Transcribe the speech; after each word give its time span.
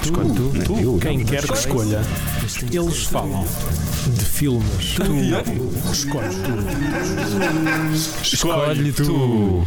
Escolhe 0.00 0.34
tu, 0.34 0.64
Tu, 0.64 0.80
eu, 0.80 0.98
quem 0.98 1.24
quer 1.24 1.46
que 1.46 1.52
escolha, 1.52 2.00
eles 2.72 3.04
falam 3.04 3.44
de 4.06 4.24
filmes. 4.24 4.94
Tu 4.94 5.92
escolhes 5.92 6.36
tu. 6.36 6.52
Escolhe 8.22 8.92
tu. 8.92 9.66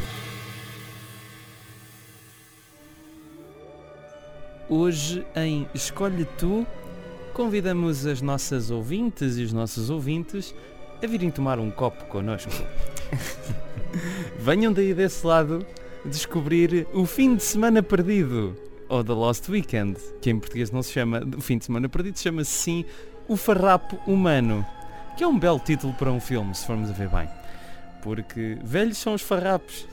Hoje 4.68 5.26
em 5.36 5.68
Escolhe 5.76 6.26
Tu, 6.38 6.66
convidamos 7.34 8.06
as 8.06 8.22
nossas 8.22 8.72
ouvintes 8.72 9.38
e 9.38 9.44
os 9.44 9.54
nossos 9.54 9.92
ouvintes 9.92 10.56
a 11.04 11.08
virem 11.08 11.30
tomar 11.30 11.60
um 11.60 11.70
copo 11.70 12.04
connosco. 12.06 12.52
Venham 14.40 14.74
daí 14.74 14.94
desse 14.94 15.26
lado 15.26 15.66
descobrir 16.04 16.88
o 16.94 17.06
fim 17.06 17.36
de 17.36 17.44
semana 17.44 17.84
perdido, 17.84 18.56
ou 18.90 19.04
The 19.04 19.14
Lost 19.14 19.50
Weekend, 19.50 20.00
que 20.22 20.30
em 20.30 20.40
português 20.40 20.72
não 20.72 20.84
se 20.84 20.92
chama 20.92 21.22
o 21.38 21.42
fim 21.42 21.58
de 21.58 21.66
semana 21.66 21.90
perdido, 21.90 22.20
chama-se 22.20 22.52
sim 22.52 22.86
O 23.28 23.36
Farrapo 23.36 24.00
Humano, 24.06 24.66
que 25.18 25.24
é 25.24 25.28
um 25.28 25.38
belo 25.38 25.60
título 25.60 25.94
para 25.94 26.12
um 26.12 26.20
filme, 26.20 26.54
se 26.54 26.66
formos 26.66 26.90
a 26.90 26.94
ver 26.94 27.10
bem. 27.10 27.28
Porque 28.02 28.58
velhos 28.64 28.98
são 28.98 29.14
os 29.14 29.22
farrapos. 29.22 29.88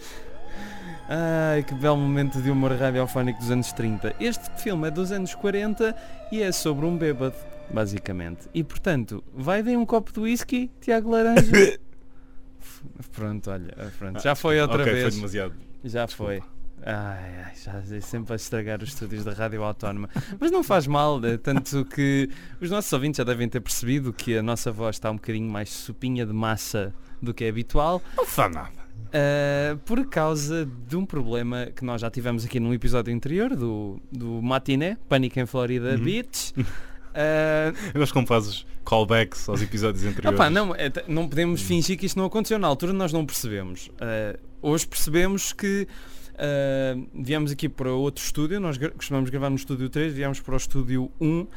Ai, 1.09 1.63
que 1.63 1.75
belo 1.75 1.97
momento 1.97 2.41
de 2.41 2.51
humor 2.51 2.73
radiofónico 2.73 3.39
dos 3.39 3.51
anos 3.51 3.73
30. 3.73 4.17
Este 4.21 4.51
filme 4.63 4.89
é 4.89 4.91
dos 4.91 5.13
anos 5.13 5.35
40 5.35 5.95
e 6.31 6.43
é 6.43 6.53
sobre 6.53 6.87
um 6.87 6.97
bêbado, 6.97 7.35
basicamente. 7.71 8.49
E 8.55 8.63
portanto, 8.63 9.23
vai 9.35 9.63
ver 9.63 9.77
um 9.77 9.87
copo 9.87 10.13
de 10.13 10.21
whisky, 10.21 10.71
Tiago 10.81 11.11
Laranja? 11.11 11.51
pronto, 13.13 13.51
olha, 13.51 13.93
pronto. 13.99 14.23
já 14.23 14.35
foi 14.35 14.61
outra 14.61 14.83
ok, 14.83 14.93
vez. 14.93 15.05
foi 15.05 15.17
demasiado. 15.17 15.55
Já 15.85 16.07
foi. 16.07 16.43
Ai, 16.85 17.45
ai, 17.45 17.53
já 17.63 17.97
é 17.97 18.01
sempre 18.01 18.33
a 18.33 18.37
estragar 18.37 18.83
os 18.83 18.89
estúdios 18.89 19.25
da 19.25 19.33
Rádio 19.33 19.63
Autónoma. 19.63 20.09
Mas 20.41 20.51
não 20.51 20.65
faz 20.65 20.87
mal, 20.87 21.25
eh, 21.25 21.37
tanto 21.37 21.85
que 21.85 22.29
os 22.61 22.71
nossos 22.71 22.93
ouvintes 22.93 23.19
já 23.19 23.25
devem 23.25 23.49
ter 23.49 23.61
percebido 23.61 24.13
que 24.13 24.37
a 24.37 24.43
nossa 24.43 24.73
voz 24.73 24.97
está 24.97 25.11
um 25.11 25.15
bocadinho 25.15 25.49
mais 25.49 25.69
sopinha 25.71 26.27
de 26.27 26.33
massa 26.33 26.93
do 27.21 27.33
que 27.33 27.45
é 27.45 27.49
habitual. 27.49 28.03
Não 28.17 28.27
faz 28.27 28.53
nada. 28.53 28.83
Uh, 29.15 29.77
por 29.85 30.07
causa 30.07 30.67
de 30.89 30.97
um 30.97 31.05
problema 31.07 31.67
que 31.67 31.85
nós 31.85 32.01
já 32.01 32.11
tivemos 32.11 32.45
aqui 32.45 32.59
num 32.59 32.73
episódio 32.75 33.15
anterior 33.15 33.55
do, 33.55 34.01
do 34.11 34.41
Matiné, 34.43 34.97
Pânico 35.09 35.39
em 35.39 35.47
Florida 35.47 35.91
Uhum. 35.91 35.99
Beach. 36.03 36.53
Uh, 36.59 37.77
Eu 37.95 38.01
gosto 38.01 38.13
como 38.15 38.27
fazes 38.27 38.67
callbacks 38.85 39.49
aos 39.49 39.61
episódios 39.63 40.03
anteriores. 40.05 40.35
opá, 40.39 40.49
não, 40.51 40.75
é 40.75 40.91
não 41.07 41.29
podemos 41.29 41.61
fingir 41.63 41.97
que 41.99 42.07
isto 42.07 42.19
não 42.19 42.25
aconteceu. 42.27 42.59
Na 42.59 42.67
altura 42.67 42.93
nós 42.93 43.13
não 43.13 43.25
percebemos. 43.27 43.89
Uh, 43.89 44.39
hoje 44.63 44.87
percebemos 44.87 45.53
que 45.53 45.87
uh, 46.35 47.09
viemos 47.15 47.53
aqui 47.53 47.69
para 47.69 47.91
outro 47.93 48.25
estúdio, 48.25 48.61
nós 48.61 48.79
costumamos 48.79 49.31
gravar 49.31 49.51
no 49.51 49.57
estúdio 49.57 49.89
3, 49.89 50.13
viemos 50.13 50.41
para 50.41 50.55
o 50.55 50.57
estúdio 50.57 51.11
1 51.21 51.41
uh, 51.41 51.49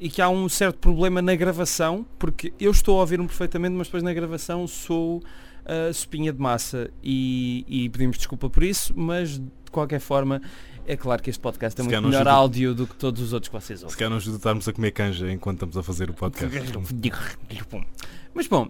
e 0.00 0.08
que 0.08 0.20
há 0.20 0.28
um 0.28 0.48
certo 0.48 0.78
problema 0.78 1.20
na 1.22 1.34
gravação, 1.34 2.04
porque 2.18 2.52
eu 2.58 2.70
estou 2.70 2.98
a 2.98 3.00
ouvir-me 3.00 3.26
perfeitamente, 3.26 3.74
mas 3.74 3.86
depois 3.86 4.02
na 4.02 4.12
gravação 4.12 4.66
sou 4.66 5.22
a 5.64 5.92
sopinha 5.92 6.32
de 6.32 6.38
massa 6.38 6.90
e, 7.02 7.64
e 7.66 7.88
pedimos 7.88 8.18
desculpa 8.18 8.50
por 8.50 8.62
isso, 8.62 8.92
mas 8.96 9.38
de 9.38 9.70
qualquer 9.70 10.00
forma 10.00 10.42
é 10.86 10.96
claro 10.96 11.22
que 11.22 11.30
este 11.30 11.40
podcast 11.40 11.80
é 11.80 11.84
Se 11.84 11.88
muito 11.90 12.02
melhor 12.06 12.20
ajuda- 12.20 12.32
áudio 12.32 12.74
do 12.74 12.86
que 12.86 12.94
todos 12.96 13.20
os 13.22 13.32
outros 13.32 13.48
que 13.48 13.54
vocês 13.54 13.78
Se 13.80 13.84
ouvem. 13.84 13.96
calhar 13.98 14.10
não 14.10 14.16
ajuda 14.18 14.36
a 14.36 14.38
estarmos 14.38 14.68
a 14.68 14.72
comer 14.72 14.90
canja 14.92 15.30
enquanto 15.30 15.56
estamos 15.56 15.76
a 15.76 15.82
fazer 15.82 16.10
o 16.10 16.14
podcast. 16.14 16.58
Mas 18.34 18.48
bom, 18.48 18.68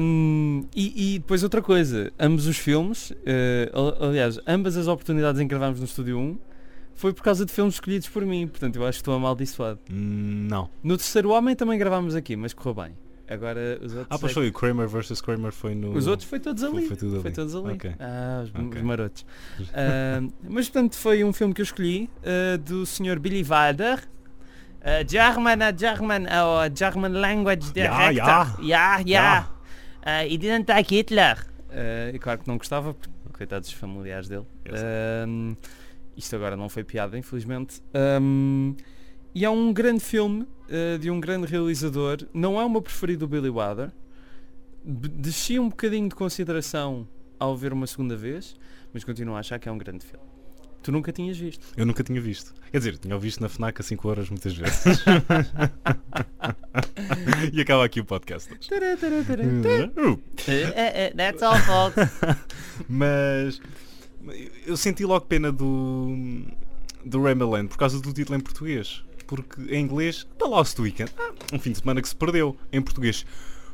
hum, 0.00 0.66
e, 0.74 1.14
e 1.14 1.18
depois 1.18 1.42
outra 1.42 1.62
coisa, 1.62 2.12
ambos 2.18 2.46
os 2.46 2.58
filmes, 2.58 3.12
al- 3.72 4.08
aliás, 4.08 4.38
ambas 4.46 4.76
as 4.76 4.86
oportunidades 4.86 5.40
em 5.40 5.44
que 5.44 5.50
gravámos 5.54 5.78
no 5.80 5.86
Estúdio 5.86 6.18
1 6.18 6.38
foi 6.94 7.12
por 7.14 7.22
causa 7.22 7.46
de 7.46 7.52
filmes 7.52 7.74
escolhidos 7.74 8.08
por 8.08 8.26
mim, 8.26 8.46
portanto 8.46 8.76
eu 8.76 8.82
acho 8.84 8.98
que 8.98 9.02
estou 9.02 9.14
amaldiçoado. 9.14 9.78
Hum, 9.90 10.46
não. 10.50 10.68
No 10.82 10.96
Terceiro 10.96 11.30
Homem 11.30 11.54
também 11.56 11.78
gravámos 11.78 12.14
aqui, 12.14 12.36
mas 12.36 12.52
correu 12.52 12.74
bem. 12.74 12.92
Agora 13.28 13.78
os 13.82 13.92
outros. 13.92 14.06
Ah, 14.08 14.18
pois 14.18 14.32
é 14.32 14.34
foi 14.34 14.48
o 14.48 14.52
Kramer 14.52 14.88
vs. 14.88 15.20
Kramer 15.20 15.52
foi 15.52 15.74
no. 15.74 15.92
Os 15.92 16.06
outros 16.06 16.28
foi 16.28 16.40
todos 16.40 16.64
ali. 16.64 16.86
Foi 16.86 16.96
tudo 16.96 17.14
ali. 17.14 17.22
Foi 17.22 17.30
todos 17.30 17.54
ali. 17.54 17.74
Ok. 17.74 17.94
Ah, 18.00 18.40
os, 18.44 18.50
Ok. 18.50 18.78
os 18.80 18.82
marotos. 18.82 19.26
Ah, 19.74 20.20
mas 20.48 20.68
portanto 20.68 20.96
foi 20.96 21.22
um 21.24 21.32
filme 21.32 21.52
que 21.52 21.60
eu 21.60 21.64
escolhi 21.64 22.08
ah, 22.24 22.56
do 22.56 22.86
Sr. 22.86 23.18
Billy 23.18 23.42
Wilder. 23.42 24.00
ah, 24.82 25.04
German, 25.06 25.62
a 25.62 25.76
German, 25.76 26.26
a 26.26 26.70
German 26.74 27.12
language 27.20 27.72
director. 27.72 28.64
yeah, 28.64 29.02
yeah. 29.06 29.50
Ah, 30.02 30.24
he 30.24 30.38
didn't 30.38 30.70
like 30.72 30.94
Hitler. 30.94 31.46
Ah, 31.70 32.10
e 32.14 32.18
claro 32.18 32.40
que 32.40 32.48
não 32.48 32.56
gostava, 32.56 32.94
porque 32.94 33.12
coitados 33.32 33.68
dos 33.68 33.78
familiares 33.78 34.26
dele. 34.28 34.46
Isto 36.16 36.34
agora 36.34 36.56
não 36.56 36.68
foi 36.68 36.82
piada, 36.82 37.16
infelizmente. 37.18 37.82
Ah, 37.92 38.18
e 39.34 39.44
é 39.44 39.50
um 39.50 39.72
grande 39.72 40.00
filme 40.00 40.46
ah, 40.70 40.98
de 40.98 41.10
um 41.10 41.20
grande 41.20 41.46
realizador. 41.46 42.26
Não 42.32 42.60
é 42.60 42.64
o 42.64 42.70
meu 42.70 42.82
preferido 42.82 43.26
do 43.26 43.28
Billy 43.28 43.50
Wilder. 43.50 43.90
Desci 44.84 45.58
um 45.58 45.68
bocadinho 45.68 46.08
de 46.08 46.14
consideração 46.14 47.08
ao 47.38 47.56
ver 47.56 47.72
uma 47.72 47.86
segunda 47.86 48.16
vez, 48.16 48.56
mas 48.92 49.04
continuo 49.04 49.36
a 49.36 49.40
achar 49.40 49.58
que 49.58 49.68
é 49.68 49.72
um 49.72 49.78
grande 49.78 50.04
filme. 50.04 50.24
Tu 50.82 50.92
nunca 50.92 51.12
tinhas 51.12 51.36
visto. 51.36 51.66
Eu 51.76 51.84
nunca 51.84 52.04
tinha 52.04 52.20
visto. 52.20 52.54
Quer 52.70 52.78
dizer, 52.78 52.98
tinha 52.98 53.18
visto 53.18 53.40
na 53.40 53.48
FNAC 53.48 53.80
a 53.80 53.82
5 53.82 54.08
horas 54.08 54.30
muitas 54.30 54.54
vezes. 54.54 54.84
e 57.52 57.60
acaba 57.60 57.84
aqui 57.84 58.00
o 58.00 58.04
podcast. 58.04 58.48
Uh, 58.52 58.58
That's 61.16 61.42
all, 61.42 61.58
folks. 61.58 62.08
Mas 62.88 63.60
eu 64.66 64.76
senti 64.76 65.04
logo 65.04 65.26
pena 65.26 65.50
do 65.50 66.44
do 67.04 67.20
Rambleland 67.22 67.68
por 67.68 67.76
causa 67.76 68.00
do 68.00 68.12
título 68.12 68.38
em 68.38 68.40
português. 68.40 69.02
Porque 69.28 69.60
em 69.72 69.80
inglês, 69.84 70.26
The 70.38 70.46
Lost 70.46 70.76
Weekend, 70.80 71.12
ah, 71.18 71.32
um 71.52 71.58
fim 71.60 71.70
de 71.70 71.78
semana 71.78 72.02
que 72.02 72.08
se 72.08 72.16
perdeu. 72.16 72.56
Em 72.72 72.82
português, 72.82 73.24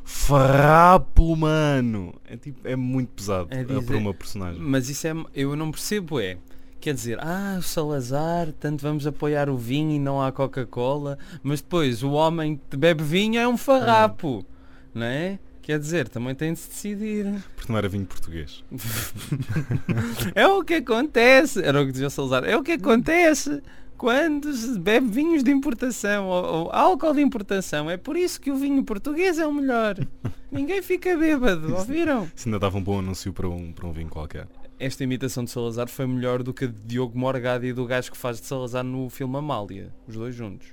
Farrapo, 0.03 1.35
mano. 1.35 2.13
É, 2.29 2.37
tipo, 2.37 2.67
é 2.67 2.75
muito 2.75 3.09
pesado 3.09 3.47
É 3.49 3.61
é 3.61 3.63
dizer- 3.63 3.81
para 3.85 3.97
uma 3.97 4.13
personagem. 4.13 4.61
Mas 4.61 4.87
isso 4.89 5.07
é. 5.07 5.13
Eu 5.33 5.55
não 5.55 5.71
percebo, 5.71 6.19
é. 6.19 6.37
Quer 6.79 6.93
dizer, 6.93 7.17
ah, 7.19 7.55
o 7.57 7.63
Salazar, 7.63 8.51
tanto 8.59 8.83
vamos 8.83 9.07
apoiar 9.07 9.49
o 9.49 9.57
vinho 9.57 9.91
e 9.95 9.97
não 9.99 10.21
há 10.21 10.31
Coca-Cola, 10.31 11.17
mas 11.41 11.59
depois 11.61 12.03
o 12.03 12.11
homem 12.11 12.61
que 12.69 12.77
bebe 12.77 13.03
vinho 13.03 13.39
é 13.39 13.47
um 13.47 13.57
farrapo, 13.57 14.45
não 14.93 15.05
é? 15.07 15.39
Quer 15.63 15.79
dizer, 15.79 16.07
também 16.09 16.35
tem 16.35 16.53
de 16.53 16.59
se 16.59 16.69
decidir. 16.69 17.43
Porque 17.55 17.71
não 17.71 17.77
era 17.79 17.89
vinho 17.89 18.05
português. 18.05 18.63
É 20.35 20.45
o 20.47 20.63
que 20.63 20.75
acontece, 20.75 21.63
era 21.63 21.81
o 21.81 21.85
que 21.85 21.91
dizia 21.93 22.07
o 22.07 22.09
Salazar, 22.11 22.43
é 22.43 22.55
o 22.55 22.61
que 22.61 22.73
acontece 22.73 23.63
quando 23.97 24.53
se 24.53 24.77
bebe 24.79 25.07
vinhos 25.07 25.43
de 25.43 25.51
importação 25.51 26.27
ou, 26.27 26.45
ou 26.45 26.71
álcool 26.71 27.13
de 27.13 27.21
importação. 27.21 27.89
É 27.89 27.97
por 27.97 28.15
isso 28.15 28.39
que 28.39 28.51
o 28.51 28.55
vinho 28.55 28.83
português 28.83 29.37
é 29.39 29.45
o 29.45 29.53
melhor. 29.53 29.95
Ninguém 30.51 30.81
fica 30.81 31.17
bêbado, 31.17 31.73
ouviram? 31.75 32.29
Se 32.35 32.47
ainda 32.47 32.59
dava 32.59 32.77
um 32.77 32.83
bom 32.83 32.99
anúncio 32.99 33.33
para 33.33 33.47
um, 33.49 33.71
para 33.71 33.87
um 33.87 33.91
vinho 33.91 34.09
qualquer. 34.09 34.47
Esta 34.77 35.03
imitação 35.03 35.43
de 35.43 35.51
Salazar 35.51 35.87
foi 35.87 36.05
melhor 36.05 36.43
do 36.43 36.53
que 36.53 36.65
a 36.65 36.67
de 36.67 36.73
Diogo 36.85 37.17
Morgado 37.17 37.65
e 37.65 37.71
do 37.71 37.85
gajo 37.85 38.11
que 38.11 38.17
faz 38.17 38.41
de 38.41 38.45
Salazar 38.45 38.83
no 38.83 39.09
filme 39.09 39.37
Amália, 39.37 39.93
os 40.07 40.15
dois 40.15 40.35
juntos. 40.35 40.67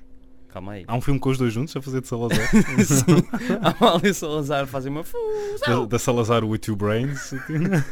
Calma 0.48 0.72
aí. 0.72 0.84
Há 0.86 0.94
um 0.94 1.00
filme 1.00 1.18
com 1.18 1.30
os 1.30 1.38
dois 1.38 1.52
juntos 1.52 1.74
a 1.74 1.80
fazer 1.80 2.02
de 2.02 2.08
Salazar. 2.08 2.46
Sim, 2.84 3.24
Amália 3.62 4.10
e 4.10 4.14
Salazar 4.14 4.66
fazem 4.66 4.90
uma 4.90 5.02
da, 5.02 5.08
fusão 5.08 5.86
da 5.86 5.98
Salazar 5.98 6.44
with 6.44 6.58
two 6.58 6.76
brains. 6.76 7.32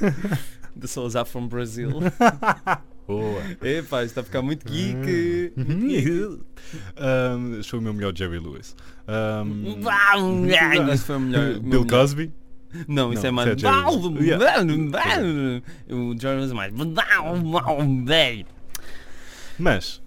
de 0.76 0.88
Salazar 0.88 1.24
from 1.24 1.46
Brazil. 1.46 2.00
Boa. 3.10 3.42
Epá, 3.62 4.04
isto 4.04 4.10
está 4.12 4.20
a 4.20 4.24
ficar 4.24 4.42
muito 4.42 4.66
geek. 4.66 5.52
Muito 5.56 5.86
geek. 5.86 6.40
Um, 7.00 7.58
achou 7.58 7.80
o 7.80 7.82
meu 7.82 7.92
melhor 7.92 8.16
Jerry 8.16 8.38
Lewis. 8.38 8.76
Um, 9.08 9.74
Esse 10.92 11.04
foi 11.04 11.16
o 11.16 11.20
melhor. 11.20 11.58
Bill 11.58 11.62
melhor. 11.80 11.86
Cosby. 11.86 12.32
Não, 12.86 13.12
isso 13.12 13.22
Não, 13.22 13.28
é 13.28 13.32
mais. 13.32 13.56
isso 13.56 13.66
é 13.66 13.70
Jerry. 13.72 14.24
Yeah. 14.24 15.62
O 15.88 16.12
Jordan 16.20 16.50
é 16.50 16.54
mais. 16.54 16.72
Mas. 19.58 20.00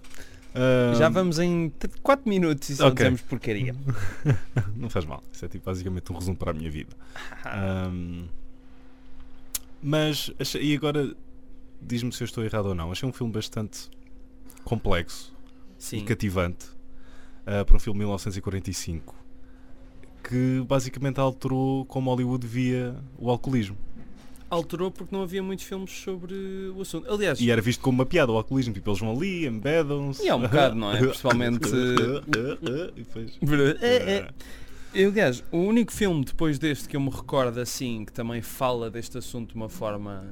um, 0.56 0.96
Já 0.96 1.10
vamos 1.10 1.40
em 1.40 1.74
4 2.02 2.30
minutos 2.30 2.70
e 2.70 2.76
só 2.78 2.88
Ok. 2.88 2.96
dizemos 2.98 3.22
porcaria. 3.22 3.76
Não 4.78 4.90
faz 4.90 5.04
mal. 5.06 5.22
Isso 5.34 5.44
é 5.44 5.48
tipo 5.50 5.66
basicamente 5.66 6.12
um 6.14 6.16
resumo 6.16 6.38
para 6.38 6.52
a 6.52 6.54
minha 6.54 6.70
vida. 6.70 6.96
Um, 7.92 8.26
mas 9.82 10.32
e 10.62 10.74
agora 10.76 11.14
diz-me 11.86 12.12
se 12.12 12.22
eu 12.24 12.26
estou 12.26 12.44
errado 12.44 12.68
ou 12.68 12.76
não. 12.76 12.92
Achei 12.92 13.08
um 13.08 13.14
filme 13.14 13.32
bastante 13.34 13.90
complexo 14.64 15.34
e 15.80 15.84
Sim. 15.84 16.06
cativante 16.06 16.66
uh, 17.46 17.66
para 17.66 17.76
um 17.76 17.80
filme 17.80 18.00
de 18.00 18.06
1945 18.06 19.16
que 20.24 20.64
basicamente 20.68 21.20
alterou 21.20 21.84
como 21.86 22.10
Hollywood 22.10 22.48
via 22.48 22.96
o 23.18 23.30
alcoolismo. 23.30 23.76
Alterou 24.50 24.90
porque 24.92 25.14
não 25.14 25.24
havia 25.24 25.42
muitos 25.44 25.66
filmes 25.66 25.92
sobre 25.92 26.34
o 26.76 26.82
assunto. 26.82 27.12
Aliás, 27.12 27.42
E 27.42 27.50
era 27.52 27.62
visto 27.62 27.82
como 27.82 27.98
uma 27.98 28.06
piada 28.06 28.32
o 28.32 28.38
alcoolismo, 28.38 28.74
tipo 28.74 28.90
eles 28.90 29.00
vão 29.00 29.12
ali, 29.12 29.46
embedam-se. 29.48 30.24
E 30.24 30.30
é 30.30 30.36
um 30.36 30.40
bocado, 30.42 30.76
não 30.76 30.92
é? 30.94 31.00
Principalmente- 31.04 31.68
E 32.96 33.02
depois- 33.04 33.38
É, 33.82 33.96
é. 34.14 34.30
Eu, 34.94 35.10
aliás, 35.10 35.44
o 35.52 35.58
único 35.58 35.92
filme 35.92 36.24
depois 36.24 36.60
deste 36.60 36.88
que 36.88 36.96
eu 36.96 37.02
me 37.02 37.10
recordo 37.10 37.60
assim, 37.60 38.06
que 38.06 38.14
também 38.14 38.42
fala 38.44 38.92
deste 38.92 39.18
assunto 39.18 39.50
de 39.50 39.56
uma 39.56 39.68
forma 39.68 40.24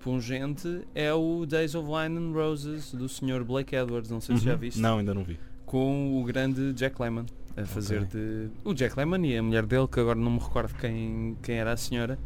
pungente 0.00 0.82
é 0.94 1.12
o 1.12 1.44
Days 1.46 1.74
of 1.74 1.88
Wine 1.88 2.16
and 2.18 2.32
Roses 2.32 2.92
do 2.92 3.08
Sr. 3.08 3.44
Blake 3.44 3.74
Edwards, 3.76 4.10
não 4.10 4.20
sei 4.20 4.36
se 4.36 4.44
já 4.44 4.52
Uhum. 4.52 4.58
viste, 4.58 4.80
Não, 4.80 4.98
ainda 4.98 5.14
não 5.14 5.22
vi. 5.24 5.38
com 5.66 6.20
o 6.20 6.24
grande 6.24 6.72
Jack 6.72 7.00
Lemmon 7.00 7.24
a 7.56 7.64
fazer 7.66 8.04
de 8.06 8.48
o 8.64 8.72
Jack 8.74 8.96
Lemmon 8.96 9.24
e 9.24 9.36
a 9.36 9.42
mulher 9.42 9.66
dele 9.66 9.86
que 9.86 10.00
agora 10.00 10.18
não 10.18 10.32
me 10.32 10.38
recordo 10.38 10.74
quem 10.74 11.36
quem 11.42 11.56
era 11.56 11.72
a 11.72 11.76
senhora. 11.76 12.18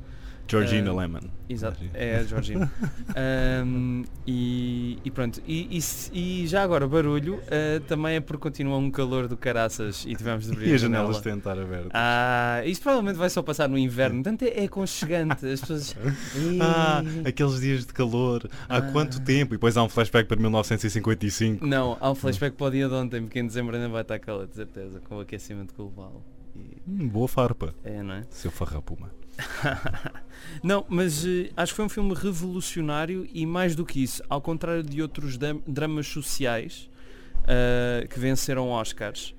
Georgina 0.46 0.90
Ah, 0.90 0.94
Lemon. 0.94 1.20
Exato, 1.48 1.78
é 1.94 2.16
a 2.16 2.22
Georgina. 2.22 2.70
Ahm, 3.16 4.04
e, 4.26 4.98
e 5.04 5.10
pronto, 5.10 5.40
e, 5.46 5.78
e 5.78 5.82
e 6.12 6.46
já 6.46 6.62
agora 6.62 6.86
barulho 6.86 7.40
ah, 7.48 7.80
também 7.86 8.16
é 8.16 8.20
porque 8.20 8.42
continua 8.42 8.76
um 8.76 8.90
calor 8.90 9.26
do 9.28 9.36
caraças 9.36 10.04
e 10.06 10.14
tivemos 10.14 10.46
de 10.46 10.52
abrir 10.52 10.68
E 10.68 10.72
a 10.72 10.74
as 10.74 10.80
janelas 10.80 11.16
estar 11.24 11.58
abertas. 11.58 11.90
Ah, 11.94 12.62
isto 12.64 12.82
provavelmente 12.82 13.16
vai 13.16 13.30
só 13.30 13.42
passar 13.42 13.68
no 13.68 13.78
inverno, 13.78 14.22
é, 14.42 14.60
é 14.62 14.64
aconchegante. 14.64 15.46
As 15.46 15.60
pessoas. 15.60 15.96
Ah, 16.60 17.02
aqueles 17.26 17.60
dias 17.60 17.86
de 17.86 17.92
calor. 17.92 18.48
Há 18.68 18.78
Ah. 18.78 18.82
quanto 18.92 19.20
tempo? 19.20 19.54
E 19.54 19.56
depois 19.56 19.76
há 19.76 19.82
um 19.82 19.88
flashback 19.88 20.26
para 20.28 20.38
1955. 20.40 21.64
Não, 21.66 21.96
há 22.00 22.10
um 22.10 22.14
flashback 22.14 22.56
para 22.56 22.66
o 22.66 22.70
dia 22.70 22.88
de 22.88 22.94
ontem, 22.94 23.22
porque 23.22 23.38
em 23.38 23.46
dezembro 23.46 23.74
ainda 23.76 23.88
vai 23.88 24.02
estar 24.02 24.18
calor, 24.18 24.46
de 24.46 24.54
certeza, 24.54 25.00
com 25.00 25.16
o 25.16 25.20
aquecimento 25.20 25.74
global. 25.74 26.22
E- 26.56 26.82
Hum, 26.86 27.08
boa 27.08 27.26
farpa. 27.28 27.74
é, 27.82 28.02
não 28.02 28.14
é? 28.14 28.22
Seu 28.30 28.50
farrapuma. 28.50 29.10
Não, 30.62 30.84
mas 30.88 31.24
eh, 31.26 31.50
acho 31.56 31.72
que 31.72 31.76
foi 31.76 31.84
um 31.84 31.88
filme 31.88 32.14
revolucionário 32.14 33.26
e 33.32 33.44
mais 33.46 33.74
do 33.74 33.84
que 33.84 34.02
isso, 34.02 34.22
ao 34.28 34.40
contrário 34.40 34.82
de 34.82 35.02
outros 35.02 35.36
dam- 35.36 35.60
dramas 35.66 36.06
sociais 36.06 36.88
ah, 37.46 38.06
que 38.06 38.18
venceram 38.18 38.68
Oscars. 38.70 39.34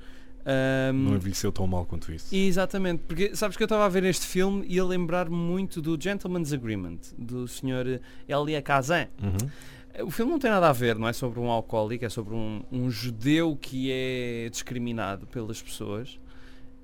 ahm, 0.45 0.93
Não 1.09 1.15
envelheceu 1.15 1.51
tão 1.51 1.65
mal 1.67 1.85
quanto 1.85 2.11
isso. 2.11 2.33
Exatamente, 2.35 3.03
porque 3.07 3.35
sabes 3.35 3.55
que 3.57 3.63
eu 3.63 3.65
estava 3.65 3.85
a 3.85 3.89
ver 3.89 4.03
este 4.03 4.25
filme 4.25 4.65
e 4.67 4.79
a 4.79 4.83
lembrar-me 4.85 5.35
muito 5.35 5.81
do 5.81 5.99
Gentleman's 5.99 6.51
Agreement, 6.53 6.99
do 7.17 7.47
Sr. 7.47 8.01
Elia 8.27 8.61
Kazan. 8.61 9.07
Uhum. 9.21 10.05
O 10.07 10.11
filme 10.11 10.29
não 10.33 10.39
tem 10.39 10.51
nada 10.51 10.67
a 10.69 10.73
ver, 10.73 10.97
não 10.97 11.07
é 11.07 11.13
sobre 11.13 11.39
um 11.39 11.49
alcoólico, 11.49 12.03
é 12.03 12.09
sobre 12.09 12.33
um, 12.35 12.61
um 12.69 12.91
judeu 12.91 13.55
que 13.55 13.89
é 13.89 14.49
discriminado 14.51 15.25
pelas 15.27 15.61
pessoas. 15.61 16.19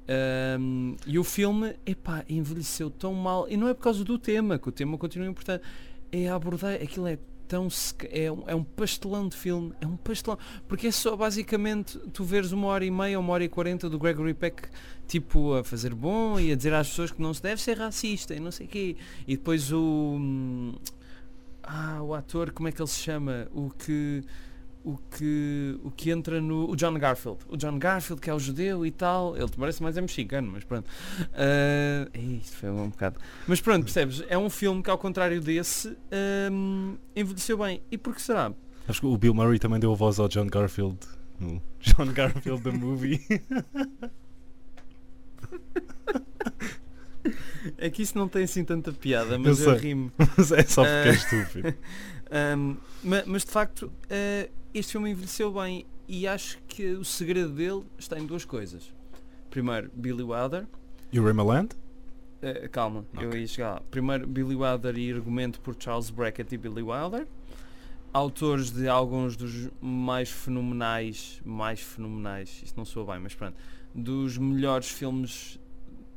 Ahm, 0.07 0.95
e 1.05 1.17
o 1.17 1.23
filme, 1.23 1.75
epá, 1.85 2.23
envelheceu 2.29 2.89
tão 2.89 3.13
mal. 3.13 3.47
E 3.49 3.55
não 3.55 3.67
é 3.67 3.73
por 3.73 3.83
causa 3.83 4.03
do 4.03 4.17
tema, 4.17 4.57
que 4.57 4.69
o 4.69 4.71
tema 4.71 4.97
continua 4.97 5.27
importante. 5.27 5.63
É 6.11 6.27
a 6.27 6.35
abordar, 6.35 6.75
aquilo 6.75 7.07
é 7.07 7.17
tão 7.47 7.67
é 8.09 8.31
um, 8.31 8.43
é 8.47 8.55
um 8.55 8.63
pastelão 8.63 9.27
de 9.27 9.35
filme, 9.35 9.73
é 9.81 9.85
um 9.85 9.97
pastelão, 9.97 10.37
porque 10.69 10.87
é 10.87 10.91
só 10.91 11.17
basicamente 11.17 11.99
tu 12.13 12.23
veres 12.23 12.53
uma 12.53 12.67
hora 12.67 12.85
e 12.85 12.89
meia, 12.89 13.19
uma 13.19 13.33
hora 13.33 13.43
e 13.43 13.49
quarenta 13.49 13.89
do 13.89 13.99
Gregory 13.99 14.33
Peck 14.33 14.69
tipo 15.05 15.55
a 15.55 15.63
fazer 15.63 15.93
bom 15.93 16.39
e 16.39 16.53
a 16.53 16.55
dizer 16.55 16.73
às 16.73 16.87
pessoas 16.87 17.11
que 17.11 17.21
não 17.21 17.33
se 17.33 17.43
deve 17.43 17.61
ser 17.61 17.77
racista 17.77 18.33
e 18.33 18.39
não 18.39 18.51
sei 18.51 18.67
quê. 18.67 18.95
E 19.27 19.35
depois 19.35 19.69
o 19.71 20.15
hum, 20.17 20.75
ah, 21.63 22.01
o 22.01 22.13
ator, 22.13 22.51
como 22.51 22.69
é 22.69 22.71
que 22.71 22.81
ele 22.81 22.87
se 22.87 22.99
chama? 22.99 23.47
O 23.53 23.69
que 23.69 24.23
o 24.83 24.97
que 24.97 25.79
o 25.83 25.91
que 25.91 26.09
entra 26.11 26.41
no 26.41 26.69
o 26.69 26.75
John 26.75 26.93
Garfield. 26.97 27.39
O 27.47 27.55
John 27.57 27.77
Garfield 27.77 28.21
que 28.21 28.29
é 28.29 28.33
o 28.33 28.39
judeu 28.39 28.85
e 28.85 28.91
tal. 28.91 29.35
Ele 29.37 29.49
parece 29.57 29.81
mais 29.83 29.97
é 29.97 30.01
mexicano, 30.01 30.51
mas 30.51 30.63
pronto. 30.63 30.89
Ah, 31.33 32.09
isto 32.17 32.57
foi 32.57 32.69
um 32.69 32.89
bocado. 32.89 33.19
Mas 33.47 33.61
pronto, 33.61 33.83
percebes? 33.83 34.23
É 34.27 34.37
um 34.37 34.49
filme 34.49 34.81
que 34.83 34.89
ao 34.89 34.97
contrário 34.97 35.39
desse 35.41 35.95
hum, 36.51 36.97
envelheceu 37.15 37.57
bem. 37.57 37.81
E 37.91 37.97
por 37.97 38.15
que 38.15 38.21
será? 38.21 38.51
Acho 38.87 39.01
que 39.01 39.05
o 39.05 39.17
Bill 39.17 39.33
Murray 39.33 39.59
também 39.59 39.79
deu 39.79 39.91
a 39.91 39.95
voz 39.95 40.19
ao 40.19 40.27
John 40.27 40.47
Garfield. 40.47 40.97
No 41.39 41.61
John 41.79 42.11
Garfield 42.13 42.61
the 42.63 42.71
Movie. 42.71 43.19
É 47.77 47.89
que 47.91 48.01
isso 48.01 48.17
não 48.17 48.27
tem 48.27 48.43
assim 48.43 48.65
tanta 48.65 48.91
piada, 48.91 49.37
mas 49.37 49.61
Eu 49.61 49.73
eu, 49.73 49.77
rimo. 49.77 50.11
Mas 50.35 50.51
é 50.51 50.63
só 50.63 50.81
porque 50.83 51.09
é 51.09 51.11
Ah. 51.11 51.13
estúpido. 51.13 51.73
Um, 52.31 52.77
ma- 53.03 53.23
mas, 53.25 53.43
de 53.43 53.51
facto, 53.51 53.91
eh, 54.09 54.49
este 54.73 54.93
filme 54.93 55.09
envelheceu 55.11 55.51
bem 55.51 55.85
e 56.07 56.25
acho 56.27 56.57
que 56.67 56.91
o 56.93 57.03
segredo 57.03 57.49
dele 57.53 57.83
está 57.97 58.17
em 58.19 58.25
duas 58.25 58.45
coisas. 58.45 58.93
Primeiro, 59.49 59.91
Billy 59.93 60.23
Wilder. 60.23 60.65
E 61.11 61.19
o? 61.19 61.75
Eh, 62.41 62.67
calma, 62.69 63.05
eu 63.19 63.27
Ok. 63.29 63.39
ia 63.41 63.47
chegar 63.47 63.71
lá. 63.73 63.81
Primeiro, 63.91 64.25
Billy 64.25 64.55
Wilder 64.55 64.97
e 64.97 65.11
argumento 65.11 65.59
por 65.59 65.75
Charles 65.77 66.09
Brackett 66.09 66.55
e 66.55 66.57
Billy 66.57 66.81
Wilder. 66.81 67.27
Autores 68.13 68.71
de 68.71 68.87
alguns 68.89 69.37
dos 69.37 69.69
mais 69.81 70.29
fenomenais, 70.29 71.41
mais 71.45 71.79
fenomenais, 71.79 72.61
isto 72.63 72.75
não 72.77 72.83
soa 72.83 73.13
bem, 73.13 73.19
mas 73.21 73.33
pronto, 73.35 73.55
dos 73.95 74.37
melhores 74.37 74.89
filmes 74.89 75.57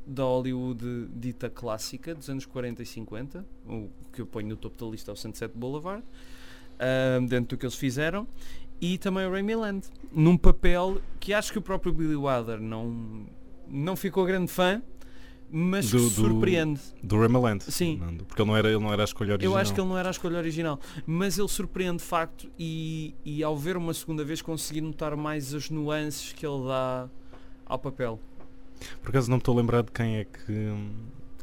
da 0.05 0.23
Hollywood 0.23 1.07
dita 1.15 1.49
clássica 1.49 2.13
dos 2.13 2.29
anos 2.29 2.45
40 2.45 2.83
e 2.83 2.85
50, 2.85 3.45
o 3.67 3.89
que 4.13 4.21
eu 4.21 4.25
ponho 4.25 4.49
no 4.49 4.55
topo 4.55 4.83
da 4.85 4.91
lista 4.91 5.11
é 5.11 5.13
o 5.13 5.15
Sunset 5.15 5.51
Boulevard, 5.57 6.03
ahm, 6.79 7.25
dentro 7.25 7.55
do 7.55 7.59
que 7.59 7.65
eles 7.65 7.75
fizeram, 7.75 8.27
e 8.79 8.97
também 8.97 9.25
o 9.25 9.31
Ray 9.31 9.41
Milland, 9.43 9.87
num 10.11 10.37
papel 10.37 11.01
que 11.19 11.33
acho 11.33 11.51
que 11.51 11.57
o 11.57 11.61
próprio 11.61 11.91
Billy 11.93 12.15
Wilder 12.15 12.59
não, 12.59 13.25
não 13.67 13.95
ficou 13.95 14.25
grande 14.25 14.51
fã, 14.51 14.81
mas 15.49 15.89
Do- 15.89 15.97
que 15.97 16.03
do- 16.03 16.09
surpreende. 16.09 16.81
Do 17.03 17.19
Raymaland. 17.19 17.63
Sim. 17.63 17.97
Não, 17.97 18.17
Porque 18.25 18.41
ele 18.41 18.49
não 18.49 18.57
era, 18.57 18.67
ele 18.69 18.79
não 18.79 18.91
era 18.91 19.03
a 19.03 19.05
escolha 19.05 19.33
original. 19.33 19.53
Eu 19.53 19.57
acho 19.61 19.73
que 19.73 19.79
ele 19.79 19.87
não 19.87 19.97
era 19.97 20.09
a 20.09 20.11
escolha 20.11 20.37
original, 20.37 20.79
mas 21.05 21.37
ele 21.37 21.47
surpreende 21.47 21.97
de 21.97 22.03
facto 22.03 22.49
e, 22.59 23.15
e 23.23 23.43
ao 23.43 23.55
ver 23.55 23.77
uma 23.77 23.93
segunda 23.93 24.23
vez 24.25 24.41
consegui 24.41 24.81
notar 24.81 25.15
mais 25.15 25.53
as 25.53 25.69
nuances 25.69 26.33
que 26.33 26.45
ele 26.45 26.67
dá 26.67 27.07
ao 27.65 27.79
papel. 27.79 28.19
Por 29.01 29.09
acaso 29.09 29.29
não 29.29 29.37
me 29.37 29.41
estou 29.41 29.55
a 29.55 29.57
lembrar 29.57 29.83
de 29.83 29.91
quem 29.91 30.17
é 30.17 30.25
que. 30.25 30.73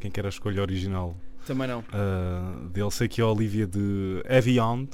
Quem 0.01 0.11
que 0.11 0.19
era 0.19 0.29
a 0.29 0.31
escolha 0.31 0.61
original 0.61 1.17
Também 1.47 1.69
não. 1.69 1.81
uh, 1.81 2.69
dele. 2.71 2.91
Sei 2.91 3.07
que 3.07 3.21
a 3.21 3.27
Olivia 3.27 3.67
de 3.67 4.21
Evian 4.29 4.89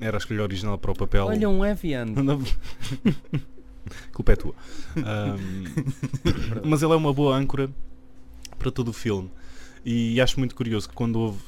era 0.00 0.16
a 0.16 0.18
escolha 0.18 0.42
original 0.42 0.78
para 0.78 0.92
o 0.92 0.94
papel. 0.94 1.26
Olha 1.26 1.48
um 1.48 1.64
Evian. 1.64 2.06
Não. 2.22 2.42
Culpa 4.12 4.32
é 4.32 4.36
tua. 4.36 4.54
Um, 4.96 5.64
mas 6.68 6.82
ele 6.82 6.92
é 6.92 6.96
uma 6.96 7.12
boa 7.12 7.36
âncora 7.36 7.70
para 8.58 8.70
todo 8.70 8.88
o 8.88 8.92
filme. 8.92 9.30
E 9.84 10.20
acho 10.20 10.38
muito 10.38 10.54
curioso 10.54 10.88
que 10.88 10.94
quando 10.94 11.18
houve 11.18 11.40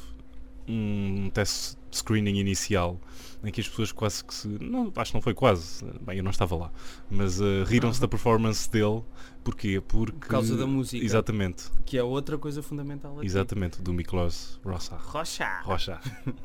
um 0.67 1.31
teste 1.33 1.77
screening 1.93 2.39
inicial 2.39 3.01
em 3.43 3.51
que 3.51 3.61
as 3.61 3.69
pessoas 3.69 3.91
quase 3.93 4.23
que 4.25 4.35
se. 4.35 4.47
Não, 4.49 4.93
acho 4.97 5.13
que 5.13 5.17
não 5.17 5.23
foi 5.23 5.33
quase. 5.35 5.83
Bem, 6.03 6.19
eu 6.19 6.25
não 6.25 6.31
estava 6.31 6.55
lá. 6.57 6.73
Mas 7.11 7.41
uh, 7.41 7.65
riram-se 7.67 7.99
Ah. 7.99 8.03
da 8.03 8.09
performance 8.09 8.71
dele. 8.71 9.03
Porquê? 9.43 9.81
Porque. 9.81 10.13
Por 10.19 10.29
causa 10.29 10.57
da 10.57 10.67
música. 10.67 11.03
Exatamente. 11.05 11.65
Que 11.87 11.97
é 11.97 12.03
outra 12.03 12.37
coisa 12.37 12.63
fundamental 12.63 13.17
aqui. 13.17 13.27
Exatamente. 13.27 13.81
Do 13.81 13.93
Miklos 13.95 14.61
Rocha. 14.65 14.97
Rocha. 14.97 15.61
Rocha. 15.63 16.01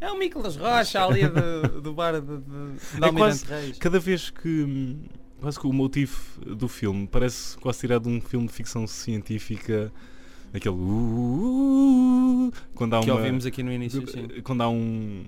É 0.00 0.10
o 0.10 0.18
Nicolas 0.18 0.56
Rocha 0.56 1.04
ali 1.04 1.22
do, 1.28 1.80
do 1.80 1.92
bar 1.94 2.20
de, 2.20 2.20
de, 2.20 2.98
de 2.98 3.04
É 3.04 3.12
quase- 3.12 3.44
Reis. 3.44 3.78
Cada 3.78 4.00
vez 4.00 4.28
que. 4.30 4.96
Quase 5.40 5.58
que 5.58 5.66
o 5.68 5.72
motivo 5.72 6.16
do 6.56 6.66
filme 6.68 7.06
parece 7.06 7.56
quase 7.58 7.80
tirado 7.80 8.08
de 8.08 8.16
um 8.16 8.20
filme 8.20 8.46
de 8.48 8.52
ficção 8.52 8.86
científica. 8.88 9.92
Aquele. 10.54 10.74
"Uh, 10.74 10.78
uh, 10.78 12.48
uh", 12.48 12.52
quando 12.74 12.94
há 12.94 13.00
Que 13.00 13.10
uma. 13.10 13.18
ouvimos 13.20 13.46
aqui 13.46 13.62
no 13.62 13.72
início, 13.72 14.06
sim. 14.10 14.28
Quando 14.42 14.62
há 14.62 14.68
um. 14.68 15.24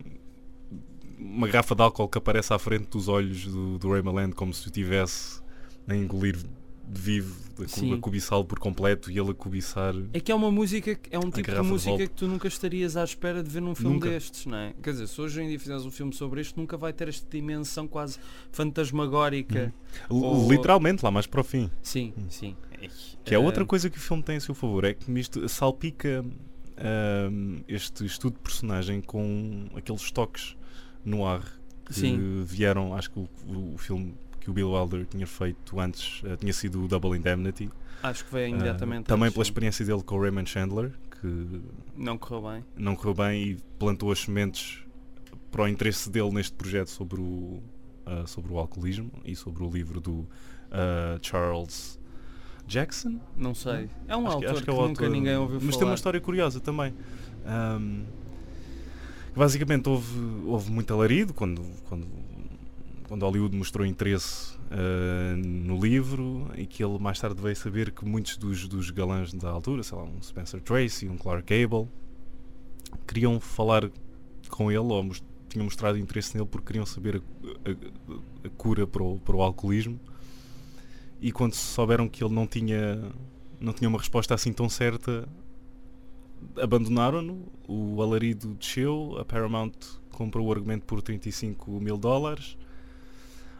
Uma 1.19 1.47
garrafa 1.49 1.75
de 1.75 1.83
álcool 1.83 2.09
que 2.09 2.19
aparece 2.19 2.52
à 2.52 2.59
frente 2.59 2.87
dos 2.90 3.09
olhos 3.09 3.47
do, 3.47 3.78
do 3.78 3.90
Raymaland 3.90 4.35
como 4.35 4.52
se 4.52 4.66
o 4.69 4.71
tivesse 4.71 5.40
a 5.88 5.95
engolir 5.95 6.37
de 6.37 7.00
vivo, 7.00 7.35
a, 7.61 7.95
a 7.95 7.99
cobiçá-lo 7.99 8.45
por 8.45 8.59
completo 8.59 9.11
e 9.11 9.19
ele 9.19 9.31
a 9.31 9.35
cobiçar. 9.35 9.95
É 10.12 10.21
que 10.21 10.31
é 10.31 10.35
uma 10.35 10.50
música, 10.50 10.99
é 11.11 11.19
um 11.19 11.31
tipo 11.31 11.50
de 11.50 11.57
de 11.57 11.62
música 11.62 11.90
volta. 11.93 12.07
que 12.07 12.12
tu 12.12 12.26
nunca 12.28 12.47
estarias 12.47 12.95
à 12.95 13.02
espera 13.04 13.43
de 13.43 13.49
ver 13.49 13.62
num 13.62 13.75
filme 13.75 13.95
Nunca. 13.95 14.11
destes, 14.11 14.45
não 14.45 14.59
é? 14.59 14.75
Quer 14.83 14.90
dizer, 14.90 15.07
se 15.07 15.19
hoje 15.19 15.40
em 15.40 15.49
dia 15.49 15.59
fizeres 15.59 15.87
um 15.87 15.90
filme 15.90 16.12
sobre 16.12 16.43
isto, 16.43 16.61
nunca 16.61 16.76
vai 16.76 16.93
ter 16.93 17.09
esta 17.09 17.26
dimensão 17.31 17.88
quase 17.88 18.19
fantasmagórica. 18.52 19.73
L- 20.11 20.21
Ou- 20.23 20.50
Literalmente, 20.50 21.02
lá 21.02 21.11
mais 21.11 21.26
para 21.26 21.40
o 21.40 21.45
fim. 21.45 21.71
Sim, 21.83 22.12
sim. 22.28 22.54
Que 23.25 23.35
é 23.35 23.38
outra 23.38 23.64
coisa 23.64 23.88
que 23.88 23.97
o 23.99 24.00
filme 24.00 24.23
tem 24.23 24.37
a 24.37 24.41
seu 24.41 24.55
favor, 24.55 24.85
é 24.85 24.95
que 24.95 25.11
misto, 25.11 25.49
salpica 25.49 26.25
ahm, 26.76 27.61
este 27.69 28.05
estudo 28.05 28.35
de 28.35 28.41
personagem 28.41 29.00
com 29.00 29.67
aqueles 29.75 30.11
toques 30.11 30.57
no 31.05 31.26
ar 31.26 31.43
que 31.87 31.95
Sim. 31.95 32.43
vieram, 32.45 32.95
acho 32.95 33.11
que 33.11 33.19
o, 33.19 33.29
o 33.75 33.79
filme 33.79 34.14
que 34.41 34.50
o 34.50 34.53
Bill 34.53 34.73
Wilder 34.73 35.07
tinha 35.07 35.26
feito 35.26 35.81
antes 35.81 36.23
eh, 36.25 36.37
tinha 36.37 36.53
sido 36.53 36.85
o 36.85 36.88
Double 36.88 37.17
Indemnity. 37.17 37.71
Acho 38.03 38.25
que 38.26 38.33
veio 38.33 38.49
imediatamente. 38.49 39.07
também 39.07 39.26
antes, 39.26 39.35
pela 39.35 39.43
experiência 39.43 39.85
dele 39.87 40.03
com 40.03 40.17
o 40.17 40.21
Raymond 40.21 40.49
Chandler, 40.49 40.93
que 41.21 41.62
Não 41.97 42.19
correu 42.19 42.50
bem. 42.50 42.64
não 42.76 42.95
correu 42.95 43.14
bem 43.14 43.43
e 43.43 43.57
plantou 43.79 44.12
as 44.12 44.21
sementes 44.21 44.83
para 45.50 45.62
o 45.62 45.69
interesse 45.69 46.11
dele 46.11 46.31
neste 46.31 46.53
projeto 46.53 46.88
sobre 46.88 47.21
o, 47.21 47.62
ah, 48.05 48.26
sobre 48.26 48.53
o 48.53 48.59
alcoolismo 48.59 49.11
e 49.25 49.35
sobre 49.35 49.62
o 49.62 49.71
livro 49.71 50.00
do 50.00 50.26
ah, 50.71 51.19
Charles 51.23 51.99
Jackson. 52.66 53.21
Não 53.37 53.54
sei. 53.54 53.88
É 54.09 54.16
um 54.16 54.26
Acho 54.26 54.38
que- 54.38 54.44
autor 54.47 54.50
acho 54.56 54.64
que, 54.64 54.71
é 54.71 54.73
nunca 54.75 54.83
autor. 55.04 55.11
ninguém 55.11 55.37
ouviu 55.37 55.56
Mas 55.56 55.64
falar. 55.66 55.78
tem 55.78 55.88
uma 55.88 55.94
história 55.94 56.21
curiosa 56.21 56.61
também. 56.61 56.94
Ahm, 57.47 58.04
basicamente 59.37 59.88
houve, 59.88 60.18
houve 60.47 60.71
muito 60.71 60.92
alarido 60.94 61.35
quando, 61.35 61.62
quando, 61.88 62.06
quando 63.09 63.23
Hollywood 63.23 63.56
mostrou 63.56 63.87
interesse 63.87 64.54
ah, 64.71 65.35
no 65.37 65.78
livro 65.78 66.50
e 66.56 66.66
que 66.66 66.83
ele 66.85 66.99
mais 66.99 67.18
tarde 67.18 67.40
veio 67.40 67.56
saber 67.56 67.90
que 67.90 68.04
muitos 68.04 68.37
dos, 68.37 68.66
dos 68.68 68.90
galãs 68.90 69.33
da 69.33 69.50
altura, 69.50 69.83
sei 69.83 69.99
lá, 69.99 70.04
um 70.04 70.23
Spencer 70.23 70.61
Tracy, 70.61 71.09
um 71.09 71.16
Clark 71.16 71.44
Gable, 71.47 71.88
queriam 73.06 73.38
falar 73.40 73.90
com 74.49 74.71
ele 74.71 74.78
ou 74.78 75.02
mos- 75.02 75.23
tinham 75.49 75.64
mostrado 75.64 75.99
interesse 75.99 76.37
nele 76.37 76.49
porque 76.49 76.66
queriam 76.68 76.87
saber 76.87 77.16
a, 77.66 77.71
a- 77.71 78.47
a 78.47 78.49
cura 78.56 78.87
para 78.87 79.02
o, 79.02 79.18
para 79.18 79.37
o 79.37 79.42
alcoolismo 79.42 79.99
e 81.26 81.33
quando 81.33 81.54
souberam 81.54 82.09
que 82.09 82.23
ele 82.23 82.35
não 82.35 82.47
tinha 82.47 83.11
não 83.61 83.73
tinha 83.73 83.88
uma 83.88 83.99
resposta 83.99 84.35
assim 84.35 84.52
tão 84.52 84.69
certa 84.69 85.26
abandonaram-no 86.61 87.47
o 87.66 88.00
alarido 88.02 88.54
desceu 88.54 89.16
a 89.19 89.25
Paramount 89.25 89.73
comprou 90.12 90.47
o 90.47 90.52
argumento 90.52 90.85
por 90.85 91.00
35 91.02 91.81
mil 91.81 91.97
dólares 91.97 92.57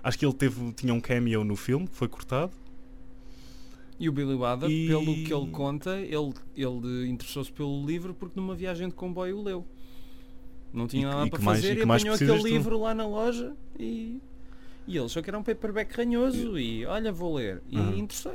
acho 0.03 0.19
que 0.19 0.27
ele 0.27 0.35
teve 0.35 0.73
tinha 0.73 0.93
um 0.93 1.01
cameo 1.01 1.43
no 1.45 1.57
filme 1.57 1.89
que 1.89 1.97
foi 1.97 2.09
cortado 2.09 2.53
E 3.99 4.09
o 4.09 4.13
Billy 4.13 4.35
Wilder, 4.35 4.69
E- 4.71 4.89
pelo 4.89 5.15
que 5.25 5.33
ele 5.33 5.51
conta, 5.53 5.99
ele, 6.01 6.35
ele 6.57 7.09
interessou-se 7.09 7.51
pelo 7.53 7.87
livro 7.87 8.13
porque 8.13 8.39
numa 8.39 8.55
viagem 8.55 8.89
de 8.89 8.95
comboio 8.95 9.39
o 9.39 9.43
leu. 9.43 9.65
Não 10.73 10.89
tinha 10.89 11.07
E 11.07 11.07
nada 11.07 11.27
e 11.27 11.31
para 11.31 11.39
que 11.39 11.45
mais- 11.45 11.61
fazer 11.61 11.77
e 11.79 11.79
e, 11.79 11.83
apanhou 11.85 12.15
aquele 12.17 12.41
tu? 12.41 12.47
livro 12.49 12.81
lá 12.81 12.93
na 12.93 13.07
loja 13.07 13.57
e, 13.79 14.21
e 14.87 14.97
ele 14.97 15.07
achou 15.07 15.23
que 15.23 15.31
era 15.31 15.39
um 15.39 15.43
paperback 15.43 15.95
ranhoso 15.97 16.59
e 16.59 16.85
olha, 16.87 17.13
vou 17.13 17.35
ler. 17.35 17.63
E 17.71 17.79
Uhum. 17.79 17.97
interessou 17.99 18.35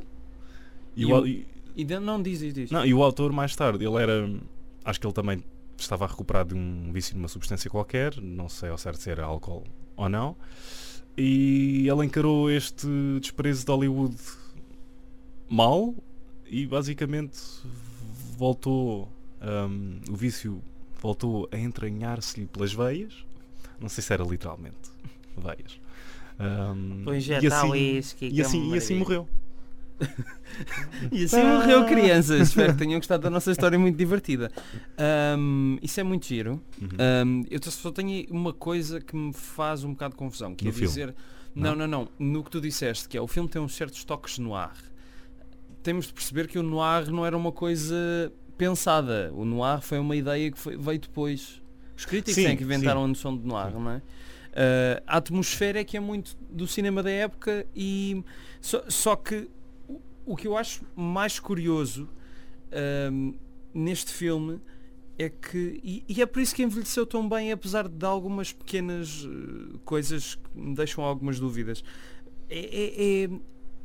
e, 0.96 1.02
E 1.04 1.06
o, 1.06 1.26
e- 1.28 1.46
E 1.76 1.86
não 2.00 2.22
diz, 2.22 2.40
diz. 2.54 2.72
Não, 2.72 2.86
e 2.86 2.94
o 2.94 3.02
autor 3.04 3.32
mais 3.32 3.56
tarde, 3.56 3.86
ele 3.86 3.96
era. 4.02 4.30
Acho 4.84 5.00
que 5.00 5.06
ele 5.08 5.14
também 5.14 5.44
estava 5.78 6.04
a 6.06 6.08
recuperar 6.08 6.46
de 6.46 6.54
um 6.56 6.92
vício 6.92 7.14
de 7.14 7.20
uma 7.20 7.28
substância 7.28 7.70
qualquer, 7.70 8.20
não 8.22 8.50
sei 8.50 8.70
ao 8.70 8.78
certo 8.78 9.00
se 9.02 9.10
era 9.10 9.24
álcool 9.24 9.64
ou 9.96 10.10
não. 10.10 10.36
E 11.18 11.88
ele 11.88 12.06
encarou 12.06 12.50
este 12.52 12.88
desprezo 13.22 13.66
de 13.66 13.72
Hollywood 13.72 14.16
mal 15.50 15.94
e 16.46 16.66
basicamente 16.66 17.40
voltou. 18.38 19.10
hum, 19.42 20.02
o 20.10 20.16
vício 20.16 20.62
voltou 21.02 21.48
a 21.52 21.58
entranhar-se-lhe 21.58 22.46
pelas 22.48 22.74
veias. 22.74 23.26
Não 23.80 23.88
sei 23.88 24.04
se 24.04 24.12
era 24.12 24.24
literalmente 24.24 24.78
veias. 25.38 25.80
Hum, 26.40 27.02
Vou 27.04 27.14
injetar 27.16 27.44
e 27.44 27.48
assim, 27.48 27.70
whisky, 27.72 28.26
e 28.28 28.32
que 28.32 28.42
é 28.42 28.46
assim, 28.46 28.74
e 28.74 28.78
assim 28.78 28.96
morreu. 28.96 29.28
E 31.12 31.24
assim 31.26 31.44
morreu 31.44 31.86
crianças. 31.86 32.50
Espero 32.50 32.74
que 32.74 32.80
tenham 32.80 32.98
gostado 33.00 33.24
da 33.24 33.30
nossa 33.30 33.52
história 33.52 33.78
muito 33.80 33.96
divertida. 33.98 34.52
Ahm, 34.98 35.78
isso 35.82 36.00
é 36.00 36.04
muito 36.04 36.26
giro. 36.26 36.62
Uhum. 36.82 36.88
Ahm, 36.98 37.44
eu 37.50 37.60
só 37.72 37.92
tenho 37.92 38.26
uma 38.32 38.52
coisa 38.54 39.00
que 39.00 39.16
me 39.16 39.32
faz 39.34 39.84
um 39.84 39.92
bocado 39.92 40.14
de 40.14 40.18
confusão, 40.18 40.56
que 40.56 40.64
No 40.66 40.70
é 40.72 40.74
filme? 40.74 40.88
dizer. 40.88 41.16
Não, 41.56 41.76
não, 41.76 41.88
não. 41.88 42.08
No 42.18 42.44
que 42.44 42.50
tu 42.50 42.60
disseste, 42.62 43.08
que 43.08 43.18
é 43.18 43.22
o 43.22 43.28
filme 43.28 43.48
tem 43.50 43.62
uns 43.62 43.76
certos 43.76 44.04
toques 44.04 44.38
noir. 44.40 44.72
Temos 45.84 46.08
de 46.08 46.14
perceber 46.14 46.48
que 46.48 46.58
o 46.60 46.64
noir 46.64 47.10
não 47.12 47.26
era 47.26 47.36
uma 47.38 47.52
coisa 47.52 48.32
pensada. 48.58 49.32
O 49.34 49.46
noir 49.46 49.82
foi 49.82 50.00
uma 50.00 50.16
ideia 50.16 50.52
que 50.52 50.58
foi- 50.60 50.78
veio 50.78 51.00
depois. 51.00 51.62
Os 51.98 52.06
críticos 52.06 52.36
Sim, 52.36 52.48
é 52.48 52.56
que 52.56 52.64
inventaram 52.64 53.02
sim. 53.02 53.06
a 53.06 53.08
noção 53.08 53.38
de 53.38 53.46
noir, 53.46 53.72
não 53.74 53.92
é? 53.92 54.02
Ah, 54.54 55.02
a 55.08 55.18
atmosfera 55.18 55.80
é 55.80 55.84
que 55.84 55.98
é 55.98 56.00
muito 56.00 56.36
do 56.50 56.68
cinema 56.68 57.04
da 57.04 57.12
época 57.12 57.66
e 57.76 58.24
só, 58.62 58.84
só 58.90 59.16
que 59.16 59.50
o- 59.88 60.02
o 60.26 60.36
que 60.36 60.48
eu 60.48 60.58
acho 60.58 60.84
mais 60.96 61.40
curioso 61.40 62.10
ahm, 62.72 63.34
neste 63.74 64.12
filme 64.12 64.60
é 65.18 65.30
que 65.30 65.80
e, 65.84 66.04
e 66.08 66.22
é 66.22 66.26
por 66.26 66.42
isso 66.42 66.56
que 66.56 66.64
envelheceu 66.64 67.06
tão 67.06 67.28
bem 67.28 67.52
apesar 67.52 67.88
de 67.88 68.06
algumas 68.06 68.52
pequenas 68.54 69.26
eh, 69.26 69.78
coisas 69.86 70.36
que 70.36 70.58
me 70.60 70.76
deixam 70.76 71.04
algumas 71.04 71.40
dúvidas. 71.40 71.84
É, 72.50 73.24
é- 73.26 73.30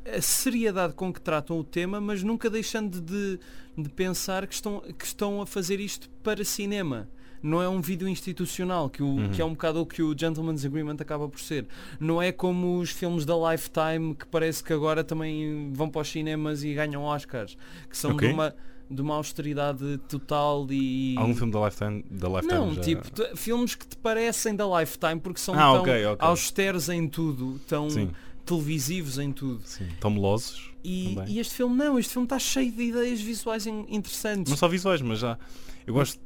é 0.06 0.16
a 0.18 0.22
seriedade 0.22 0.92
com 0.94 1.12
que 1.12 1.20
tratam 1.20 1.58
o 1.58 1.64
tema 1.64 2.00
mas 2.00 2.22
nunca 2.22 2.50
deixando 2.50 3.00
de, 3.00 3.38
de 3.76 3.88
pensar 3.90 4.46
que 4.46 4.54
estão, 4.54 4.80
que 4.80 5.04
estão 5.04 5.40
a 5.40 5.46
fazer 5.46 5.80
isto 5.80 6.10
para 6.22 6.44
cinema 6.44 7.08
não 7.44 7.62
é 7.62 7.68
um 7.68 7.80
vídeo 7.80 8.08
institucional 8.08 8.88
que, 8.90 9.02
o, 9.02 9.06
Uhum. 9.06 9.28
que 9.30 9.40
é 9.40 9.44
um 9.44 9.50
bocado 9.50 9.80
o 9.82 9.86
que 9.86 10.02
o 10.02 10.18
Gentleman's 10.18 10.64
Agreement 10.64 10.96
acaba 10.98 11.28
por 11.28 11.38
ser 11.38 11.66
não 12.00 12.20
é 12.20 12.32
como 12.32 12.78
os 12.80 12.90
filmes 12.90 13.24
da 13.24 13.34
Lifetime 13.52 14.14
que 14.14 14.26
parece 14.26 14.64
que 14.64 14.72
agora 14.72 15.04
também 15.04 15.70
vão 15.72 15.88
para 15.90 16.00
os 16.00 16.08
cinemas 16.08 16.64
e 16.64 16.72
ganham 16.74 17.02
Oscars 17.04 17.56
que 17.88 17.96
são 17.96 18.12
Ok. 18.12 18.26
de 18.28 18.34
uma 18.34 18.54
de 18.90 19.00
uma 19.00 19.14
austeridade 19.14 19.98
total 20.10 20.66
e 20.70 21.14
Algum 21.16 21.34
filme 21.34 21.50
da 21.52 21.64
Lifetime, 21.64 22.04
da 22.10 22.28
Lifetime 22.28 22.52
não, 22.54 22.74
já... 22.74 22.80
tipo, 22.82 23.02
filmes 23.36 23.74
que 23.74 23.86
te 23.86 23.96
parecem 23.96 24.54
da 24.54 24.64
Lifetime 24.78 25.20
porque 25.20 25.40
são 25.40 25.54
Ah, 25.54 25.72
tão 25.72 25.80
ok, 25.82 26.06
ok. 26.06 26.28
austeros 26.28 26.88
em 26.90 27.08
tudo, 27.08 27.58
tão 27.66 27.88
Sim, 27.88 28.10
televisivos 28.44 29.18
em 29.18 29.32
tudo. 29.32 29.62
sim. 29.64 29.86
Tão 30.00 30.10
melosos. 30.10 30.70
E, 30.84 31.16
e 31.26 31.38
este 31.38 31.54
filme 31.54 31.74
não, 31.76 31.98
este 31.98 32.12
filme 32.12 32.26
está 32.26 32.38
cheio 32.38 32.70
de 32.70 32.82
ideias 32.82 33.20
visuais 33.20 33.66
in- 33.66 33.86
interessantes. 33.88 34.50
Não 34.50 34.56
só 34.56 34.68
visuais, 34.68 35.00
mas 35.00 35.18
já. 35.18 35.38
Eu 35.86 35.94
gosto 35.94 36.20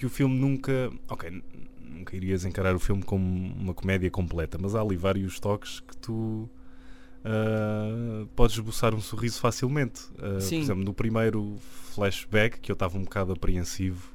que 0.00 0.06
o 0.06 0.10
filme 0.10 0.38
nunca. 0.38 0.90
Ok, 1.08 1.42
nunca 1.82 2.16
irias 2.16 2.44
encarar 2.46 2.74
o 2.74 2.78
filme 2.80 3.02
como 3.02 3.22
uma 3.54 3.74
comédia 3.74 4.10
completa, 4.10 4.56
mas 4.60 4.74
há 4.74 4.80
ali 4.80 4.96
vários 4.96 5.38
toques 5.38 5.80
que 5.80 5.96
tu. 5.98 6.48
ah, 7.24 8.26
podes 8.34 8.56
esboçar 8.56 8.94
um 8.94 9.00
sorriso 9.00 9.38
facilmente. 9.40 10.00
Ah, 10.18 10.38
por 10.38 10.54
exemplo, 10.54 10.82
no 10.84 10.94
primeiro 10.94 11.56
flashback, 11.94 12.60
que 12.60 12.70
eu 12.70 12.74
estava 12.74 12.96
um 12.96 13.02
bocado 13.02 13.32
apreensivo, 13.32 14.10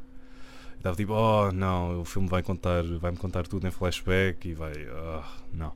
estava 0.77 0.95
tipo, 0.95 1.13
oh 1.13 1.51
não, 1.51 2.01
o 2.01 2.05
filme 2.05 2.27
vai 2.27 2.41
contar, 2.41 2.83
vai-me 2.99 3.17
contar 3.17 3.45
tudo 3.47 3.67
em 3.67 3.71
flashback 3.71 4.47
e 4.49 4.53
vai. 4.53 4.73
ah, 4.89 5.23
não. 5.53 5.71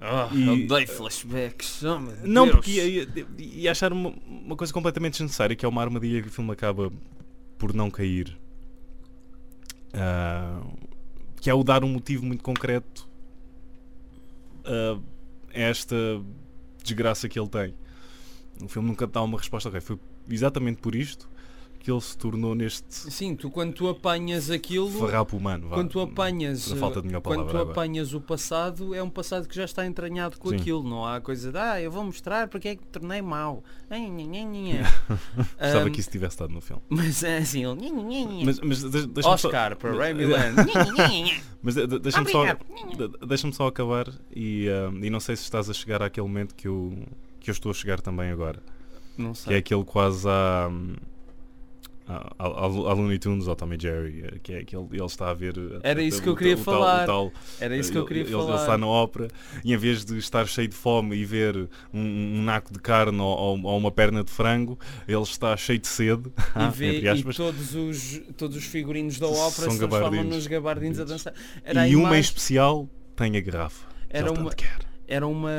Ah, 0.00 0.28
E- 0.32 0.46
eu 0.46 0.52
odeio 0.66 0.86
flashbacks. 0.88 1.82
Oh, 1.82 1.98
meu 1.98 2.14
Não, 2.24 2.44
Deus. 2.44 2.56
porque 2.56 3.06
ia 3.38 3.70
achar 3.70 3.90
uma, 3.90 4.12
uma 4.26 4.54
coisa 4.56 4.70
completamente 4.70 5.12
desnecessária, 5.12 5.56
que 5.56 5.64
é 5.64 5.68
uma 5.68 5.80
armadilha 5.80 6.20
que 6.20 6.28
o 6.28 6.30
filme 6.30 6.52
acaba 6.52 6.92
por 7.56 7.72
não 7.72 7.90
cair. 7.90 8.36
Ah, 9.94 10.60
que 11.40 11.48
é 11.48 11.54
o 11.54 11.62
dar 11.62 11.84
um 11.84 11.88
motivo 11.88 12.24
muito 12.24 12.42
concreto 12.42 13.08
ah, 14.64 14.98
a 15.54 15.58
esta 15.58 15.96
desgraça 16.82 17.28
que 17.28 17.38
ele 17.38 17.48
tem. 17.48 17.74
O 18.62 18.68
filme 18.68 18.88
nunca 18.88 19.06
dá 19.06 19.22
uma 19.22 19.38
resposta. 19.38 19.68
Ok, 19.68 19.80
foi 19.80 19.98
exatamente 20.28 20.80
por 20.80 20.94
isto 20.94 21.28
que 21.84 21.90
ele 21.92 22.00
se 22.00 22.16
tornou 22.16 22.54
neste 22.54 22.82
Sim, 22.88 23.36
tu 23.36 23.50
quando 23.50 23.74
tu 23.74 23.86
apanhas 23.90 24.50
aquilo, 24.50 24.90
farrapo 24.90 25.36
humano. 25.36 25.68
vá. 25.68 25.74
quando 25.76 25.90
tu 25.90 26.00
apanhas, 26.00 26.72
falta 26.72 27.02
de 27.02 27.08
melhor 27.08 27.20
quando 27.20 27.40
palavra 27.40 27.52
tu 27.52 27.58
agora. 27.60 27.72
apanhas 27.72 28.14
o 28.14 28.20
passado, 28.22 28.94
é 28.94 29.02
um 29.02 29.10
passado 29.10 29.46
que 29.46 29.54
já 29.54 29.66
está 29.66 29.84
entranhado 29.84 30.38
com 30.38 30.48
Sim. 30.48 30.56
aquilo, 30.56 30.82
não 30.82 31.04
há 31.04 31.20
coisa 31.20 31.52
de 31.52 31.58
ah, 31.58 31.78
eu 31.78 31.90
vou 31.90 32.02
mostrar 32.02 32.48
porque 32.48 32.68
é 32.68 32.74
que 32.76 32.80
me 32.80 32.86
tornei 32.90 33.20
mau. 33.20 33.62
Gostava 35.60 35.84
Ahm, 35.86 35.90
que 35.92 36.00
isso 36.00 36.10
tivesse 36.10 36.34
estado 36.34 36.52
no 36.54 36.60
filme. 36.62 36.82
Mas 36.88 37.22
é 37.22 37.38
assim, 37.38 37.64
ele. 37.64 38.44
Mas, 38.44 38.60
mas 38.60 38.78
de- 38.82 39.06
deixa-me 39.06 39.38
só- 39.38 39.48
Oscar 39.48 39.76
para 39.76 39.90
mas- 39.90 39.98
Ray 39.98 40.14
nha. 40.14 41.42
Mas 41.62 41.74
de- 41.74 41.86
de- 41.86 41.98
deixa-me 41.98 42.30
só, 42.30 42.40
Obrigado. 42.42 43.18
de- 43.20 43.26
deixa-me 43.26 43.52
só 43.52 43.66
acabar 43.66 44.08
e, 44.34 44.68
um, 44.90 45.04
e 45.04 45.10
não 45.10 45.20
sei 45.20 45.36
se 45.36 45.42
estás 45.42 45.68
a 45.70 45.72
chegar 45.74 46.02
àquele 46.02 46.26
momento 46.26 46.54
que 46.54 46.66
eu, 46.68 46.96
que 47.40 47.50
eu 47.50 47.52
estou 47.52 47.70
a 47.70 47.74
chegar 47.74 48.00
também 48.00 48.30
agora. 48.30 48.62
Não 49.16 49.32
Que 49.32 49.38
é 49.38 49.42
sei. 49.42 49.56
aquele 49.58 49.84
quase 49.84 50.26
à, 50.28 50.68
à, 52.06 52.34
à 52.38 52.66
Looney 52.66 53.18
Tunes 53.18 53.46
ou 53.48 53.56
Tommy 53.56 53.76
Jerry. 53.80 54.24
eh, 54.26 54.38
Que 54.42 54.52
é 54.54 54.58
aquele 54.58 54.86
ele 54.92 55.04
está 55.04 55.30
a 55.30 55.34
ver. 55.34 55.54
eh, 55.56 55.80
Era 55.82 56.02
isso 56.02 56.20
que 56.22 56.28
eu 56.28 56.36
queria 56.36 56.56
falar. 56.56 57.06
Era 57.60 57.76
isso 57.76 57.90
que 57.90 57.96
eu 57.96 58.02
ele- 58.02 58.08
queria 58.08 58.22
ele, 58.24 58.32
falar. 58.32 58.52
Ele 58.52 58.60
está 58.60 58.78
na 58.78 58.86
ópera 58.86 59.28
e 59.64 59.72
em 59.72 59.76
vez 59.76 60.04
de 60.04 60.18
estar 60.18 60.46
cheio 60.46 60.68
de 60.68 60.74
fome 60.74 61.16
e 61.16 61.24
ver 61.24 61.56
um, 61.92 62.00
um 62.38 62.42
naco 62.42 62.72
de 62.72 62.78
carne 62.78 63.18
ou, 63.20 63.62
ou- 63.62 63.78
uma 63.78 63.90
perna 63.90 64.22
de 64.22 64.30
frango, 64.30 64.78
ele 65.08 65.22
está 65.22 65.56
cheio 65.56 65.78
de 65.78 65.86
sede. 65.88 66.30
e, 66.56 66.68
vê, 66.76 67.00
e 67.00 67.24
todos, 67.34 67.74
os, 67.74 68.20
todos 68.36 68.56
os 68.56 68.64
figurinos 68.64 69.18
da 69.18 69.26
ópera 69.26 69.50
São 69.50 69.70
se 69.72 69.78
transformam 69.78 70.24
nos 70.24 70.46
gabardinos 70.46 71.00
a 71.00 71.04
dançar. 71.04 71.32
Era 71.64 71.82
a 71.82 71.88
E 71.88 71.96
uma 71.96 72.16
em 72.16 72.20
especial 72.20 72.88
tem 73.16 73.36
a 73.36 73.40
garrafa. 73.40 73.86
que 74.08 74.16
Era 74.16 74.28
ele 74.28 74.38
uma- 74.38 74.52
era 75.06 75.26
uma 75.26 75.50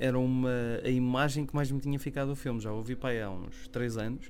era 0.00 0.18
uma 0.18 0.50
a 0.84 0.88
imagem 0.88 1.44
que 1.44 1.54
mais 1.54 1.70
me 1.70 1.78
tinha 1.80 1.98
ficado 1.98 2.28
do 2.28 2.36
filme 2.36 2.60
já 2.60 2.72
ouvi 2.72 2.96
para 2.96 3.10
aí 3.10 3.20
há 3.22 3.28
uns 3.30 3.68
3 3.70 3.96
anos 3.98 4.24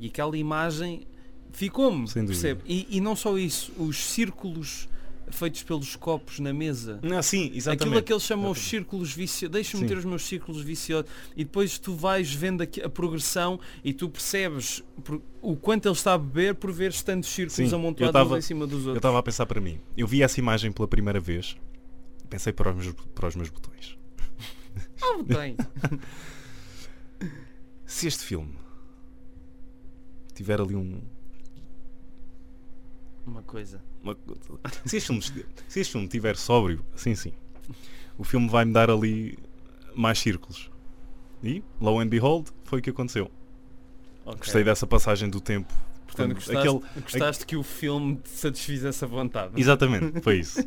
e 0.00 0.06
aquela 0.06 0.36
imagem 0.36 1.06
ficou-me 1.52 2.10
percebe 2.10 2.62
e, 2.66 2.86
e 2.90 3.00
não 3.00 3.14
só 3.14 3.36
isso 3.38 3.72
os 3.78 3.96
círculos 3.96 4.88
feitos 5.30 5.62
pelos 5.62 5.96
copos 5.96 6.40
na 6.40 6.52
mesa 6.52 6.98
Não, 7.02 7.22
sim, 7.22 7.50
exatamente. 7.54 7.88
aquilo 7.88 8.02
que 8.02 8.12
eles 8.12 8.22
chamam 8.22 8.50
os 8.50 8.58
Exatamente. 8.58 8.70
círculos 8.70 9.12
viciosos 9.12 9.52
deixa-me 9.52 9.86
ter 9.86 9.96
os 9.96 10.04
meus 10.04 10.22
círculos 10.24 10.62
viciosos 10.62 11.10
e 11.36 11.44
depois 11.44 11.78
tu 11.78 11.94
vais 11.94 12.32
vendo 12.34 12.62
a 12.62 12.88
progressão 12.88 13.58
e 13.84 13.92
tu 13.94 14.08
percebes 14.10 14.82
o 15.40 15.56
quanto 15.56 15.86
ele 15.88 15.94
está 15.94 16.14
a 16.14 16.18
beber 16.18 16.54
por 16.56 16.70
ver 16.72 16.92
tantos 17.02 17.30
círculos 17.30 17.54
Sim, 17.54 17.68
eu 17.68 17.74
amontoados 17.78 18.12
tava- 18.12 18.38
em 18.38 18.42
cima 18.42 18.66
dos 18.66 18.80
Eu 18.82 18.88
outros 18.88 18.96
estava 18.98 19.18
a 19.18 19.22
pensar 19.22 19.46
para 19.46 19.60
mim. 19.60 19.78
Eu 19.96 20.06
vi 20.06 20.22
essa 20.22 20.38
imagem 20.40 20.70
pela 20.72 20.88
primeira 20.88 21.20
vez. 21.20 21.56
Pensei 22.28 22.52
para 22.52 22.70
os 22.70 22.76
meus, 22.84 22.94
para 23.14 23.28
os 23.28 23.36
meus 23.36 23.48
botões. 23.48 23.96
Ah, 25.02 25.22
bem. 25.22 25.56
Se 27.86 28.06
este 28.06 28.24
filme 28.24 28.52
tiver 30.34 30.60
ali 30.60 30.74
um. 30.74 31.00
uma 33.26 33.42
coisa 33.42 33.82
uma- 34.02 34.16
se, 34.84 34.96
este 34.96 35.06
filme, 35.06 35.22
se 35.68 35.80
este 35.80 35.92
filme 35.92 36.08
tiver 36.08 36.36
sóbrio, 36.36 36.84
sim, 36.96 37.14
sim. 37.14 37.32
O 38.18 38.24
filme 38.24 38.48
vai-me 38.48 38.72
dar 38.72 38.90
ali 38.90 39.38
mais 39.94 40.18
círculos. 40.18 40.70
E, 41.42 41.62
low 41.80 42.00
and 42.00 42.08
behold, 42.08 42.48
foi 42.64 42.80
o 42.80 42.82
que 42.82 42.90
aconteceu. 42.90 43.30
Ok. 44.24 44.38
Gostei 44.40 44.64
dessa 44.64 44.86
passagem 44.86 45.28
do 45.28 45.40
tempo 45.40 45.72
Portanto, 46.06 46.34
gostaste, 46.34 46.68
aquele- 46.68 47.00
gostaste 47.02 47.46
que 47.46 47.56
o 47.56 47.62
filme 47.62 48.16
te 48.16 48.28
satisfizesse 48.28 49.02
a 49.04 49.08
vontade. 49.08 49.58
Exatamente, 49.60 50.20
foi 50.22 50.38
isso. 50.40 50.62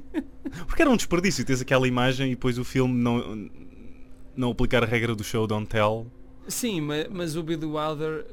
Porque 0.66 0.82
era 0.82 0.90
um 0.90 0.96
desperdício, 0.98 1.46
tens 1.46 1.62
aquela 1.62 1.88
imagem 1.88 2.32
e 2.32 2.36
depois 2.36 2.58
o 2.58 2.64
filme 2.64 2.94
não, 2.96 3.50
não 4.36 4.52
aplicar 4.52 4.82
a 4.84 4.88
regra 4.88 5.14
do 5.14 5.24
show 5.24 5.46
don't 5.46 5.68
tell. 5.68 6.08
Sim, 6.48 6.82
mas, 6.82 7.08
mas 7.10 7.36
o 7.36 7.44
Billy 7.44 7.66
Wilder 7.66 8.26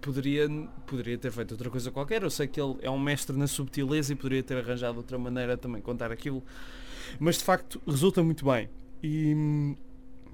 poderia, 0.00 0.48
poderia 0.86 1.18
ter 1.18 1.30
feito 1.30 1.52
outra 1.52 1.70
coisa 1.70 1.90
qualquer. 1.90 2.22
Eu 2.22 2.30
sei 2.30 2.46
que 2.46 2.60
ele 2.60 2.76
é 2.82 2.90
um 2.90 2.98
mestre 2.98 3.36
na 3.36 3.46
subtileza 3.46 4.12
e 4.12 4.16
poderia 4.16 4.42
ter 4.42 4.58
arranjado 4.58 4.98
outra 4.98 5.18
maneira 5.18 5.56
também 5.56 5.80
contar 5.80 6.10
aquilo. 6.10 6.42
Mas 7.18 7.38
de 7.38 7.44
facto 7.44 7.80
resulta 7.86 8.22
muito 8.22 8.44
bem. 8.44 8.68
E 9.02 9.34
hum, 9.34 9.76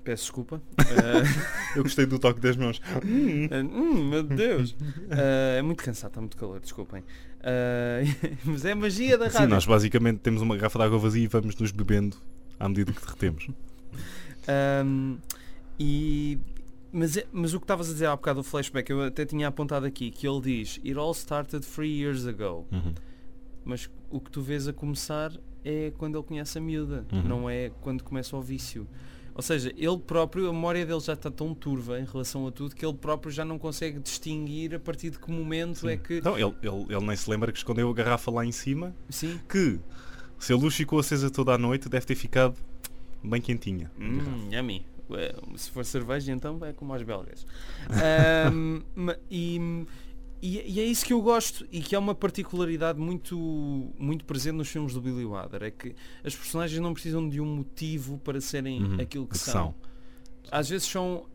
peço 0.05 0.25
desculpa. 0.25 0.63
Eh, 0.79 1.23
Eu 1.77 1.83
gostei 1.83 2.07
do 2.07 2.19
toque 2.19 2.41
das 2.41 2.57
mãos. 2.57 2.81
eh, 2.85 3.63
hum, 3.63 4.09
meu 4.09 4.23
Deus. 4.23 4.77
Eh, 5.11 5.57
é 5.59 5.63
muito 5.63 5.83
cansado, 5.83 6.11
está 6.11 6.21
muito 6.21 6.37
calor, 6.37 6.61
desculpem. 6.61 7.03
Eh, 7.43 8.05
mas 8.45 8.65
é 8.65 8.73
a 8.73 8.77
magia 8.77 9.19
da 9.19 9.29
Sim, 9.31 9.39
rádio. 9.39 9.55
nós 9.55 9.67
basicamente 9.67 10.19
temos 10.19 10.43
uma 10.43 10.57
garrafa 10.57 10.79
de 10.79 10.85
água 10.85 10.99
vazia 10.99 11.25
e 11.25 11.29
vamos 11.29 11.57
nos 11.57 11.71
bebendo 11.71 12.17
à 12.59 12.69
medida 12.69 12.93
que 12.93 13.01
derretemos. 13.01 13.49
Um, 14.85 15.19
e, 15.79 16.39
mas, 16.97 17.17
é- 17.17 17.27
mas 17.33 17.53
o 17.55 17.59
que 17.61 17.65
estavas 17.65 17.89
a 17.91 17.93
dizer 17.93 18.07
há 18.07 18.17
bocado 18.17 18.41
do 18.41 18.45
flashback, 18.45 18.91
eu 18.91 19.03
até 19.03 19.25
tinha 19.25 19.49
apontado 19.49 19.85
aqui, 19.87 20.11
que 20.11 20.27
ele 20.27 20.41
diz 20.41 20.81
It 20.85 20.97
all 20.99 21.13
started 21.13 21.65
three 21.67 22.01
years 22.01 22.27
ago. 22.27 22.67
Uhum. 22.73 22.95
Mas 23.65 23.91
o 24.11 24.21
que 24.21 24.31
tu 24.31 24.41
vês 24.43 24.67
a 24.69 24.73
começar 24.73 25.33
é 25.65 25.93
quando 25.99 26.17
ele 26.17 26.25
conhece 26.25 26.57
a 26.59 26.61
miúda, 26.61 27.05
Uhum. 27.13 27.23
não 27.23 27.51
é 27.51 27.71
quando 27.81 28.03
começa 28.05 28.37
o 28.37 28.41
vício. 28.41 28.87
Ou 29.35 29.43
seja, 29.43 29.71
ele 29.77 29.99
próprio, 29.99 30.49
a 30.49 30.53
memória 30.53 30.87
dele 30.87 31.01
já 31.01 31.13
está 31.13 31.31
tão 31.31 31.53
turva 31.55 32.01
em 32.01 32.05
relação 32.05 32.47
a 32.47 32.51
tudo 32.51 32.75
que 32.75 32.87
ele 32.87 32.95
próprio 32.97 33.31
já 33.31 33.45
não 33.45 33.59
consegue 33.59 33.99
distinguir 33.99 34.75
a 34.75 34.79
partir 34.81 35.11
de 35.11 35.19
que 35.19 35.31
momento 35.31 35.81
Sim. 35.81 35.89
é 35.89 35.97
que. 35.99 36.15
Então, 36.19 36.39
ele, 36.39 36.55
ele, 36.63 36.87
ele 36.89 37.05
nem 37.05 37.15
se 37.17 37.29
lembra 37.29 37.53
que 37.53 37.59
escondeu 37.59 37.91
a 37.91 37.93
garrafa 37.93 38.31
lá 38.31 38.47
em 38.47 38.53
cima, 38.53 38.95
Sim. 39.11 39.39
que 39.49 39.79
se 40.39 40.53
a 40.53 40.57
luz 40.57 40.75
ficou 40.75 40.99
acesa 41.01 41.29
toda 41.31 41.53
a 41.53 41.59
noite, 41.59 41.87
deve 41.89 42.07
ter 42.07 42.15
ficado 42.15 42.55
bem 43.23 43.41
quentinha. 43.41 43.91
a 43.99 44.03
garrafa. 44.03 44.83
Ué, 45.11 45.33
Se 45.57 45.71
for 45.71 45.85
cerveja 45.85 46.33
então 46.33 46.59
é 46.65 46.73
como 46.73 46.93
aos 46.93 47.03
belgas. 47.03 47.47
Ma- 48.95 49.17
e, 49.31 49.61
e, 50.43 50.81
é 50.81 50.85
isso 50.85 51.05
que 51.05 51.13
eu 51.13 51.23
gosto 51.23 51.67
e 51.71 51.81
que 51.81 51.95
é 51.95 51.99
uma 51.99 52.15
particularidade 52.15 52.99
muito, 52.99 53.37
muito 53.99 54.25
presente 54.25 54.55
nos 54.57 54.69
filmes 54.69 54.93
do 54.95 55.01
Billy 55.01 55.25
Wilder, 55.25 55.63
é 55.63 55.71
que 55.71 55.95
as 56.25 56.35
personagens 56.35 56.81
não 56.81 56.93
precisam 56.93 57.29
de 57.29 57.41
um 57.41 57.47
motivo 57.47 58.19
para 58.19 58.41
serem 58.41 58.83
Uhum, 58.83 59.01
aquilo 59.01 59.27
que 59.27 59.39
são. 59.39 59.53
são. 59.53 59.75
Às 60.51 60.69
vezes 60.69 60.87
são 60.89 61.27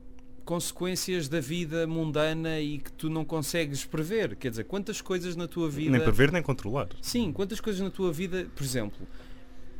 consequências 0.45 1.27
da 1.29 1.39
vida 1.39 1.85
mundana 1.87 2.59
e 2.59 2.79
que 2.79 2.91
tu 2.93 3.09
não 3.09 3.23
consegues 3.23 3.85
prever. 3.85 4.35
Quer 4.35 4.49
dizer, 4.49 4.63
quantas 4.65 4.99
coisas 4.99 5.35
na 5.35 5.47
tua 5.47 5.69
vida... 5.69 5.91
Nem 5.91 6.01
para 6.01 6.11
ver 6.11 6.31
nem 6.31 6.41
controlar. 6.41 6.89
Sim, 7.01 7.31
quantas 7.31 7.59
coisas 7.61 7.81
na 7.81 7.89
tua 7.91 8.11
vida, 8.11 8.47
por 8.55 8.63
exemplo, 8.63 9.07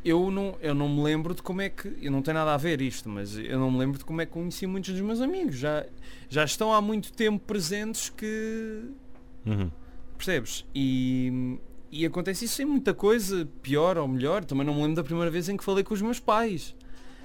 eu 0.04 0.30
não, 0.30 0.56
eu 0.60 0.74
não 0.74 0.88
me 0.88 1.02
lembro 1.02 1.34
de 1.34 1.42
como 1.42 1.60
é 1.60 1.68
que, 1.68 1.96
eu 2.00 2.10
não 2.10 2.22
tenho 2.22 2.36
nada 2.36 2.54
a 2.54 2.56
ver 2.56 2.80
isto, 2.80 3.08
mas 3.08 3.36
eu 3.36 3.58
não 3.58 3.70
me 3.70 3.78
lembro 3.78 3.98
de 3.98 4.04
como 4.04 4.20
é 4.20 4.26
que 4.26 4.32
conheci 4.32 4.66
muitos 4.66 4.92
dos 4.92 5.00
meus 5.00 5.20
amigos. 5.20 5.56
Já, 5.56 5.84
já 6.28 6.44
estão 6.44 6.72
há 6.72 6.80
muito 6.80 7.12
tempo 7.12 7.44
presentes 7.46 8.08
que, 8.10 8.82
Uhum. 9.46 9.70
percebes? 10.16 10.64
E, 10.74 11.58
e 11.90 12.04
acontece 12.06 12.44
isso 12.44 12.60
em 12.62 12.64
muita 12.64 12.92
coisa, 12.94 13.48
pior 13.62 13.96
ou 13.98 14.06
melhor. 14.08 14.44
Também 14.44 14.64
não 14.66 14.74
me 14.74 14.80
lembro 14.82 14.96
da 14.96 15.04
primeira 15.04 15.30
vez 15.30 15.48
em 15.48 15.56
que 15.56 15.64
falei 15.64 15.84
com 15.84 15.94
os 15.94 16.02
meus 16.02 16.18
pais. 16.20 16.74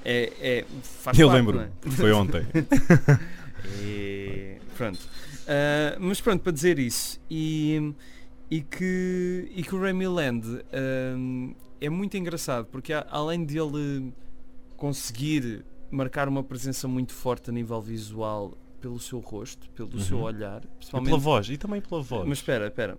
É, 0.06 0.32
é, 0.40 0.66
faz 0.84 1.18
Eu 1.20 1.28
parte, 1.28 1.38
lembro, 1.40 1.60
é? 1.62 1.70
foi 1.92 2.12
ontem. 2.12 2.46
E 3.84 4.58
pronto. 4.78 5.00
Ah, 5.48 5.98
mas 6.00 6.22
pronto, 6.22 6.42
para 6.42 6.52
dizer 6.52 6.80
isso. 6.80 7.20
E, 7.30 7.94
e, 8.50 8.62
que, 8.62 9.52
e 9.56 9.64
que 9.64 9.76
o 9.76 9.82
Remy 9.82 10.08
Land 10.08 10.48
ah, 10.72 11.54
é 11.82 11.90
muito 11.90 12.18
engraçado 12.18 12.66
porque 12.68 12.94
além 12.94 13.46
de 13.46 13.58
ele 13.58 14.14
conseguir 14.76 15.66
marcar 15.90 16.28
uma 16.28 16.44
presença 16.44 16.88
muito 16.88 17.14
forte 17.14 17.50
a 17.50 17.54
nível 17.54 17.82
visual 17.82 18.58
pelo 18.80 19.00
seu 19.00 19.20
rosto, 19.20 19.68
pelo 19.72 20.00
seu 20.00 20.18
Uhum. 20.18 20.24
olhar, 20.24 20.64
E 20.64 20.68
principalmente 20.78 21.10
pela 21.10 21.18
voz, 21.20 21.50
e 21.50 21.58
também 21.58 21.82
pela 21.82 22.02
voz. 22.02 22.28
mas 22.28 22.38
espera, 22.38 22.68
espera. 22.68 22.98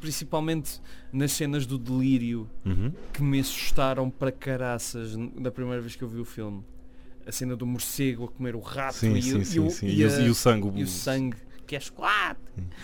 Principalmente 0.00 0.80
nas 1.12 1.32
cenas 1.32 1.64
do 1.66 1.78
delírio 1.78 2.48
Uhum. 2.64 2.92
que 3.12 3.22
me 3.22 3.38
assustaram 3.40 4.10
para 4.10 4.32
caraças 4.32 5.16
da 5.40 5.50
primeira 5.50 5.80
vez 5.80 5.94
que 5.96 6.02
eu 6.02 6.08
vi 6.08 6.18
o 6.20 6.24
filme. 6.24 6.64
A 7.26 7.32
cena 7.32 7.54
do 7.54 7.66
morcego 7.66 8.24
a 8.24 8.28
comer 8.28 8.56
o 8.56 8.60
rato 8.60 8.96
Sim, 8.96 9.14
e, 9.14 9.22
sim, 9.22 9.44
sim, 9.44 9.86
e 9.86 9.90
e 9.90 10.00
E, 10.00 10.04
a- 10.04 10.20
e 10.22 10.28
o 10.30 10.34
sangue. 10.34 10.80
e 10.80 10.82
o 10.82 10.86
sangue 10.88 11.36
que 11.70 11.76
é 11.76 11.80
chocolate. 11.80 12.40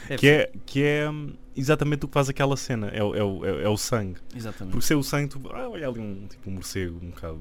É, 0.09 0.16
Que 0.16 0.27
é, 0.29 0.53
que 0.64 0.83
é 0.83 1.11
hum, 1.11 1.35
exatamente 1.57 2.05
o 2.05 2.09
que 2.09 2.14
faz 2.14 2.29
aquela 2.29 2.57
cena. 2.57 2.87
É, 2.88 3.03
o- 3.03 3.14
é, 3.44 3.51
é, 3.51 3.64
é 3.64 3.68
o 3.68 3.77
sangue. 3.77 4.16
Exatamente. 4.35 4.72
Porque 4.72 4.87
se 4.87 4.92
é 4.92 4.96
o 4.96 5.03
sangue, 5.03 5.29
tu, 5.31 5.40
ah, 5.53 5.68
olha 5.68 5.88
ali 5.88 5.99
um, 6.01 6.27
tipo, 6.29 6.49
um 6.49 6.55
morcego, 6.55 6.99
um 7.03 7.11
bocado 7.11 7.40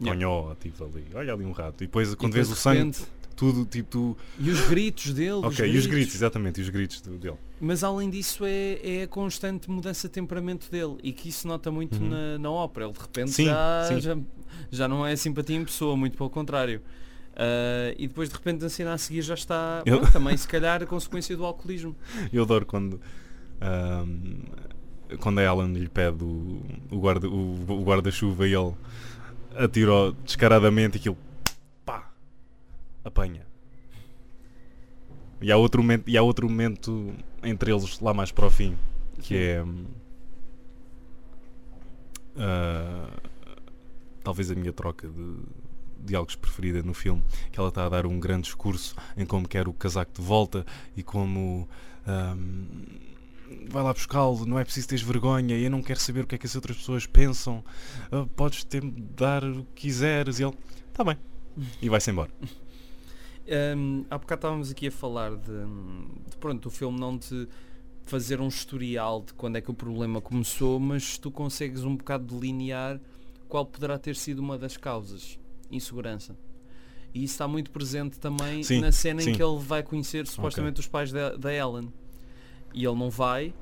Yeah. 0.00 0.18
conhó, 0.18 0.54
tipo 0.56 0.84
ali. 0.84 1.04
Olha 1.14 1.32
ali 1.34 1.44
um 1.44 1.52
rato. 1.52 1.84
E 1.84 1.86
depois 1.86 2.12
E 2.12 2.16
quando 2.16 2.32
depois, 2.32 2.48
vês 2.48 2.50
o 2.50 2.54
de 2.54 2.60
sangue, 2.60 2.78
repente- 2.78 3.04
tudo 3.36 3.64
tipo. 3.64 4.16
E 4.38 4.50
os 4.50 4.60
gritos 4.68 5.12
dele. 5.12 5.30
ok, 5.44 5.66
e 5.70 5.76
os 5.78 5.86
gritos, 5.86 6.14
exatamente, 6.14 6.58
e 6.60 6.62
os 6.62 6.68
gritos 6.68 7.00
dele. 7.00 7.36
Mas 7.60 7.84
além 7.84 8.08
disso 8.10 8.44
é, 8.44 8.78
é 8.82 9.02
a 9.04 9.08
constante 9.08 9.70
mudança 9.70 10.08
de 10.08 10.12
temperamento 10.14 10.70
dele 10.70 10.96
e 11.02 11.12
que 11.12 11.28
isso 11.28 11.46
nota 11.46 11.70
muito 11.70 11.96
Uhum. 12.00 12.08
na, 12.08 12.38
na 12.38 12.50
ópera. 12.50 12.86
Ele 12.86 12.92
de 12.94 13.00
repente 13.00 13.30
Sim, 13.32 13.44
já, 13.46 13.84
sim. 13.88 14.00
já, 14.00 14.16
já 14.70 14.88
não 14.88 15.06
é 15.06 15.14
simpatia 15.16 15.56
em 15.56 15.64
pessoa, 15.64 15.96
muito 15.96 16.16
pelo 16.16 16.30
contrário. 16.30 16.80
Ah, 17.36 17.94
e 17.98 18.06
depois 18.06 18.28
de 18.28 18.34
repente 18.36 18.64
a 18.64 18.68
cena 18.68 18.92
a 18.94 18.98
seguir 18.98 19.22
já 19.22 19.34
está 19.34 19.82
Eu- 19.84 19.98
pronto, 19.98 20.12
também 20.12 20.36
se 20.36 20.46
calhar 20.48 20.82
a 20.82 20.86
consequência 20.86 21.36
do 21.36 21.44
alcoolismo. 21.44 21.94
Eu 22.32 22.42
adoro 22.44 22.64
quando. 22.66 23.00
ahm, 23.60 24.42
quando 25.20 25.38
a 25.38 25.42
Ellen 25.44 25.72
lhe 25.74 25.88
pede 25.88 26.24
o, 26.24 26.62
o 26.90 26.98
guarda- 26.98 27.28
o- 27.28 27.64
o 27.70 27.84
guarda-chuva 27.84 28.48
e 28.48 28.54
ele 28.54 28.74
atirou 29.56 30.12
descaradamente 30.24 30.96
aquilo 30.98 31.16
pá 31.84 32.10
apanha. 33.04 33.46
E 35.40 35.52
há 35.52 35.56
outro 35.56 35.82
momento, 35.82 36.08
e 36.08 36.16
há 36.16 36.22
outro 36.22 36.48
momento 36.48 37.12
entre 37.42 37.70
eles 37.72 38.00
lá 38.00 38.14
mais 38.14 38.32
para 38.32 38.46
o 38.46 38.50
fim 38.50 38.76
que 39.20 39.36
é 39.36 39.64
ah, 42.36 43.10
talvez 44.22 44.50
a 44.50 44.54
minha 44.54 44.72
troca 44.72 45.08
de 45.08 45.36
diálogos 46.04 46.36
preferida 46.36 46.82
no 46.82 46.94
filme 46.94 47.22
que 47.50 47.58
ela 47.58 47.68
está 47.68 47.86
a 47.86 47.88
dar 47.88 48.06
um 48.06 48.18
grande 48.20 48.44
discurso 48.44 48.94
em 49.16 49.26
como 49.26 49.48
quer 49.48 49.68
o 49.68 49.72
casaco 49.72 50.12
de 50.12 50.22
volta 50.22 50.64
e 50.96 51.02
como 51.02 51.68
ahm, 52.06 52.66
vai 53.68 53.82
lá 53.82 53.92
buscá-lo, 53.92 54.44
não 54.46 54.58
é 54.58 54.64
preciso 54.64 54.88
teres 54.88 55.04
vergonha, 55.04 55.56
eu 55.56 55.70
não 55.70 55.82
quero 55.82 56.00
saber 56.00 56.24
o 56.24 56.26
que 56.26 56.34
é 56.34 56.38
que 56.38 56.46
as 56.46 56.54
outras 56.54 56.76
pessoas 56.76 57.06
pensam, 57.06 57.64
ah, 58.10 58.26
podes 58.36 58.64
ter 58.64 58.82
dar 58.82 59.44
o 59.44 59.64
que 59.74 59.82
quiseres 59.82 60.38
e 60.38 60.44
ele, 60.44 60.54
está 60.88 61.04
bem, 61.04 61.16
e 61.80 61.88
vai-se 61.88 62.10
embora. 62.10 62.30
Um, 63.76 64.06
há 64.08 64.16
bocado 64.16 64.38
estávamos 64.38 64.70
aqui 64.70 64.86
a 64.86 64.90
falar 64.90 65.36
de, 65.36 65.52
de, 66.30 66.36
pronto, 66.40 66.66
o 66.66 66.70
filme 66.70 66.98
não 66.98 67.18
te 67.18 67.46
fazer 68.06 68.40
um 68.40 68.48
historial 68.48 69.22
de 69.22 69.34
quando 69.34 69.56
é 69.56 69.60
que 69.60 69.70
o 69.70 69.74
problema 69.74 70.20
começou, 70.20 70.80
mas 70.80 71.18
tu 71.18 71.30
consegues 71.30 71.84
um 71.84 71.96
bocado 71.96 72.24
delinear 72.24 72.98
qual 73.48 73.66
poderá 73.66 73.98
ter 73.98 74.16
sido 74.16 74.38
uma 74.38 74.56
das 74.56 74.76
causas. 74.76 75.38
Insegurança. 75.74 76.36
E 77.12 77.22
isso 77.24 77.34
está 77.34 77.46
muito 77.46 77.70
presente 77.70 78.18
também 78.18 78.62
Sim, 78.62 78.80
na 78.80 78.90
cena 78.90 79.20
em 79.22 79.26
sim. 79.26 79.32
que 79.32 79.42
ele 79.42 79.58
vai 79.58 79.82
conhecer 79.82 80.26
supostamente 80.26 80.80
os 80.80 80.86
pais 80.88 81.12
da, 81.12 81.36
da 81.36 81.52
Ellen. 81.54 81.92
E 82.72 82.84
ele 82.84 82.96
não 82.96 83.08
vai. 83.10 83.54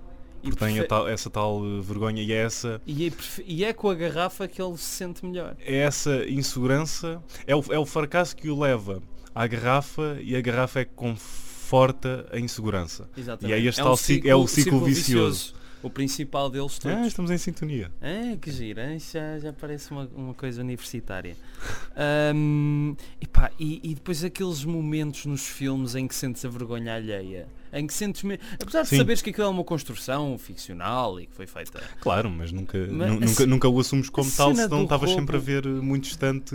Porque 0.42 0.56
tem 0.56 0.72
prefe- 0.74 0.88
tal- 0.88 1.06
essa 1.08 1.28
tal 1.30 1.60
eh, 1.64 1.80
vergonha 1.80 2.20
e 2.22 2.32
é 2.32 2.36
essa, 2.36 2.80
e, 2.86 3.06
é 3.06 3.10
prefe- 3.10 3.44
e 3.46 3.64
é 3.64 3.72
com 3.72 3.88
a 3.90 3.94
garrafa 3.94 4.48
que 4.48 4.60
ele 4.60 4.76
se 4.76 4.84
sente 4.84 5.24
melhor. 5.24 5.54
é 5.60 5.76
essa 5.76 6.24
insegurança, 6.28 7.22
é 7.46 7.54
o, 7.54 7.62
é 7.70 7.78
o 7.78 7.86
fracasso 7.86 8.34
que 8.34 8.50
o 8.50 8.58
leva 8.58 9.00
à 9.34 9.46
garrafa 9.46 10.18
e 10.20 10.34
a 10.34 10.40
garrafa 10.40 10.80
é 10.80 10.84
que 10.84 10.90
conforta 10.96 12.26
a 12.32 12.38
insegurança. 12.40 13.08
Exatamente. 13.16 13.52
E 13.52 13.54
aí 13.54 13.66
este 13.68 13.80
é 13.80 13.84
tal 13.84 13.92
um 13.92 13.96
ci- 13.96 14.22
é 14.24 14.34
o 14.34 14.46
ciclo 14.48 14.80
vicioso. 14.84 15.54
O 15.82 15.90
principal 15.90 16.48
deles 16.48 16.78
todos. 16.78 16.96
Ah, 16.96 17.06
estamos 17.06 17.30
em 17.30 17.38
sintonia. 17.38 17.90
Ah, 18.00 18.36
que 18.40 18.50
giro, 18.52 18.80
já, 19.12 19.38
já 19.38 19.52
parece 19.52 19.90
uma, 19.90 20.08
uma 20.14 20.32
coisa 20.34 20.60
universitária. 20.60 21.36
Ahm, 21.96 22.94
epá, 23.20 23.50
e, 23.58 23.80
e 23.82 23.94
depois 23.94 24.22
aqueles 24.22 24.64
momentos 24.64 25.26
nos 25.26 25.46
filmes 25.46 25.94
em 25.94 26.06
que 26.06 26.14
sentes 26.14 26.44
a 26.44 26.48
vergonha 26.48 26.94
alheia. 26.94 27.46
Em 27.72 27.86
que 27.86 27.94
sentes 27.94 28.22
me... 28.22 28.38
Apesar 28.60 28.82
de 28.82 28.88
Sim. 28.88 28.98
saberes 28.98 29.22
que 29.22 29.30
aquilo 29.30 29.46
é 29.46 29.50
uma 29.50 29.64
construção 29.64 30.36
ficcional 30.38 31.18
e 31.18 31.26
que 31.26 31.34
foi 31.34 31.46
feita. 31.46 31.82
Claro, 32.00 32.30
mas 32.30 32.52
nunca, 32.52 32.78
Mas 32.90 33.10
nunca, 33.18 33.46
nunca 33.46 33.68
o 33.68 33.80
assumes 33.80 34.10
como 34.10 34.30
tal, 34.30 34.54
senão 34.54 34.82
estavas 34.82 35.08
roubo- 35.08 35.20
sempre 35.20 35.36
a 35.36 35.40
ver 35.40 35.64
eh, 35.66 35.68
muito 35.70 36.04
distante. 36.04 36.54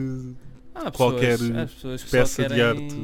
Qualquer 0.94 1.38
pessoas, 1.38 2.04
peça 2.04 2.48
de 2.48 2.62
arte. 2.62 2.96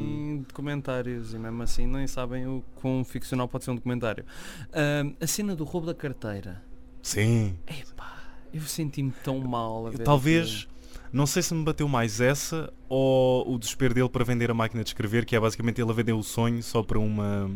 documentários 0.48 1.34
e 1.34 1.38
mesmo 1.38 1.62
assim 1.62 1.86
nem 1.86 2.06
sabem 2.06 2.46
o 2.46 2.62
quão 2.76 3.04
ficcional 3.04 3.48
pode 3.48 3.64
ser 3.64 3.70
um 3.70 3.74
documentário. 3.74 4.24
Ahm, 4.72 5.14
a 5.20 5.26
cena 5.26 5.54
do 5.54 5.64
roubo 5.64 5.86
da 5.86 5.94
carteira. 5.94 6.62
Sim. 7.02 7.56
Epá, 7.66 8.22
eu 8.52 8.62
senti-me 8.62 9.12
tão 9.22 9.38
mal 9.40 9.90
ver 9.90 9.98
Talvez, 10.04 10.66
não 11.12 11.26
sei 11.26 11.42
se 11.42 11.52
me 11.54 11.62
bateu 11.64 11.86
mais 11.86 12.20
essa 12.20 12.72
ou 12.88 13.52
o 13.54 13.58
desespero 13.58 13.92
dele 13.94 14.08
para 14.08 14.24
vender 14.24 14.50
a 14.50 14.54
máquina 14.54 14.82
de 14.82 14.90
escrever, 14.90 15.24
que 15.24 15.36
é 15.36 15.40
basicamente 15.40 15.80
ele 15.80 15.90
a 15.90 15.94
vender 15.94 16.12
o 16.12 16.22
sonho 16.22 16.62
só 16.62 16.82
para 16.82 16.98
uma. 16.98 17.50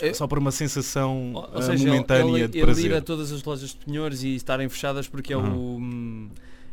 É- 0.00 0.12
só 0.12 0.26
por 0.26 0.38
uma 0.38 0.50
sensação 0.50 1.32
Ou, 1.34 1.42
ou 1.42 1.58
ah, 1.58 1.62
seja, 1.62 1.86
momentânea 1.86 2.38
ele, 2.40 2.48
de 2.48 2.58
ele 2.58 2.64
prazer. 2.64 2.90
ir 2.90 2.94
a 2.94 3.00
todas 3.00 3.30
as 3.30 3.44
lojas 3.44 3.70
de 3.70 3.76
penhores 3.76 4.22
e 4.24 4.34
estarem 4.34 4.68
fechadas 4.68 5.06
porque 5.08 5.32
é 5.32 5.36
Aham. 5.36 5.54
o. 5.54 6.28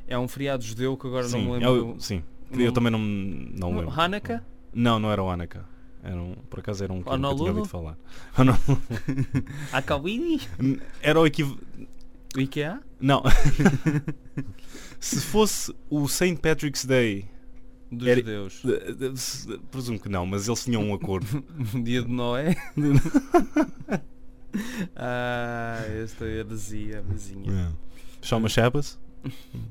É 0.10 0.17
um 0.17 0.28
feriado 0.28 0.63
judeu 0.63 0.98
que 0.98 1.08
agora 1.08 1.28
sim, 1.28 1.45
não 1.45 1.58
me 1.58 1.63
é 1.63 1.69
lembro. 1.69 1.95
sim. 2.02 2.24
não- 2.52 2.60
eu 2.60 2.72
também 2.72 2.91
não, 2.91 3.00
não 3.00 3.76
lembro. 3.78 3.91
Hanukkah? 4.02 4.43
Não, 4.74 5.00
não 5.00 5.12
era 5.12 5.24
o 5.24 5.30
Hanukkah. 5.30 5.63
Era 6.04 6.15
um, 6.15 6.34
por 6.50 6.60
acaso 6.60 6.84
era 6.84 6.91
um 6.93 7.04
que 7.04 7.10
eu 7.10 7.17
tinha 7.17 7.28
ouvido 7.30 7.65
falar. 7.65 7.98
Hakawini? 9.72 10.39
Era 11.02 11.19
o 11.19 11.26
equivalente. 11.28 11.62
O 12.36 12.39
IKEA? 12.39 12.80
Não. 13.02 13.22
Se 15.00 15.19
fosse 15.19 15.74
o 15.89 16.08
St. 16.08 16.36
Patrick's 16.38 16.86
Day, 16.86 17.26
Dos 17.91 18.08
Era- 18.08 18.22
judeus. 18.22 19.48
presumo 19.72 20.00
que 20.00 20.08
não, 20.08 20.26
mas 20.26 20.48
eles 20.48 20.63
tinham 20.63 20.84
um 20.84 20.93
acordo. 20.93 21.43
Dia 21.84 22.02
de 22.04 22.08
Noé. 22.12 22.56
ah, 24.95 25.84
esta 26.04 26.26
heresia, 26.26 27.02
vizinha. 27.08 27.52
É. 27.52 28.26
Chama 28.26 28.48
Shabbos? 28.50 29.00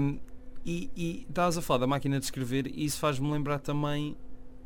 Um, 0.00 0.18
e 0.64 0.90
e 0.96 1.26
estavas 1.28 1.58
a 1.58 1.62
falar 1.62 1.80
da 1.80 1.86
máquina 1.86 2.18
de 2.18 2.24
escrever 2.24 2.66
e 2.66 2.84
isso 2.84 2.98
faz-me 2.98 3.30
lembrar 3.30 3.58
também. 3.60 4.16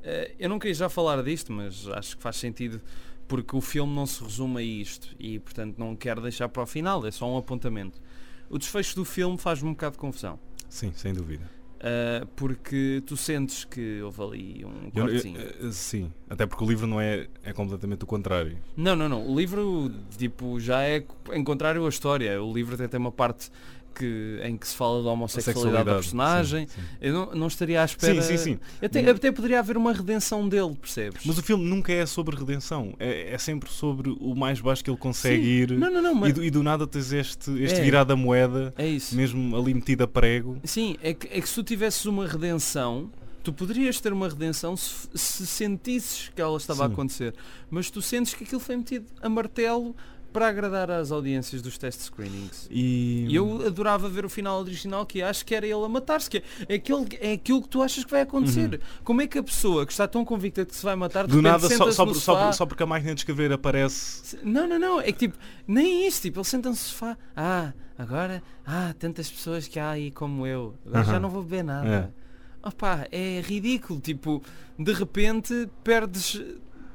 eh, 0.03 0.35
eu 0.39 0.49
não 0.49 0.59
queria 0.59 0.75
já 0.75 0.89
falar 0.89 1.23
disto, 1.23 1.53
mas 1.53 1.87
acho 1.89 2.17
que 2.17 2.23
faz 2.23 2.37
sentido 2.37 2.81
porque 3.29 3.55
o 3.57 3.61
filme 3.61 3.93
não 3.95 4.07
se 4.07 4.23
resume 4.23 4.59
a 4.59 4.63
isto 4.63 5.09
e 5.19 5.39
portanto 5.41 5.77
não 5.79 5.95
quero 5.97 6.21
deixar 6.23 6.49
para 6.49 6.63
o 6.63 6.67
final, 6.67 7.05
é 7.07 7.11
só 7.11 7.29
um 7.31 7.37
apontamento. 7.37 8.01
O 8.49 8.57
desfecho 8.59 8.95
do 8.97 9.05
filme 9.05 9.37
faz-me 9.37 9.69
um 9.69 9.73
bocado 9.73 9.93
de 9.93 9.99
confusão. 9.99 10.39
Sim, 10.69 10.93
sem 10.95 11.13
dúvida. 11.13 11.51
eh, 11.83 12.27
porque 12.37 13.03
tu 13.07 13.17
sentes 13.17 13.65
que 13.65 14.01
houve 14.03 14.23
ali 14.23 14.65
um 14.67 14.69
Eu- 14.69 14.91
eu- 14.93 14.93
cortezinho. 15.07 15.41
eh, 15.41 15.71
sim, 15.73 16.13
até 16.29 16.47
porque 16.47 16.63
o 16.63 16.69
livro 16.69 16.87
não 16.87 17.01
é, 17.01 17.27
é 17.43 17.53
completamente 17.55 18.05
o 18.05 18.07
contrário. 18.07 18.59
Não, 18.77 18.95
não, 18.95 19.09
não. 19.09 19.27
O 19.27 19.35
livro 19.39 19.91
tipo, 20.19 20.61
já 20.61 20.83
é 20.83 21.05
em 21.33 21.43
contrário 21.43 21.85
à 21.85 21.89
história. 21.89 22.43
O 22.43 22.53
livro 22.53 22.75
até 22.75 22.87
tem 22.87 23.01
uma 23.01 23.11
parte 23.13 23.51
que, 23.95 24.41
em 24.43 24.57
que 24.57 24.67
se 24.67 24.75
fala 24.77 25.03
da 25.03 25.11
homossexualidade 25.11 25.85
da 25.85 25.95
personagem. 25.95 26.67
sim, 26.67 26.81
sim. 26.81 26.87
Eu 27.01 27.13
não, 27.13 27.35
não 27.35 27.47
estaria 27.47 27.83
à 27.83 27.85
espera. 27.85 28.21
Sim, 28.23 28.37
sim, 28.37 28.55
sim. 28.55 28.59
Até, 28.83 29.09
até 29.09 29.33
poderia 29.33 29.59
haver 29.59 29.77
uma 29.77 29.93
redenção 29.93 30.49
dele, 30.49 30.75
percebes? 30.75 31.23
Mas 31.25 31.39
o 31.39 31.43
filme 31.43 31.65
nunca 31.65 31.93
é 31.93 32.07
sobre 32.07 32.37
redenção, 32.37 32.95
é, 32.99 33.33
é 33.35 33.39
sempre 33.39 33.71
sobre 33.71 34.11
o 34.21 34.35
mais 34.35 34.61
baixo 34.61 34.83
que 34.85 34.91
ele 34.91 34.97
consegue 34.99 35.43
Sim. 35.43 35.49
ir 35.49 35.71
Não, 35.73 35.91
não, 35.91 36.03
não, 36.03 36.13
e, 36.13 36.21
mas 36.21 36.33
do, 36.35 36.45
e 36.45 36.51
do 36.51 36.63
nada 36.63 36.87
tens 36.87 37.13
este, 37.13 37.51
este 37.63 37.81
É. 37.81 37.83
virar 37.83 38.05
da 38.05 38.17
moeda, 38.17 38.73
é 38.77 38.87
isso. 38.87 39.15
mesmo 39.15 39.57
ali 39.57 39.75
metido 39.75 40.05
a 40.05 40.09
prego. 40.09 40.59
Sim, 40.65 40.97
é 41.03 41.13
que, 41.15 41.27
é 41.29 41.41
que 41.41 41.49
se 41.49 41.55
tu 41.55 41.63
tivesses 41.63 42.05
uma 42.07 42.27
redenção, 42.27 43.11
tu 43.43 43.53
poderias 43.53 44.01
ter 44.01 44.13
uma 44.13 44.29
redenção 44.29 44.77
se, 44.77 45.09
se 45.15 45.47
sentisses 45.47 46.31
que 46.35 46.41
ela 46.43 46.57
estava 46.57 46.85
a 46.85 46.89
Sim. 46.89 46.93
acontecer. 46.93 47.35
Mas 47.71 47.91
tu 47.91 48.03
sentes 48.03 48.35
que 48.35 48.45
aquilo 48.45 48.61
foi 48.61 48.77
metido 48.77 49.07
a 49.23 49.29
martelo 49.29 49.95
para 50.33 50.49
agradar 50.49 50.91
às 50.91 51.11
audiências 51.11 51.61
dos 51.63 51.77
test 51.77 52.01
screenings. 52.01 52.67
E, 52.71 53.27
eu 53.35 53.67
adorava 53.67 54.09
ver 54.09 54.25
o 54.25 54.29
final 54.29 54.61
original 54.61 55.05
que 55.05 55.23
acho 55.23 55.45
que 55.45 55.55
era 55.55 55.67
ele 55.67 55.85
a 55.85 55.89
matar-se, 55.89 56.31
que 56.31 56.39
é, 56.39 56.43
é, 56.69 56.75
aquele, 56.75 57.07
é 57.21 57.33
aquilo 57.33 57.63
que 57.63 57.69
tu 57.69 57.83
achas 57.83 58.05
que 58.05 58.11
vai 58.11 58.23
acontecer. 58.23 58.81
Como 59.05 59.21
é 59.23 59.27
que 59.27 59.39
a 59.39 59.43
pessoa 59.43 59.85
que 59.85 59.93
está 59.93 60.07
tão 60.07 60.25
convicta 60.25 60.65
de 60.65 60.71
que 60.71 60.77
se 60.77 60.85
vai 60.85 60.95
matar 60.97 61.27
de 61.27 61.35
Uhum. 61.37 61.43
nada, 61.43 61.69
só, 61.69 61.91
senta-se 61.91 61.97
só, 61.97 62.13
sofá? 62.35 62.53
só 62.53 62.67
porque 62.67 62.83
a 62.83 62.87
máquina 62.87 63.15
de 63.15 63.21
escrever 63.21 63.53
aparece. 63.53 64.39
Não, 64.43 64.67
não, 64.67 64.79
não, 64.79 65.01
é 65.01 65.05
que 65.13 65.29
tipo, 65.29 65.39
nem 65.67 66.07
isso, 66.07 66.23
tipo, 66.23 66.39
ele 66.39 66.45
senta 66.47 66.69
no 66.69 66.77
sofá, 66.77 67.17
ah, 67.37 67.73
agora, 67.99 68.43
ah, 68.67 68.95
tantas 68.99 69.31
pessoas 69.31 69.67
que 69.69 69.79
há 69.79 69.91
aí 69.91 70.11
como 70.11 70.47
eu, 70.47 70.75
agora 70.87 71.05
já 71.05 71.11
Aham. 71.13 71.21
não 71.21 71.31
vou 71.31 71.43
beber 71.43 71.65
nada. 71.65 72.15
Opa, 72.63 73.07
é 73.11 73.41
ridículo, 73.41 74.01
tipo, 74.01 74.43
de 74.79 74.93
repente 74.93 75.69
perdes 75.83 76.41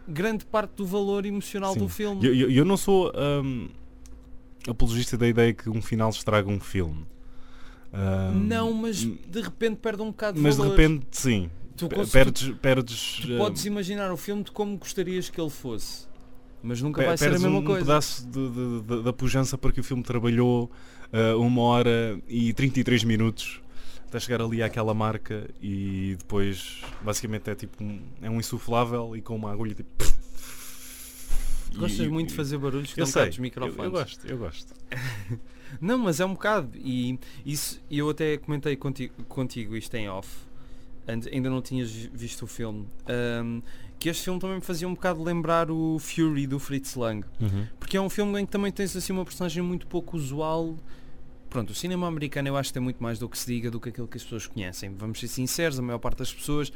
grande 0.08 0.46
parte 0.46 0.72
do 0.76 0.86
valor 0.86 1.26
emocional 1.26 1.74
Sim. 1.74 1.80
do 1.80 1.90
filme. 1.90 2.26
Eu, 2.26 2.34
eu, 2.36 2.52
eu 2.52 2.66
não 2.66 2.78
sou 2.78 3.12
hum, 3.44 3.70
apologista 4.68 5.18
da 5.18 5.28
ideia 5.28 5.54
que 5.54 5.70
um 5.70 5.82
final 5.82 6.10
estraga 6.10 6.50
um 6.50 6.60
filme. 6.60 7.06
Hum, 7.94 8.46
Não, 8.48 8.74
mas 8.74 9.04
m- 9.04 9.18
de 9.28 9.42
repente 9.42 9.78
perde 9.78 10.02
um 10.02 10.08
bocado 10.08 10.38
de 10.38 10.44
mas 10.44 10.56
de 10.56 10.62
valor. 10.62 10.78
repente, 10.78 11.06
sim. 11.12 11.50
Tu 11.78 11.90
Perdes. 11.90 12.50
perdes 12.62 13.20
Tu 13.22 13.34
hum, 13.34 13.38
podes 13.38 13.66
imaginar 13.66 14.12
o 14.12 14.18
filme 14.18 14.44
de 14.44 14.52
como 14.52 14.78
gostarias 14.78 15.30
que 15.30 15.40
ele 15.42 15.50
fosse, 15.50 16.08
mas 16.64 16.82
nunca 16.82 17.04
vai 17.04 17.18
ser 17.18 17.28
a 17.28 17.40
mesma 17.40 17.60
um 17.60 17.64
coisa. 17.64 17.82
pedaço 17.86 18.26
de, 18.28 18.50
de- 18.50 18.82
de- 18.82 19.04
da 19.04 19.12
pujança 19.12 19.58
porque 19.58 19.82
o 19.82 19.84
filme 19.84 20.02
trabalhou 20.02 20.72
uh, 21.12 21.38
uma 21.40 21.62
hora 21.64 22.18
e 22.30 22.54
33 22.54 23.04
minutos 23.04 23.62
até 24.08 24.20
chegar 24.20 24.42
ali 24.42 24.62
àquela 24.64 24.94
marca 24.94 25.50
e 25.62 26.16
depois 26.18 26.82
basicamente 27.02 27.50
é 27.50 27.56
tipo 27.56 27.84
um, 27.84 28.00
é 28.22 28.30
um 28.30 28.40
insuflável 28.40 29.16
e 29.16 29.22
com 29.22 29.36
uma 29.36 29.52
agulha 29.52 29.74
tipo 29.74 29.90
Gostas 31.76 32.06
E- 32.06 32.10
muito 32.10 32.30
de 32.30 32.36
fazer 32.36 32.58
barulhos 32.58 32.96
não 32.96 33.06
sei, 33.06 33.28
dos 33.28 33.38
eu, 33.38 33.42
microfones. 33.42 33.78
eu 33.84 33.92
gosto, 33.92 34.28
eu 34.28 34.38
gosto. 34.38 34.74
Não, 35.82 35.98
mas 35.98 36.20
é 36.22 36.26
um 36.26 36.34
bocado. 36.34 36.70
E 36.78 37.20
isso, 37.46 37.82
eu 37.92 38.10
até 38.10 38.38
comentei 38.38 38.76
contigo, 38.78 39.14
contigo 39.26 39.76
isto 39.76 39.94
em 39.96 40.08
off. 40.08 40.30
Ainda 41.08 41.50
não 41.50 41.62
tinhas 41.62 41.92
vi- 41.92 42.10
visto 42.14 42.44
o 42.44 42.48
filme. 42.48 42.88
ahm, 43.08 43.62
que 44.00 44.08
este 44.08 44.24
filme 44.24 44.40
também 44.40 44.56
me 44.58 44.62
fazia 44.62 44.88
um 44.88 44.94
bocado 44.94 45.22
lembrar 45.24 45.70
o 45.70 45.98
Fury 46.00 46.48
do 46.48 46.60
Fritz 46.60 46.96
Lang. 46.96 47.26
Porque 47.80 47.98
é 47.98 48.02
um 48.02 48.10
filme 48.10 48.40
em 48.40 48.46
que 48.46 48.52
também 48.52 48.72
tens 48.72 48.96
assim 48.96 49.12
uma 49.12 49.26
personagem 49.26 49.62
muito 49.62 49.86
pouco 49.88 50.16
usual. 50.16 50.78
Pronto, 51.56 51.70
o 51.70 51.74
cinema 51.74 52.06
americano 52.06 52.50
eu 52.50 52.58
acho 52.58 52.68
que 52.68 52.74
tem 52.74 52.84
muito 52.84 53.02
mais 53.02 53.18
do 53.18 53.30
que 53.30 53.38
se 53.38 53.48
diga 53.48 53.72
do 53.72 53.80
que 53.80 53.88
aquilo 53.88 54.10
que 54.10 54.18
as 54.18 54.24
pessoas 54.24 54.46
conhecem. 54.46 54.94
Vamos 54.98 55.22
ser 55.22 55.30
sinceros, 55.30 55.80
a 55.80 55.82
maior 55.82 56.00
parte 56.00 56.18
das 56.18 56.34
pessoas 56.34 56.70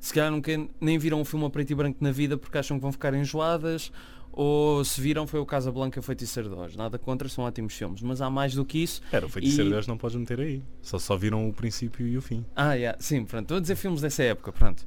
se 0.00 0.12
calhar 0.12 0.28
nunca 0.28 0.50
nem 0.80 0.98
viram 0.98 1.20
um 1.20 1.24
filme 1.24 1.46
a 1.46 1.50
preto 1.50 1.70
e 1.70 1.74
branco 1.76 1.98
na 2.00 2.10
vida 2.10 2.36
porque 2.36 2.58
acham 2.58 2.76
que 2.76 2.82
vão 2.82 2.90
ficar 2.90 3.14
enjoadas 3.14 3.92
ou 4.32 4.84
se 4.84 5.00
viram 5.00 5.24
foi 5.24 5.38
o 5.38 5.46
Casa 5.46 5.70
Blanca 5.70 6.02
Feiticeiro 6.02 6.48
de 6.48 6.56
Oz. 6.56 6.74
Nada 6.74 6.98
contra, 6.98 7.28
são 7.28 7.44
ótimos 7.44 7.74
filmes, 7.74 8.02
mas 8.02 8.20
há 8.20 8.28
mais 8.28 8.56
do 8.56 8.64
que 8.64 8.82
isso. 8.82 9.00
Era, 9.12 9.24
o 9.24 9.28
feiticeiro 9.28 9.68
E- 9.68 9.72
de 9.72 9.76
Oz 9.78 9.86
não 9.86 9.96
podes 9.96 10.16
meter 10.16 10.40
aí. 10.40 10.60
Só, 10.82 10.98
só 10.98 11.16
viram 11.16 11.48
o 11.48 11.52
princípio 11.52 12.04
e 12.04 12.18
o 12.18 12.20
fim. 12.20 12.44
Ah, 12.56 12.74
yeah, 12.74 12.98
sim, 13.00 13.24
pronto, 13.24 13.42
estou 13.44 13.58
a 13.58 13.60
dizer 13.60 13.76
filmes 13.76 14.00
dessa 14.00 14.24
época, 14.24 14.52
pronto. 14.52 14.84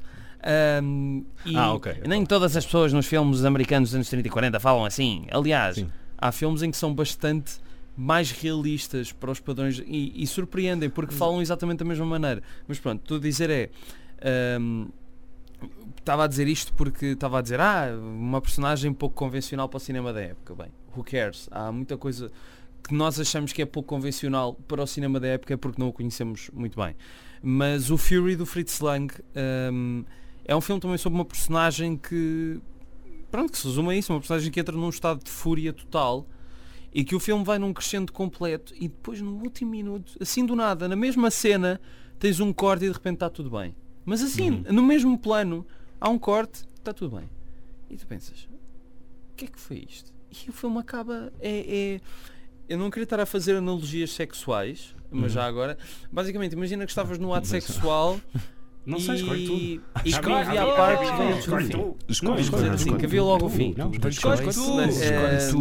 E 1.46 1.56
Ah, 1.56 1.72
ok, 1.74 2.02
Nem 2.06 2.20
ok. 2.24 2.28
todas 2.28 2.58
as 2.58 2.66
pessoas 2.66 2.92
nos 2.92 3.06
filmes 3.06 3.46
americanos 3.46 3.92
dos 3.92 3.96
anos 3.96 4.10
30 4.10 4.28
e 4.28 4.30
40 4.30 4.60
falam 4.60 4.84
assim. 4.84 5.26
Aliás, 5.32 5.76
Sim. 5.78 5.90
há 6.18 6.34
filmes 6.34 6.62
em 6.64 6.70
que 6.70 6.76
são 6.76 6.94
bastante 6.94 7.66
mais 7.98 8.30
realistas 8.32 9.12
para 9.12 9.32
os 9.32 9.40
padrões 9.40 9.80
e, 9.86 10.14
e 10.16 10.28
surpreendem 10.28 10.90
porque 10.90 11.14
Hum. 11.16 11.18
falam 11.18 11.42
exatamente 11.42 11.80
da 11.80 11.86
mesma 11.86 12.06
maneira. 12.06 12.44
Mas 12.68 12.80
pronto, 12.80 13.02
estou 13.02 13.18
a 13.18 13.20
dizer 13.20 13.50
é. 13.50 13.70
ahm, 14.22 14.86
Estava 15.98 16.24
a 16.26 16.28
dizer 16.28 16.48
isto 16.48 16.72
porque 16.74 17.08
estava 17.08 17.40
a 17.40 17.42
dizer, 17.42 17.60
ah, 17.60 17.88
uma 18.00 18.40
personagem 18.40 18.94
pouco 18.94 19.16
convencional 19.16 19.68
para 19.68 19.78
o 19.78 19.80
cinema 19.80 20.14
da 20.14 20.22
época. 20.22 20.54
Bem, 20.56 20.68
who 20.96 21.04
cares? 21.04 21.50
Há 21.52 21.72
muita 21.72 21.98
coisa 21.98 22.32
que 22.88 22.94
nós 22.94 23.20
achamos 23.20 23.52
que 23.52 23.62
é 23.62 23.66
pouco 23.66 23.90
convencional 23.90 24.54
para 24.54 24.82
o 24.84 24.88
cinema 24.88 25.20
da 25.20 25.28
época 25.28 25.56
é 25.56 25.58
porque 25.58 25.82
não 25.82 25.90
o 25.90 25.94
conhecemos 25.94 26.50
muito 26.54 26.80
bem. 26.80 26.96
Mas 27.42 27.90
o 27.90 27.98
Fury 27.98 28.36
do 28.36 28.46
Fritz 28.46 28.80
Lang 28.80 29.14
ahm, 29.36 30.04
é 30.46 30.56
um 30.56 30.62
filme 30.62 30.80
também 30.80 30.98
sobre 30.98 31.18
uma 31.18 31.26
personagem 31.26 31.98
que 31.98 32.62
pronto, 33.32 33.52
que 33.52 33.58
se 33.58 33.68
resume 33.68 33.90
a 33.90 33.96
isso, 33.96 34.14
uma 34.14 34.20
personagem 34.20 34.50
que 34.52 34.60
entra 34.60 34.76
num 34.78 34.90
estado 34.90 35.22
de 35.24 35.30
fúria 35.30 35.74
total 35.74 36.26
e 36.94 37.04
que 37.04 37.16
o 37.16 37.20
filme 37.20 37.44
vai 37.44 37.60
num 37.60 37.74
crescendo 37.74 38.12
completo 38.12 38.74
e 38.76 38.88
depois 38.88 39.22
no 39.22 39.36
último 39.42 39.72
minuto, 39.72 40.14
assim 40.20 40.46
do 40.46 40.56
nada, 40.56 40.88
na 40.88 40.96
mesma 40.96 41.30
cena, 41.30 41.80
tens 42.20 42.40
um 42.40 42.52
corte 42.54 42.86
e 42.86 42.88
de 42.88 42.94
repente 42.94 43.16
está 43.16 43.30
tudo 43.30 43.50
bem. 43.50 43.76
Mas 44.06 44.22
assim, 44.24 44.50
Uhum. 44.52 44.64
no 44.74 44.84
mesmo 44.84 45.18
plano, 45.18 45.66
há 46.00 46.10
um 46.10 46.18
corte, 46.18 46.64
está 46.78 46.94
tudo 46.94 47.18
bem. 47.18 47.30
E 47.90 47.98
tu 47.98 48.08
pensas, 48.08 48.48
o 49.32 49.36
que 49.36 49.46
é 49.46 49.48
que 49.48 49.60
foi 49.60 49.86
isto? 49.90 50.12
E 50.46 50.50
o 50.50 50.54
filme 50.54 50.78
acaba, 50.80 51.32
é, 51.40 51.96
é- 51.96 52.02
eu 52.70 52.78
não 52.78 52.90
queria 52.90 53.04
estar 53.04 53.20
a 53.20 53.26
fazer 53.26 53.56
analogias 53.58 54.12
sexuais, 54.12 54.96
mas 55.12 55.24
Uhum. 55.24 55.30
já 55.30 55.46
agora, 55.46 55.78
basicamente, 56.12 56.54
imagina 56.54 56.86
que 56.86 56.92
estavas 56.92 57.18
no 57.18 57.34
ato 57.34 57.48
sexual 57.48 58.20
Não 58.88 58.98
e, 58.98 59.02
sei, 59.02 59.16
escolhe 59.16 59.46
tudo. 59.46 59.60
e 59.66 59.80
que 60.04 60.10
Escolhe 60.10 60.36
havia 60.36 60.64
a 60.64 60.66
parte 60.76 60.98
que 61.00 61.04
Escolhe 61.06 61.18
veio 61.18 61.34
antes 61.36 61.46
do 61.46 61.58
fim. 61.58 61.68
tu. 61.68 61.98
Escolhe, 62.08 62.44
fazer 62.46 62.70
assim, 62.70 62.76
escolhe 62.84 63.00
que 63.00 63.06
havia 63.06 63.24
logo 63.24 63.46
o 63.46 63.50
fim. 63.50 63.76
Não, 63.78 63.92
Escolhe 63.92 64.14
escolhe 64.14 64.38
tu. 64.38 64.50
Escolhe 64.50 65.38
tu. 65.52 65.60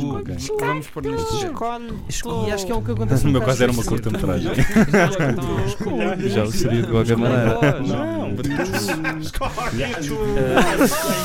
Vamos 0.95 1.21
neste 1.23 1.37
jeito. 1.41 2.05
Escolhe 2.09 2.49
E 2.49 2.53
acho 2.53 2.67
que 2.67 2.73
é 2.73 2.75
o 2.77 2.83
que 2.83 2.91
acontece 2.93 3.25
No 3.25 3.33
no 3.33 3.39
meu 3.39 3.47
caso 3.47 3.63
era 3.65 3.73
uma 3.73 3.85
curta-metragem. 3.85 4.53
Já 6.31 6.45
o 6.45 6.53
seria 6.53 6.83
de 6.83 6.89
qualquer 6.89 7.17
maneira. 7.17 7.81
Não. 7.81 8.37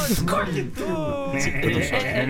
Escolhe 0.09 0.63
tu. 0.75 0.85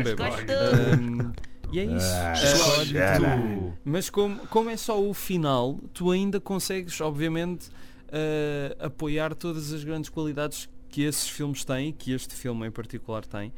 Bebo. 0.04 0.24
Ahm, 0.24 1.32
E 1.72 1.80
é 1.80 1.86
isso. 1.86 2.06
Ah, 2.14 2.34
Escolhe 2.34 2.94
tu. 2.94 3.74
mas 3.86 4.10
como, 4.10 4.38
como 4.50 4.70
é 4.70 4.76
só 4.78 5.02
o 5.02 5.14
final, 5.14 5.80
tu 5.94 6.12
ainda 6.12 6.40
consegues, 6.42 7.00
obviamente, 7.00 7.70
ah, 8.12 8.86
apoiar 8.86 9.34
todas 9.36 9.72
as 9.72 9.84
grandes 9.84 10.10
qualidades 10.10 10.70
que 10.90 11.04
esses 11.04 11.28
filmes 11.30 11.64
têm, 11.64 11.94
que 11.94 12.12
este 12.12 12.36
filme 12.36 12.68
em 12.68 12.72
particular 12.72 13.26
tem, 13.26 13.54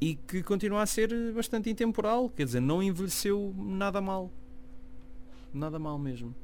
e 0.00 0.14
que 0.14 0.42
continua 0.42 0.82
a 0.82 0.86
ser 0.86 1.32
bastante 1.32 1.68
intemporal. 1.70 2.30
Quer 2.30 2.46
dizer, 2.46 2.60
não 2.60 2.82
envelheceu 2.82 3.54
nada 3.56 4.00
mal. 4.00 4.30
Nada 5.52 5.78
mal 5.78 5.98
mesmo. 5.98 6.34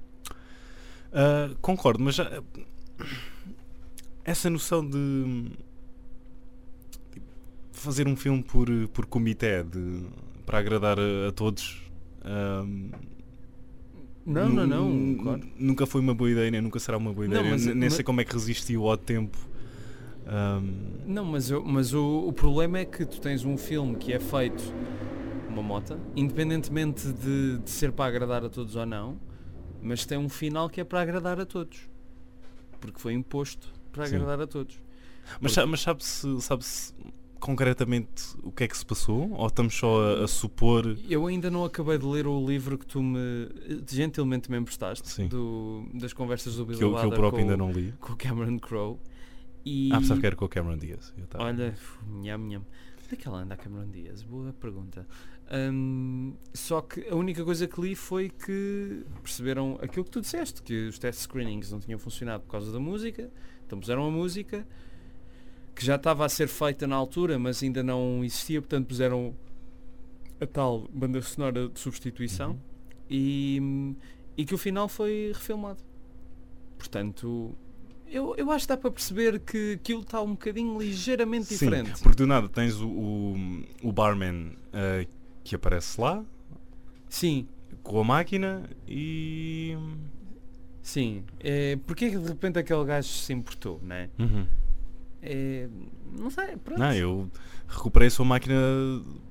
Ah, 1.13 1.51
concordo, 1.61 2.03
mas 2.05 2.15
já, 2.15 2.43
essa 4.25 4.49
noção 4.49 4.87
de 4.89 5.51
tipo, 7.11 7.27
fazer 7.73 8.07
um 8.07 8.15
filme 8.15 8.43
por, 8.43 8.69
por 8.89 9.07
comitê 9.07 9.65
de, 9.65 10.07
para 10.47 10.59
agradar 10.59 10.99
a, 10.99 11.29
a 11.29 11.33
todos. 11.33 11.83
ahm, 12.25 12.91
Não, 14.33 14.49
não, 14.49 14.67
não. 14.67 15.23
claro. 15.23 15.41
Nunca 15.59 15.87
foi 15.87 16.01
uma 16.01 16.15
boa 16.15 16.31
ideia, 16.31 16.51
nem 16.51 16.61
nunca 16.61 16.79
será 16.79 16.97
uma 16.97 17.13
boa 17.13 17.27
Não, 17.27 17.35
ideia. 17.37 17.51
mas- 17.51 17.67
Nem 17.67 17.75
mas- 17.77 17.95
sei 17.95 18.05
como 18.05 18.21
é 18.21 18.25
que 18.25 18.33
resistiu 18.33 18.89
ao 18.89 18.97
tempo. 18.97 19.37
Ahm, 20.27 20.71
Não, 21.07 21.25
mas, 21.25 21.51
eu- 21.51 21.65
mas 21.65 21.93
o, 21.93 22.29
o 22.29 22.33
problema 22.33 22.79
é 22.79 22.85
que 22.85 23.05
tu 23.05 23.21
tens 23.21 23.45
um 23.45 23.57
filme 23.57 23.97
que 23.97 24.13
é 24.13 24.21
feito 24.21 24.63
uma 25.49 25.63
mota, 25.63 25.99
independentemente 26.15 27.13
de, 27.13 27.59
de 27.59 27.71
ser 27.71 27.91
para 27.93 28.07
agradar 28.07 28.45
a 28.45 28.49
todos 28.49 28.77
ou 28.77 28.87
não, 28.87 29.19
mas 29.83 30.07
tem 30.07 30.17
um 30.17 30.29
final 30.29 30.69
que 30.69 30.81
é 30.81 30.85
para 30.85 31.01
agradar 31.01 31.41
a 31.41 31.45
todos. 31.47 31.89
Porque 32.81 33.01
foi 33.01 33.13
imposto 33.13 33.69
para 33.91 34.07
Sim. 34.07 34.17
agradar 34.17 34.41
a 34.43 34.47
todos. 34.47 34.81
mas 35.41 35.57
mas 35.67 35.81
sabe-se 35.81 36.41
sabe 36.41 36.65
concretamente 37.41 38.37
o 38.43 38.53
que 38.53 38.65
é 38.65 38.69
que 38.69 38.77
se 38.77 38.85
passou? 38.87 39.31
Ou 39.33 39.47
estamos 39.47 39.75
só 39.75 40.03
a, 40.21 40.25
a 40.25 40.29
supor. 40.29 40.97
Eu 41.09 41.27
ainda 41.27 41.51
não 41.51 41.65
acabei 41.65 41.99
de 41.99 42.07
ler 42.07 42.27
o 42.27 42.47
livro 42.47 42.79
que 42.79 42.87
tu 42.87 43.03
me 43.03 43.49
gentilmente 43.91 44.51
me 44.51 44.59
emprestaste 44.59 45.25
do, 45.25 45.87
das 45.95 46.13
conversas 46.13 46.57
do 46.57 46.65
Bill 46.67 46.79
Que 46.79 46.85
eu, 46.85 46.91
que 46.91 46.97
eu 46.97 47.01
Wilder 47.01 47.19
próprio 47.19 47.45
com, 47.45 47.51
ainda 47.51 47.57
não 47.57 47.73
li. 47.73 47.93
com 48.01 48.13
o 48.13 48.17
Cameron 48.17 48.59
Crowe. 48.59 48.99
E 49.65 49.91
Ah, 49.93 49.99
pensava 49.99 50.21
que 50.21 50.27
era 50.27 50.37
com 50.37 50.45
o 50.45 50.49
Cameron 50.49 50.77
Diaz. 50.79 51.13
Tava- 51.29 51.45
Olha, 51.45 51.75
nham 52.23 52.39
nham. 52.39 52.65
Onde 53.05 53.15
é 53.15 53.17
que 53.17 53.27
ela 53.29 53.43
anda 53.43 53.55
a 53.55 53.57
Cameron 53.57 53.91
Diaz? 53.91 54.23
Boa 54.23 54.53
pergunta. 54.53 55.07
Hum, 55.53 56.35
só 56.55 56.81
que 56.81 57.09
a 57.09 57.15
única 57.17 57.45
coisa 57.45 57.67
que 57.67 57.81
li 57.81 57.95
foi 57.97 58.31
que 58.31 59.05
perceberam 59.23 59.79
aquilo 59.83 60.05
que 60.05 60.11
tu 60.11 60.21
disseste, 60.21 60.63
que 60.63 60.87
os 60.87 60.99
test 60.99 61.21
screenings 61.23 61.73
não 61.73 61.81
tinham 61.81 61.99
funcionado 61.99 62.45
por 62.45 62.53
causa 62.53 62.71
da 62.73 62.79
música, 62.79 63.29
então 63.67 63.81
puseram 63.81 64.07
a 64.07 64.11
música 64.11 64.65
que 65.75 65.85
já 65.85 65.97
estava 65.97 66.25
a 66.25 66.29
ser 66.29 66.49
feita 66.49 66.87
na 66.87 66.97
altura, 66.97 67.39
mas 67.39 67.63
ainda 67.63 67.83
não 67.83 68.23
existia, 68.25 68.61
portanto 68.61 68.87
puseram 68.89 69.35
a 70.41 70.47
tal 70.47 70.89
banda 70.93 71.21
sonora 71.23 71.69
de 71.69 71.79
substituição 71.79 72.51
Uhum. 72.53 72.59
e, 73.11 73.97
e 74.37 74.45
que 74.45 74.55
o 74.55 74.59
final 74.59 74.89
foi 74.89 75.33
refilmado. 75.35 75.83
Portanto, 76.79 77.55
eu, 78.07 78.35
eu 78.37 78.51
acho 78.51 78.65
que 78.65 78.69
dá 78.69 78.77
para 78.77 78.91
perceber 78.91 79.39
que 79.41 79.75
aquilo 79.75 80.01
está 80.03 80.21
um 80.23 80.31
bocadinho 80.31 80.79
ligeiramente 80.81 81.47
Sim, 81.47 81.55
diferente. 81.55 82.03
porque 82.03 82.17
do 82.17 82.27
nada 82.27 82.49
tens 82.49 82.81
o, 82.81 82.89
o, 82.89 83.37
o 83.83 83.93
barman 83.93 84.53
ah, 84.73 85.05
que 85.45 85.55
aparece 85.55 86.01
lá 86.01 86.25
Sim, 87.09 87.47
com 87.83 88.01
a 88.01 88.05
máquina 88.05 88.69
e. 88.87 89.77
sim. 90.83 91.25
É, 91.41 91.77
porque 91.87 92.07
é 92.07 92.11
que 92.11 92.19
de 92.19 92.29
repente 92.29 92.59
aquele 92.59 92.85
gajo 92.85 93.09
se 93.09 93.33
importou, 93.33 93.81
né? 93.83 94.09
Uhum. 94.19 94.47
É, 95.23 95.69
não 96.19 96.31
sei, 96.31 96.57
pronto. 96.57 96.79
Não, 96.79 96.93
eu 96.95 97.31
recuperei 97.69 98.09
a 98.09 98.11
sua 98.11 98.25
máquina 98.25 98.57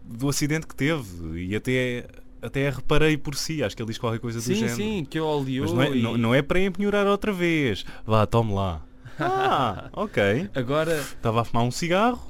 do 0.03 0.29
acidente 0.29 0.67
que 0.67 0.75
teve 0.75 1.45
e 1.45 1.55
até, 1.55 2.07
até 2.41 2.67
a 2.67 2.71
reparei 2.71 3.17
por 3.17 3.35
si. 3.35 3.63
Acho 3.63 3.75
que 3.75 3.81
ele 3.81 3.89
diz 3.89 3.97
qualquer 3.97 4.19
coisa 4.19 4.39
do 4.39 4.43
sim, 4.43 4.55
género. 4.55 4.75
sim, 4.75 5.05
que 5.09 5.19
eu 5.19 5.25
oleou 5.25 5.65
Mas 5.65 5.73
não 5.73 5.81
é, 5.83 5.97
e... 5.97 6.01
não, 6.01 6.17
não 6.17 6.35
é 6.35 6.41
para 6.41 6.59
empenhorar 6.59 7.07
outra 7.07 7.31
vez. 7.31 7.85
Vá, 8.05 8.25
tome 8.25 8.53
lá. 8.53 8.85
Ah, 9.21 9.89
ok. 9.91 10.49
Agora, 10.55 10.97
Estava 10.97 11.41
a 11.41 11.43
fumar 11.43 11.65
um 11.65 11.71
cigarro 11.71 12.25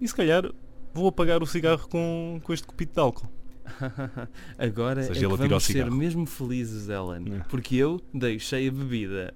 e 0.00 0.06
se 0.06 0.14
calhar 0.14 0.48
vou 0.94 1.08
apagar 1.08 1.42
o 1.42 1.46
cigarro 1.46 1.88
com, 1.88 2.40
com 2.44 2.52
este 2.52 2.64
copito 2.64 2.94
de 2.94 3.00
álcool. 3.00 3.28
agora 4.58 5.00
é 5.00 5.04
seja, 5.04 5.20
atirou 5.26 5.36
vamos 5.36 5.64
ser 5.64 5.90
mesmo 5.90 6.26
felizes, 6.26 6.88
Ellen. 6.88 7.36
É. 7.36 7.38
Porque 7.48 7.76
eu 7.76 8.00
deixei 8.12 8.68
a 8.68 8.72
bebida. 8.72 9.34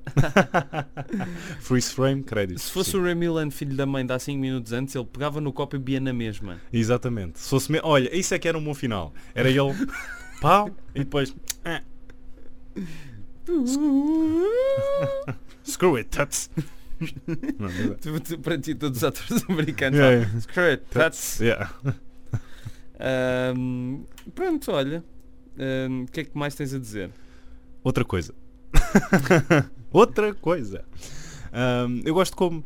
Freeze 1.60 1.92
frame, 1.92 2.22
crédito. 2.22 2.58
Se 2.60 2.70
fosse 2.70 2.92
Sim. 2.92 2.98
o 2.98 3.02
Remy 3.04 3.28
Land, 3.28 3.54
filho 3.54 3.76
da 3.76 3.86
mãe, 3.86 4.04
de 4.04 4.12
há 4.12 4.18
5 4.18 4.38
minutos 4.38 4.72
antes, 4.72 4.94
ele 4.94 5.04
pegava 5.04 5.40
no 5.40 5.52
copo 5.52 5.76
e 5.76 5.78
bebia 5.78 6.00
na 6.00 6.12
mesma. 6.12 6.58
Exatamente. 6.72 7.38
Se 7.40 7.48
fosse 7.48 7.70
me... 7.70 7.80
Olha, 7.82 8.14
isso 8.16 8.34
é 8.34 8.38
que 8.38 8.48
era 8.48 8.56
um 8.58 8.64
bom 8.64 8.74
final. 8.74 9.12
Era 9.34 9.48
ele, 9.48 9.72
pau, 10.40 10.70
e 10.94 11.00
depois. 11.00 11.34
"Ah, 11.64 11.82
Screw 15.64 15.96
it, 15.96 16.10
tuts. 16.10 16.50
Não, 17.58 17.68
não 17.68 18.20
tu- 18.20 18.38
Para 18.38 18.58
ti, 18.58 18.74
todos 18.74 18.98
os 18.98 19.04
atores 19.04 19.44
americanos. 19.48 19.98
Yeah, 19.98 20.16
ah, 20.16 20.20
yeah. 20.26 20.40
Screw 20.40 20.64
it, 20.70 20.84
that's... 20.90 21.40
Yeah. 21.40 21.70
Ahm, 22.98 24.02
pronto, 24.34 24.70
olha. 24.72 25.04
O 26.02 26.06
que 26.10 26.20
é 26.20 26.24
que 26.24 26.36
mais 26.36 26.54
tens 26.54 26.72
a 26.74 26.78
dizer? 26.78 27.10
Outra 27.84 28.04
coisa. 28.04 28.34
Outra 29.92 30.34
coisa. 30.34 30.84
Ahm, 31.52 32.00
eu 32.04 32.14
gosto 32.14 32.36
como. 32.36 32.64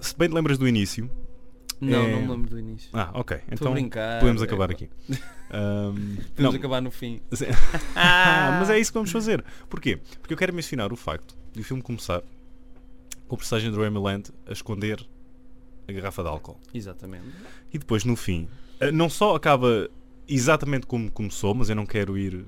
Se 0.00 0.16
bem 0.16 0.28
te 0.28 0.34
lembras 0.34 0.58
do 0.58 0.66
início. 0.68 1.10
Não, 1.80 2.04
É- 2.04 2.12
não 2.12 2.22
me 2.22 2.28
lembro 2.28 2.50
do 2.50 2.58
início. 2.58 2.88
Ah, 2.94 3.10
ok. 3.12 3.38
Então 3.50 3.72
podemos 3.74 4.40
é, 4.42 4.44
acabar 4.44 4.68
pá. 4.68 4.72
aqui. 4.74 4.88
Podemos 6.34 6.54
acabar 6.54 6.80
no 6.80 6.90
fim. 6.90 7.20
Ah, 7.94 8.56
mas 8.60 8.70
é 8.70 8.78
isso 8.78 8.90
que 8.90 8.94
vamos 8.98 9.10
fazer. 9.10 9.44
Porquê? 9.68 9.98
Porque 10.20 10.32
eu 10.34 10.38
quero 10.38 10.54
mencionar 10.54 10.92
o 10.92 10.96
facto 10.96 11.36
de 11.52 11.60
o 11.60 11.64
filme 11.64 11.82
começar 11.82 12.22
com 13.28 13.34
o 13.34 13.38
personagem 13.38 13.70
do 13.70 13.80
Remy 13.80 13.98
Land 13.98 14.30
a 14.46 14.52
esconder 14.52 15.06
a 15.88 15.92
garrafa 15.92 16.22
de 16.22 16.28
álcool. 16.28 16.58
Exatamente. 16.72 17.24
E 17.72 17.78
depois, 17.78 18.04
no 18.04 18.16
fim, 18.16 18.48
não 18.92 19.08
só 19.08 19.34
acaba 19.34 19.88
exatamente 20.28 20.86
como 20.86 21.10
começou, 21.10 21.54
mas 21.54 21.68
eu 21.70 21.76
não 21.76 21.86
quero 21.86 22.16
ir 22.18 22.44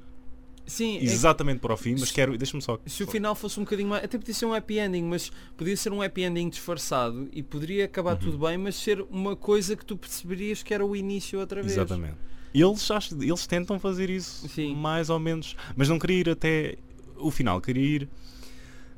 Sim, 0.67 0.97
é 0.97 0.99
que 0.99 1.05
exatamente 1.07 1.61
para 1.61 1.73
o 1.73 1.77
fim, 1.79 1.93
mas 1.93 2.09
se- 2.11 2.15
quero. 2.15 2.37
Deixa-me 2.37 2.63
só. 2.63 2.79
se 2.85 3.03
o 3.03 3.07
final 3.07 3.35
fosse 3.35 3.59
um 3.59 3.65
bocadinho 3.65 3.89
mais. 3.89 4.05
Até 4.05 4.19
podia 4.19 4.35
ser 4.35 4.45
um 4.45 4.53
happy 4.53 4.79
ending, 4.79 5.05
mas 5.05 5.33
podia 5.57 5.75
ser 5.77 5.93
um 5.93 6.03
happy 6.03 6.23
ending 6.25 6.51
disfarçado 6.51 7.27
e 7.33 7.43
poderia 7.43 7.87
acabar 7.87 8.13
Uhum. 8.13 8.19
tudo 8.19 8.39
bem, 8.39 8.59
mas 8.59 8.77
ser 8.77 9.01
uma 9.11 9.35
coisa 9.35 9.75
que 9.75 9.85
tu 9.85 9.97
perceberias 9.97 10.63
que 10.63 10.75
era 10.75 10.85
o 10.85 10.95
início 10.95 11.41
outra 11.41 11.63
vez. 11.63 11.73
Exatamente. 11.73 12.17
Eles, 12.53 12.91
acho, 12.91 13.15
eles 13.23 13.47
tentam 13.47 13.79
fazer 13.79 14.11
isso 14.11 14.47
Sim. 14.49 14.75
mais 14.75 15.09
ou 15.09 15.19
menos, 15.19 15.57
mas 15.77 15.89
não 15.89 15.99
queria 15.99 16.21
ir 16.21 16.29
até 16.31 16.77
o 17.17 17.31
final, 17.31 17.61
queria 17.63 17.83
ir 18.03 18.09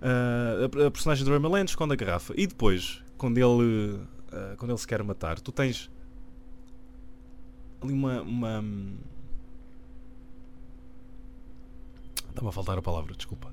ah, 0.02 0.68
a, 0.82 0.86
a 0.86 0.90
personagem 0.90 1.24
do 1.24 1.48
Land 1.48 1.70
esconde 1.70 1.92
a 1.92 1.96
garrafa 1.96 2.32
e 2.36 2.46
depois, 2.46 3.02
quando 3.16 3.38
ele 3.38 4.00
ah, 4.32 4.54
quando 4.56 4.70
ele 4.70 4.78
se 4.78 4.86
quer 4.86 5.02
matar, 5.02 5.38
tu 5.40 5.52
tens 5.52 5.90
ali 7.82 7.92
uma, 7.92 8.22
uma 8.22 8.64
Está-me 12.30 12.48
a 12.48 12.52
faltar 12.52 12.78
a 12.78 12.82
palavra, 12.82 13.14
desculpa. 13.14 13.52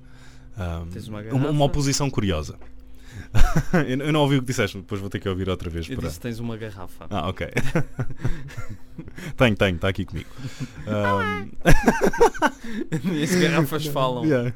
Tens 0.92 1.08
uma 1.08 1.20
uma, 1.20 1.24
garrafa? 1.24 1.50
uma 1.52 1.66
oposição 1.66 2.10
curiosa. 2.10 2.58
eu, 3.88 4.14
não 4.14 4.22
ouvi 4.22 4.38
o 4.38 4.42
que 4.42 4.48
disseste, 4.48 4.78
depois 4.78 5.02
vou 5.02 5.10
ter 5.10 5.20
que 5.20 5.28
ouvir 5.28 5.50
outra 5.50 5.70
vez 5.70 5.90
Eu 5.90 5.98
para. 5.98 6.08
disse 6.08 6.20
tens 6.20 6.40
uma 6.40 6.56
garrafa. 6.56 7.08
Ah, 7.10 7.28
ok. 7.30 7.48
tenho, 9.36 9.56
tenho, 9.56 9.76
está 9.76 9.88
aqui 9.90 10.06
comigo. 10.06 10.30
Ahm, 10.86 11.50
e 13.14 13.24
as 13.24 13.36
garrafas 13.36 13.86
falam. 13.88 14.24
yeah. 14.26 14.54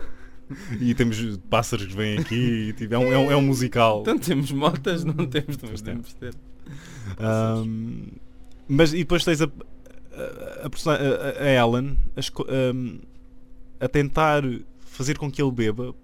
E 0.80 0.94
temos 0.94 1.38
pássaros 1.50 1.86
que 1.88 1.96
vêm 1.96 2.20
aqui 2.20 2.36
e 2.70 2.74
tipo, 2.74 2.94
é, 2.94 3.00
um, 3.00 3.14
é, 3.14 3.18
um, 3.18 3.32
é 3.32 3.36
um 3.38 3.42
musical. 3.42 4.02
Então 4.02 4.20
temos 4.20 4.52
motas, 4.52 5.04
não 5.04 5.26
temos, 5.26 5.56
Pois 5.58 5.82
podemos 5.82 6.14
ter. 6.14 6.36
Ahm, 7.18 8.08
mas 8.74 8.94
e 8.94 8.98
depois 9.00 9.24
tens 9.26 9.42
a, 9.42 9.46
a, 9.46 10.66
a, 10.68 11.44
a- 11.44 11.50
Ellen 11.52 11.98
a, 12.16 12.70
ahm, 12.70 13.00
a 13.80 13.88
tentar 13.88 14.44
fazer 14.80 15.18
com 15.18 15.32
que 15.32 15.42
ele 15.42 15.52
beba 15.52 15.96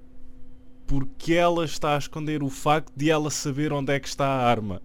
porque 0.85 1.33
ela 1.33 1.65
está 1.65 1.95
a 1.95 1.97
esconder 1.97 2.41
o 2.43 2.49
facto 2.49 2.91
de 2.95 3.09
ela 3.11 3.29
saber 3.29 3.73
onde 3.73 3.91
é 3.93 3.99
que 3.99 4.07
está 4.07 4.25
a 4.25 4.49
arma. 4.49 4.81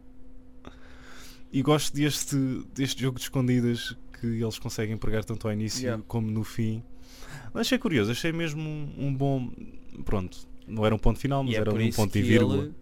E 1.52 1.62
gosto 1.62 1.94
deste, 1.94 2.36
deste 2.74 3.02
jogo 3.02 3.18
de 3.18 3.24
escondidas 3.24 3.96
que 4.20 4.26
eles 4.26 4.58
conseguem 4.58 4.96
pregar 4.96 5.24
tanto 5.24 5.46
ao 5.46 5.52
início 5.52 5.82
Yeah. 5.82 6.02
como 6.08 6.30
no 6.30 6.42
fim. 6.44 6.82
Achei 7.54 7.78
curioso, 7.78 8.10
achei 8.10 8.32
mesmo 8.32 8.62
um, 8.68 8.94
um 9.06 9.14
bom. 9.14 9.50
Pronto, 10.04 10.38
não 10.66 10.84
era 10.86 10.94
um 10.94 10.98
ponto 10.98 11.18
final, 11.20 11.42
mas 11.44 11.52
E 11.52 11.56
é 11.56 11.60
era 11.60 11.70
por 11.70 11.80
um 11.80 11.90
ponto 11.90 12.16
e 12.18 12.22
vírgula. 12.22 12.62
ele- 12.64 12.74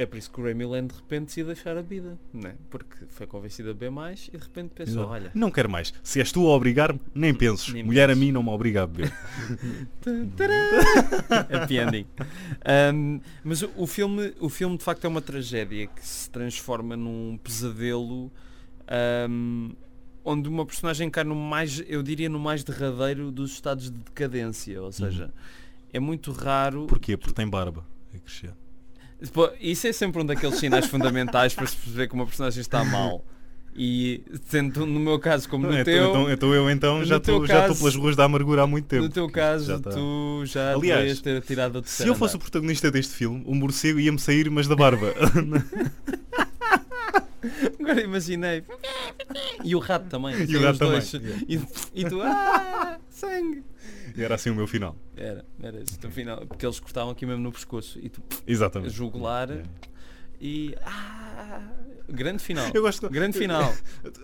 É 0.00 0.06
por 0.06 0.16
isso 0.16 0.30
que 0.30 0.40
o 0.40 0.44
Remy 0.44 0.64
Land 0.64 0.94
de 0.94 1.00
repente 1.00 1.24
decidiu 1.26 1.46
deixar 1.46 1.76
a 1.76 1.82
vida, 1.82 2.16
não 2.32 2.48
é? 2.48 2.54
Porque 2.70 3.04
foi 3.08 3.26
convencido 3.26 3.70
a 3.70 3.72
beber 3.72 3.90
mais 3.90 4.28
e 4.32 4.36
de 4.36 4.44
repente 4.44 4.70
pensou, 4.72 5.02
Não. 5.02 5.08
olha, 5.10 5.30
Não 5.34 5.50
quero 5.50 5.68
mais. 5.68 5.92
Se 6.04 6.20
és 6.20 6.30
tu 6.30 6.46
a 6.46 6.50
obrigar-me, 6.54 7.00
nem 7.12 7.34
penses. 7.34 7.74
Nem 7.74 7.82
Mulher 7.82 8.06
penses. 8.06 8.22
a 8.22 8.24
mim 8.24 8.30
não 8.30 8.40
me 8.44 8.50
obriga 8.50 8.84
a 8.84 8.86
beber. 8.86 9.12
happy 11.52 11.78
ending. 11.78 12.06
Um, 12.94 13.20
mas 13.42 13.62
o, 13.62 13.70
o 13.76 13.86
filme, 13.88 14.32
o 14.38 14.48
filme 14.48 14.78
de 14.78 14.84
facto 14.84 15.04
é 15.04 15.08
uma 15.08 15.20
tragédia 15.20 15.88
que 15.88 16.06
se 16.06 16.30
transforma 16.30 16.96
num 16.96 17.36
pesadelo 17.42 18.30
um, 19.28 19.72
onde 20.24 20.48
uma 20.48 20.64
personagem 20.64 21.10
cai 21.10 21.24
no 21.24 21.34
mais, 21.34 21.82
eu 21.88 22.04
diria, 22.04 22.28
no 22.28 22.38
mais 22.38 22.62
derradeiro 22.62 23.32
dos 23.32 23.50
estados 23.52 23.90
de 23.90 23.98
decadência. 23.98 24.80
Ou 24.80 24.92
seja, 24.92 25.34
é 25.92 25.98
muito 25.98 26.30
raro. 26.30 26.86
Porquê? 26.86 27.16
Porque 27.16 27.34
tem 27.34 27.48
barba. 27.48 27.84
É 28.14 28.18
crescer. 28.18 28.52
Isso 29.60 29.86
é 29.86 29.92
sempre 29.92 30.22
um 30.22 30.26
daqueles 30.26 30.58
sinais 30.58 30.86
fundamentais 30.86 31.54
para 31.54 31.66
se 31.66 31.76
perceber 31.76 32.08
que 32.08 32.14
uma 32.14 32.26
personagem 32.26 32.60
está 32.60 32.84
mal. 32.84 33.24
E 33.80 34.22
sendo 34.46 34.84
no 34.84 34.98
meu 34.98 35.20
caso 35.20 35.48
como 35.48 35.66
no 35.66 35.72
Então, 35.72 35.84
teu, 35.84 36.08
então, 36.10 36.30
então 36.32 36.54
eu 36.54 36.68
então 36.68 37.04
já 37.04 37.18
estou 37.18 37.40
pelas 37.44 37.94
ruas 37.94 38.16
da 38.16 38.24
amargura 38.24 38.62
há 38.62 38.66
muito 38.66 38.86
tempo. 38.86 39.04
no 39.04 39.08
teu 39.08 39.30
caso 39.30 39.66
Já 39.66 39.78
tá. 39.78 39.90
tu 39.90 40.42
já 40.46 40.74
Aliás, 40.74 41.20
ter 41.20 41.40
tirado 41.42 41.78
a 41.78 41.82
Se 41.84 42.06
eu 42.06 42.14
fosse 42.16 42.34
o 42.34 42.40
protagonista 42.40 42.90
deste 42.90 43.14
filme, 43.14 43.44
o 43.46 43.54
morcego 43.54 44.00
ia-me 44.00 44.18
sair, 44.18 44.50
mas 44.50 44.66
da 44.66 44.74
barba. 44.74 45.14
Agora 47.80 48.00
imaginei. 48.02 48.64
E 49.64 49.74
o 49.74 49.78
rato 49.78 50.06
também. 50.08 50.34
E 50.44 50.56
o 50.56 50.62
rato 50.62 50.78
também. 50.78 51.00
E, 51.48 51.60
e 51.94 52.04
tu, 52.08 52.20
ah, 52.22 52.98
sangue. 53.08 53.64
E 54.16 54.22
era 54.22 54.34
assim 54.34 54.50
o 54.50 54.54
meu 54.54 54.66
final. 54.66 54.96
Era, 55.16 55.44
era 55.62 55.78
isso, 55.78 55.98
no 56.02 56.10
final, 56.10 56.46
porque 56.46 56.66
eles 56.66 56.80
cortavam 56.80 57.12
aqui 57.12 57.24
mesmo 57.24 57.42
no 57.42 57.52
pescoço 57.52 57.98
e 58.02 58.08
tu, 58.08 58.22
Exatamente. 58.46 58.92
jugular 58.92 59.50
É. 59.50 59.62
e. 60.40 60.74
Ah, 60.84 61.60
grande 62.08 62.42
final. 62.42 62.70
Eu 62.72 62.82
gosto 62.82 63.08
Grande 63.10 63.36
final. 63.38 63.74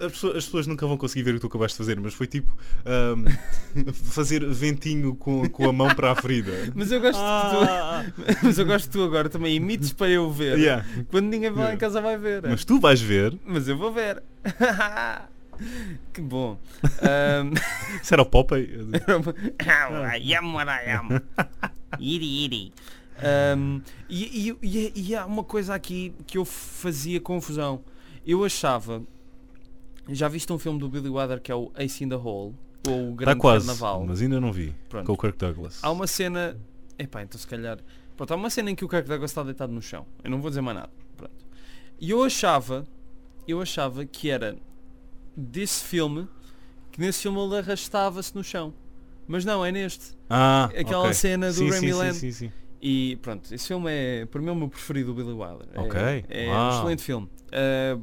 As 0.00 0.12
pessoas, 0.12 0.36
as 0.36 0.44
pessoas 0.46 0.66
nunca 0.66 0.86
vão 0.86 0.96
conseguir 0.96 1.22
ver 1.22 1.30
o 1.32 1.34
que 1.34 1.40
tu 1.40 1.46
acabaste 1.48 1.76
de 1.76 1.84
fazer, 1.84 2.00
mas 2.00 2.14
foi 2.14 2.26
tipo 2.26 2.56
ahm, 2.84 3.24
fazer 3.92 4.44
ventinho 4.48 5.14
com, 5.16 5.48
com 5.50 5.68
a 5.68 5.72
mão 5.72 5.94
para 5.94 6.12
a 6.12 6.14
ferida. 6.16 6.52
Mas 6.74 6.90
eu 6.90 7.00
gosto 7.00 7.20
Ah, 7.20 8.04
de 8.06 8.12
tu. 8.34 8.38
Mas 8.46 8.58
eu 8.58 8.66
gosto 8.66 8.84
de 8.86 8.90
tu 8.92 9.02
agora 9.04 9.28
também 9.28 9.54
imites 9.56 9.92
para 9.92 10.08
eu 10.08 10.30
ver. 10.30 10.58
yeah. 10.58 10.84
Quando 11.10 11.26
ninguém 11.26 11.50
vai 11.50 11.64
lá 11.64 11.70
em 11.70 11.74
Yeah. 11.74 11.80
casa 11.80 12.00
vai 12.00 12.16
ver. 12.16 12.42
Mas 12.42 12.64
tu 12.64 12.80
vais 12.80 13.00
ver. 13.00 13.36
Mas 13.46 13.68
eu 13.68 13.76
vou 13.76 13.92
ver. 13.92 14.22
que 16.12 16.20
bom. 16.20 16.58
Ahm, 17.02 17.52
Isso 18.02 18.12
era 18.14 18.22
o 18.22 18.26
Popeye. 18.26 18.70
What 20.52 20.70
I 20.70 20.90
am. 20.90 21.20
Iri, 22.00 22.44
iri. 22.44 22.72
Um, 23.56 23.80
e, 24.08 24.50
e- 24.50 24.56
e- 24.62 24.92
e 25.10 25.14
há 25.14 25.24
uma 25.24 25.44
coisa 25.44 25.74
aqui 25.74 26.12
que 26.26 26.36
eu 26.38 26.44
fazia 26.44 27.20
confusão. 27.20 27.82
Eu 28.26 28.44
achava. 28.44 29.02
Já 30.08 30.28
viste 30.28 30.52
um 30.52 30.58
filme 30.58 30.78
do 30.78 30.88
Billy 30.88 31.08
Wilder 31.08 31.40
que 31.40 31.50
é 31.50 31.54
o 31.54 31.70
Ace 31.76 32.02
in 32.04 32.08
the 32.08 32.16
Hole? 32.16 32.54
Ou 32.86 33.10
o 33.10 33.14
Grande 33.14 33.34
Tá 33.36 33.40
quase, 33.40 33.66
Carnaval? 33.66 34.04
mas 34.06 34.20
ainda 34.20 34.40
não 34.40 34.52
vi. 34.52 34.74
Pronto. 34.88 35.06
Com 35.06 35.12
o 35.12 35.16
Kirk 35.16 35.38
Douglas. 35.38 35.78
Há 35.82 35.90
uma 35.90 36.06
cena. 36.06 36.58
Epá, 36.98 37.22
então 37.22 37.38
se 37.40 37.46
calhar. 37.46 37.78
Pronto, 38.16 38.32
há 38.32 38.36
uma 38.36 38.50
cena 38.50 38.70
em 38.70 38.74
que 38.74 38.84
o 38.84 38.88
Kirk 38.88 39.08
Douglas 39.08 39.30
está 39.30 39.42
deitado 39.42 39.72
no 39.72 39.80
chão. 39.80 40.04
Eu 40.22 40.30
não 40.30 40.40
vou 40.40 40.50
dizer 40.50 40.60
mais 40.60 40.76
nada. 40.76 40.90
Pronto. 41.16 41.32
E 42.00 42.10
eu 42.10 42.22
achava. 42.22 42.86
Eu 43.48 43.60
achava 43.62 44.04
que 44.04 44.28
era 44.30 44.56
desse 45.36 45.84
filme 45.84 46.28
que 46.92 47.00
nesse 47.00 47.22
filme 47.22 47.38
ele 47.40 47.56
arrastava-se 47.58 48.34
no 48.34 48.42
chão. 48.44 48.72
Mas 49.26 49.44
não, 49.44 49.64
é 49.64 49.72
neste. 49.72 50.14
Ah, 50.28 50.64
Aquela 50.76 51.04
ok. 51.04 51.14
cena 51.14 51.48
do 51.48 51.54
sim, 51.54 51.70
Remy 51.70 51.86
sim, 51.86 51.92
Land. 51.92 52.14
Sim, 52.14 52.32
sim, 52.32 52.46
sim. 52.48 52.52
E 52.86 53.16
pronto, 53.22 53.50
esse 53.54 53.66
filme 53.66 53.90
é 53.90 54.26
para 54.26 54.42
mim 54.42 54.48
é 54.48 54.52
o 54.52 54.56
meu 54.56 54.68
preferido 54.68 55.14
do 55.14 55.14
Billy 55.14 55.32
Wilder. 55.32 55.66
É- 55.72 55.80
Ok, 55.80 56.24
É, 56.28 56.46
um 56.48 56.50
uau. 56.50 56.70
excelente 56.70 57.02
filme. 57.02 57.26
Uh, 57.48 58.02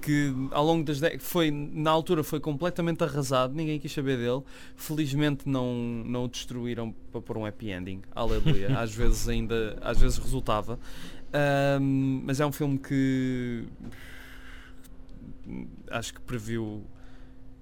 que 0.00 0.32
ao 0.52 0.64
longo 0.64 0.84
das 0.84 1.00
décadas 1.00 1.26
foi 1.26 1.50
na 1.50 1.90
altura 1.90 2.22
foi 2.22 2.38
completamente 2.38 3.02
arrasado, 3.02 3.52
ninguém 3.54 3.78
quis 3.80 3.90
saber 3.92 4.16
dele. 4.18 4.40
Felizmente 4.76 5.48
não 5.48 5.74
não 6.06 6.24
o 6.24 6.28
destruíram 6.28 6.94
para 7.10 7.20
pôr 7.20 7.36
um 7.38 7.44
happy 7.44 7.70
ending. 7.72 8.02
Aleluia. 8.14 8.68
às 8.78 8.94
vezes 8.94 9.28
ainda 9.28 9.76
às 9.82 9.98
vezes 10.00 10.16
resultava. 10.18 10.78
Um, 11.80 12.22
mas 12.24 12.38
é 12.40 12.46
um 12.46 12.52
filme 12.52 12.78
que 12.78 13.64
acho 15.90 16.14
que 16.14 16.20
previu 16.20 16.84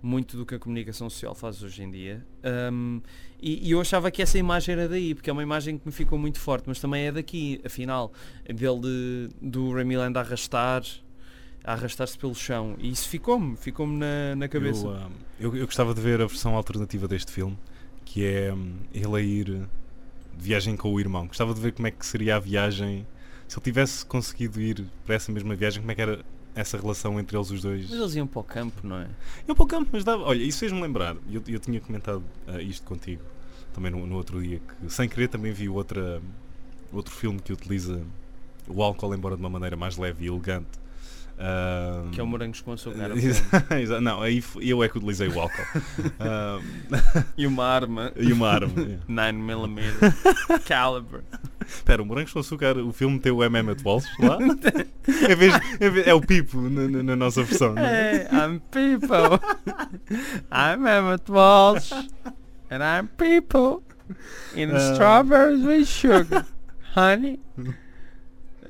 muito 0.02 0.36
do 0.36 0.46
que 0.46 0.54
a 0.54 0.58
comunicação 0.58 1.08
social 1.10 1.34
faz 1.34 1.62
hoje 1.62 1.82
em 1.82 1.90
dia. 1.90 2.24
Um, 2.72 3.00
e, 3.40 3.68
e 3.68 3.70
eu 3.70 3.80
achava 3.80 4.10
que 4.10 4.20
essa 4.20 4.36
imagem 4.36 4.74
era 4.74 4.88
daí, 4.88 5.14
porque 5.14 5.30
é 5.30 5.32
uma 5.32 5.42
imagem 5.42 5.78
que 5.78 5.86
me 5.86 5.92
ficou 5.92 6.18
muito 6.18 6.40
forte, 6.40 6.64
mas 6.66 6.80
também 6.80 7.06
é 7.06 7.12
daqui, 7.12 7.60
afinal, 7.64 8.12
dele 8.44 8.80
de, 8.80 9.28
do 9.40 9.72
Remy 9.72 9.96
Land 9.96 10.18
a 10.18 10.22
arrastar, 10.22 10.82
a 11.62 11.72
arrastar-se 11.72 12.18
pelo 12.18 12.34
chão. 12.34 12.74
E 12.78 12.90
isso 12.90 13.08
ficou-me, 13.08 13.56
ficou-me 13.56 13.96
na, 13.96 14.34
na 14.36 14.48
cabeça. 14.48 14.86
Eu, 15.38 15.52
eu, 15.52 15.56
eu 15.56 15.66
gostava 15.66 15.94
de 15.94 16.00
ver 16.00 16.20
a 16.20 16.26
versão 16.26 16.56
alternativa 16.56 17.06
deste 17.06 17.30
filme, 17.30 17.56
que 18.04 18.24
é 18.24 18.52
ele 18.92 19.16
a 19.16 19.20
ir 19.20 19.44
de 19.44 19.66
viagem 20.36 20.76
com 20.76 20.92
o 20.92 20.98
irmão. 20.98 21.26
Gostava 21.28 21.54
de 21.54 21.60
ver 21.60 21.72
como 21.72 21.86
é 21.86 21.90
que 21.92 22.04
seria 22.04 22.36
a 22.36 22.40
viagem. 22.40 23.06
Se 23.46 23.56
ele 23.56 23.64
tivesse 23.64 24.04
conseguido 24.04 24.60
ir 24.60 24.84
para 25.06 25.14
essa 25.14 25.30
mesma 25.30 25.54
viagem, 25.54 25.80
como 25.80 25.92
é 25.92 25.94
que 25.94 26.02
era 26.02 26.24
essa 26.60 26.76
relação 26.76 27.18
entre 27.18 27.36
eles 27.36 27.50
os 27.50 27.62
dois? 27.62 27.88
Mas 27.88 27.98
eles 27.98 28.14
iam 28.14 28.26
para 28.26 28.40
o 28.40 28.44
campo, 28.44 28.86
não 28.86 28.96
é? 28.96 29.08
Eu 29.46 29.54
para 29.54 29.64
o 29.64 29.66
campo, 29.66 29.90
mas 29.92 30.04
dava. 30.04 30.22
Olha, 30.24 30.42
isso 30.42 30.58
fez-me 30.58 30.80
lembrar. 30.80 31.16
Eu, 31.30 31.42
eu 31.46 31.58
tinha 31.58 31.80
comentado 31.80 32.22
ah, 32.46 32.60
isto 32.60 32.86
contigo 32.86 33.22
também 33.72 33.90
no, 33.92 34.06
no 34.06 34.16
outro 34.16 34.42
dia, 34.42 34.60
que 34.60 34.90
sem 34.90 35.08
querer 35.08 35.28
também 35.28 35.52
vi 35.52 35.68
outra, 35.68 36.20
outro 36.92 37.14
filme 37.14 37.40
que 37.40 37.52
utiliza 37.52 38.02
o 38.66 38.82
álcool, 38.82 39.14
embora 39.14 39.36
de 39.36 39.40
uma 39.40 39.48
maneira 39.48 39.76
mais 39.76 39.96
leve 39.96 40.24
e 40.24 40.28
elegante. 40.28 40.68
Que 42.12 42.20
é 42.20 42.22
o 42.22 42.26
Morangos 42.26 42.60
com 42.60 42.72
Açúcar. 42.72 43.10
Não, 44.02 44.20
aí 44.22 44.42
eu 44.60 44.82
é 44.82 44.88
que 44.88 44.98
utilizei 44.98 45.28
o 45.28 45.40
álcool. 45.40 45.62
E 47.36 47.46
uma 47.46 47.64
arma 47.64 48.12
e 48.18 48.32
uma 48.32 48.48
arma. 48.48 48.72
yeah. 48.80 49.32
9mm 49.32 50.62
caliber. 50.66 51.22
Espera, 51.64 52.02
o 52.02 52.06
Morangos 52.06 52.32
com 52.32 52.40
Açúcar, 52.40 52.76
o 52.78 52.92
filme 52.92 53.20
tem 53.20 53.30
o 53.30 53.44
MM 53.44 53.70
at 53.70 53.82
Walsh 53.84 54.06
lá? 54.18 54.38
Em 54.42 55.36
vez- 55.36 55.54
vez- 55.78 56.06
é 56.06 56.14
o 56.14 56.20
Pipo 56.20 56.60
na, 56.62 56.88
na- 56.88 57.02
na 57.02 57.16
nossa 57.16 57.42
versão. 57.44 57.74
não 57.74 57.82
é? 57.84 58.14
Hey, 58.16 58.28
I'm 58.32 58.58
people. 58.70 59.38
I'm 60.50 60.86
Emmett 60.88 61.30
Walsh. 61.30 61.92
And 62.70 62.80
I'm 62.82 63.06
people. 63.16 63.82
In 64.56 64.70
Ah. 64.72 64.92
strawberries 64.94 65.62
with 65.64 65.84
sugar. 65.86 66.44
Honey. 66.96 67.38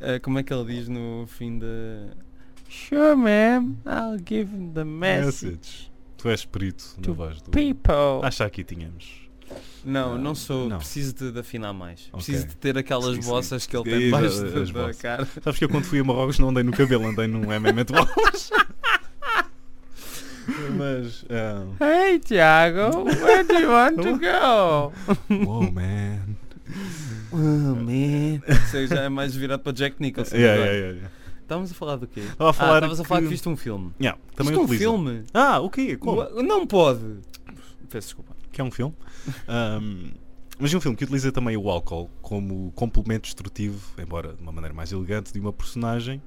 Eh, 0.03 0.19
como 0.21 0.39
é 0.39 0.43
que 0.43 0.53
ele 0.53 0.65
diz 0.67 0.89
no 0.89 1.25
fim 1.29 1.59
da. 1.59 1.67
Sure, 2.69 3.17
ma'am. 3.17 3.77
I'll 3.87 4.19
give 4.19 4.51
him 4.53 4.73
the 4.75 4.85
message. 4.85 5.51
Message. 5.53 5.91
Tu 6.17 6.29
és 6.29 6.45
perito 6.45 6.85
na 6.99 7.03
To 7.05 7.15
voz 7.15 7.41
do. 7.41 7.51
People. 7.51 8.21
Acho 8.25 8.39
que 8.39 8.43
aqui 8.43 8.65
tínhamos. 8.65 9.07
Não, 9.85 10.15
Ah, 10.15 10.19
não 10.19 10.35
sou. 10.35 10.69
não. 10.69 10.79
Preciso 10.79 11.15
de, 11.15 11.33
de 11.33 11.39
afinar 11.41 11.73
mais. 11.73 12.09
Preciso 12.13 12.47
de 12.49 12.57
ter 12.57 12.77
aquelas 12.77 13.15
Sim, 13.17 13.23
sim. 13.23 13.29
bossas 13.29 13.67
que 13.67 13.77
ele 13.77 13.85
tem 13.85 13.99
debaixo 14.01 14.27
as- 14.27 14.53
da- 14.53 14.61
as 14.61 14.71
da 14.71 14.81
bossas. 14.83 15.01
cara. 15.01 15.29
Sabes 15.43 15.59
que 15.59 15.65
eu 15.65 15.69
quando 15.69 15.85
fui 15.85 16.01
a 16.01 16.05
Marrocos 16.05 16.39
não 16.39 16.49
andei 16.51 16.63
no 16.65 16.73
cabelo, 16.73 17.07
andei 17.07 17.27
num 17.27 17.51
MM 17.51 17.81
at 17.81 17.91
Walsh. 17.91 18.51
Mas. 20.77 21.25
ah, 21.31 21.65
Hey, 21.85 22.19
Tiago. 22.19 23.05
Where 23.05 23.45
do 23.45 23.55
you 23.55 23.71
want 23.71 23.97
to 24.03 24.19
go? 24.19 24.93
Wow, 25.45 25.71
man. 25.71 26.37
Oh, 27.33 27.37
man. 27.75 28.43
Isso 28.49 28.87
já 28.89 29.03
é 29.03 29.09
mais 29.09 29.35
virado 29.35 29.63
para 29.63 29.73
Jack 29.73 29.97
Nicholson. 30.01 30.37
Yeah, 30.37 30.55
agora. 30.63 30.73
yeah, 30.77 30.87
yeah, 30.97 30.99
yeah. 31.01 31.18
Estávamos 31.49 31.71
a 31.71 31.75
falar 31.75 31.97
do 31.97 32.07
quê? 32.07 32.21
Estava 32.21 32.51
a 32.51 32.53
falar 32.53 32.75
ah, 32.75 32.77
estavas 32.77 33.01
a 33.01 33.05
falar 33.05 33.21
que- 33.21 33.27
que 33.27 33.31
viste 33.33 33.49
um 33.49 33.57
filme. 33.57 33.91
Yeah, 33.99 34.21
também 34.37 34.55
é 34.55 34.59
um 34.59 34.69
filme? 34.69 35.25
Ah, 35.33 35.59
o 35.61 35.71
quê? 35.71 35.97
Como? 35.97 36.23
Não 36.43 36.67
pode. 36.67 37.01
Peço 37.89 38.09
desculpa. 38.09 38.37
que 38.53 38.61
é 38.61 38.65
um 38.65 38.71
filme. 38.71 38.95
Ahm, 39.49 40.11
mas 40.59 40.75
é 40.75 40.77
um 40.77 40.81
filme 40.81 40.95
que 40.97 41.05
utiliza 41.05 41.33
também 41.33 41.57
o 41.57 41.71
álcool 41.71 42.11
como 42.21 42.71
complemento 42.73 43.23
destrutivo, 43.23 43.81
embora 43.99 44.35
de 44.35 44.43
uma 44.43 44.53
maneira 44.53 44.75
mais 44.75 44.93
elegante, 44.93 45.33
de 45.33 45.41
uma 45.41 45.53
personagem 45.53 46.21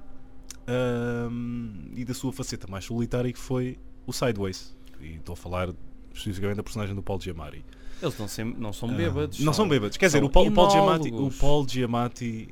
ahm, 0.67 1.91
e 1.95 2.03
da 2.05 2.13
sua 2.13 2.31
faceta 2.33 2.67
mais 2.67 2.85
solitária 2.85 3.31
que 3.31 3.39
foi 3.39 3.77
o 4.07 4.11
Sideways. 4.13 4.75
E 4.99 5.15
estou 5.15 5.33
a 5.33 5.35
falar 5.35 5.69
especificamente 6.13 6.57
da 6.57 6.63
personagem 6.63 6.95
do 6.95 7.03
Paul 7.03 7.19
Giamatti. 7.21 7.63
Eles 8.01 8.17
não, 8.17 8.27
sem- 8.27 8.55
não 8.57 8.73
são 8.73 8.89
bêbados. 8.89 9.39
não 9.39 9.53
são 9.53 9.67
bêbados. 9.69 9.97
Quer 9.97 10.07
dizer, 10.07 10.17
são 10.19 10.27
o 10.27 10.31
Paul, 10.31 10.47
o 10.47 10.51
Paul 10.51 10.69
Giamatti, 10.71 11.05
o 11.05 11.07
enólogos. 11.09 11.37
Paul 11.37 11.67
Giamatti 11.67 12.49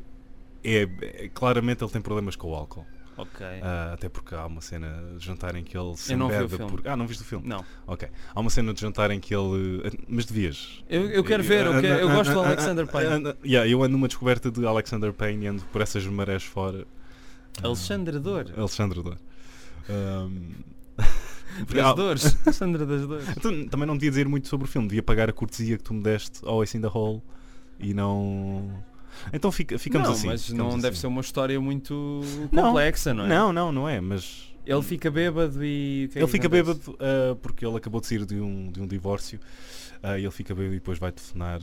é, 0.64 0.88
é- 1.02 1.30
claramente 1.34 1.84
ele 1.84 1.92
tem 1.92 2.02
problemas 2.02 2.36
com 2.36 2.50
o 2.52 2.56
álcool. 2.56 2.86
Ok. 3.18 3.46
Ah, 3.62 3.92
até 3.96 4.08
porque 4.08 4.34
há 4.34 4.46
uma 4.46 4.62
cena 4.62 5.04
de 5.18 5.26
jantar 5.26 5.54
em 5.56 5.62
que 5.64 5.78
ele 5.78 5.96
se 5.98 6.14
embebe 6.14 6.58
por- 6.58 6.88
Ah, 6.88 6.96
não 6.96 7.06
viste 7.06 7.22
o 7.22 7.26
filme? 7.26 7.46
Não. 7.46 7.66
Ok. 7.86 8.08
Há 8.34 8.40
uma 8.40 8.50
cena 8.50 8.74
de 8.74 8.80
jantar 8.80 9.12
em 9.12 9.20
que 9.20 9.36
ele. 9.36 9.92
Mas 10.08 10.26
devias. 10.26 10.82
Eu, 10.90 11.06
eu 11.10 11.22
quero 11.24 11.44
ver, 11.44 11.66
eu, 11.66 11.82
quero- 11.82 12.00
eu 12.00 12.10
gosto 12.10 12.32
do 12.34 12.40
Alexander 12.40 12.88
Payne. 12.88 13.36
Yeah, 13.46 13.70
eu 13.70 13.84
ando 13.84 13.92
numa 13.92 14.08
descoberta 14.08 14.50
de 14.50 14.66
Alexander 14.66 15.12
Payne 15.12 15.46
e 15.46 15.48
ando 15.50 15.64
por 15.66 15.82
essas 15.82 16.06
marés 16.06 16.44
fora. 16.44 16.88
Alexandre 17.62 18.20
Dor. 18.20 18.54
Alexandre 18.56 19.04
Dor. 19.04 19.18
Um, 19.90 20.52
porque 21.66 21.74
Das 21.82 21.96
dores. 21.96 22.38
Alexandre 22.46 22.86
das 22.86 23.06
dores. 23.06 23.28
Então, 23.36 23.68
também 23.68 23.86
não 23.86 23.96
devia 23.98 24.12
dizer 24.12 24.28
muito 24.30 24.48
sobre 24.48 24.66
o 24.66 24.70
filme, 24.70 24.88
devia 24.88 25.04
pagar 25.04 25.30
a 25.30 25.34
cortesia 25.34 25.78
que 25.78 25.84
tu 25.84 25.94
me 25.94 26.02
deste 26.02 26.40
ao 26.46 26.64
Ace 26.64 26.78
in 26.78 26.82
the 26.82 26.88
Hole 26.88 27.22
e 27.80 27.94
não. 27.94 28.82
Então 29.34 29.52
fica, 29.52 29.78
ficamos 29.78 30.08
não, 30.08 30.16
assim. 30.16 30.28
mas 30.28 30.46
ficamos 30.46 30.74
não 30.74 30.80
deve 30.80 30.94
assim. 30.94 31.02
ser 31.02 31.08
uma 31.08 31.22
história 31.22 31.60
muito 31.60 32.22
Não. 32.52 32.64
complexa, 32.68 33.14
não 33.14 33.26
é? 33.26 33.28
Não, 33.28 33.54
não, 33.54 33.72
não 33.72 33.90
é, 33.90 34.00
mas. 34.02 34.48
Ele 34.66 34.82
fica 34.84 35.10
bêbado 35.10 35.64
e. 35.64 36.10
é 36.14 36.20
Ele 36.20 36.28
fica 36.28 36.48
acontece? 36.48 36.80
bêbado 36.80 36.98
ah, 37.00 37.36
porque 37.42 37.66
ele 37.66 37.78
acabou 37.78 38.00
de 38.02 38.08
sair 38.08 38.26
de 38.26 38.36
um, 38.40 38.72
de 38.72 38.82
um 38.82 38.88
divórcio 38.88 39.40
e 40.18 40.22
ele 40.22 40.32
fica 40.32 40.54
bêbado 40.54 40.76
e 40.76 40.80
depois 40.80 41.00
vai 41.00 41.12
telefonar 41.12 41.62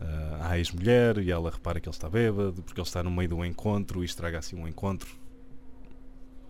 ah, 0.00 0.48
à 0.50 0.58
ex-mulher 0.58 1.18
e 1.18 1.30
ela 1.30 1.50
repara 1.50 1.80
que 1.80 1.88
ele 1.88 1.94
está 1.94 2.10
bêbado 2.10 2.62
porque 2.62 2.78
ele 2.80 2.86
está 2.86 3.02
no 3.02 3.10
meio 3.10 3.28
de 3.28 3.34
um 3.34 3.44
encontro 3.44 4.02
e 4.02 4.04
estraga 4.04 4.38
assim 4.38 4.56
um 4.56 4.68
encontro 4.68 5.08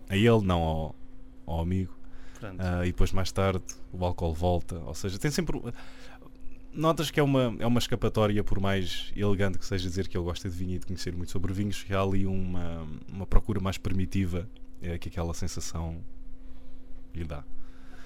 a 0.09 0.17
ele, 0.17 0.41
não 0.43 0.61
ao, 0.61 0.95
ao 1.45 1.61
amigo. 1.61 1.97
Ah, 2.59 2.83
e 2.85 2.87
depois 2.87 3.13
mais 3.13 3.31
tarde 3.31 3.63
o 3.91 4.03
álcool 4.03 4.33
volta. 4.33 4.77
Ou 4.79 4.93
seja, 4.93 5.17
tem 5.17 5.31
sempre. 5.31 5.61
Notas 6.73 7.11
que 7.11 7.19
é 7.19 7.23
uma, 7.23 7.55
é 7.59 7.67
uma 7.67 7.79
escapatória, 7.79 8.43
por 8.43 8.59
mais 8.59 9.11
elegante 9.15 9.59
que 9.59 9.65
seja 9.65 9.87
dizer 9.87 10.07
que 10.07 10.17
ele 10.17 10.23
gosta 10.23 10.49
de 10.49 10.55
vinho 10.55 10.75
e 10.75 10.79
de 10.79 10.85
conhecer 10.85 11.15
muito 11.15 11.31
sobre 11.31 11.53
vinhos, 11.53 11.83
que 11.83 11.93
há 11.93 12.01
ali 12.01 12.25
uma, 12.25 12.87
uma 13.11 13.27
procura 13.27 13.59
mais 13.59 13.77
primitiva 13.77 14.49
é, 14.81 14.97
que 14.97 15.07
aquela 15.07 15.33
sensação 15.33 16.03
lhe 17.13 17.23
dá. 17.23 17.43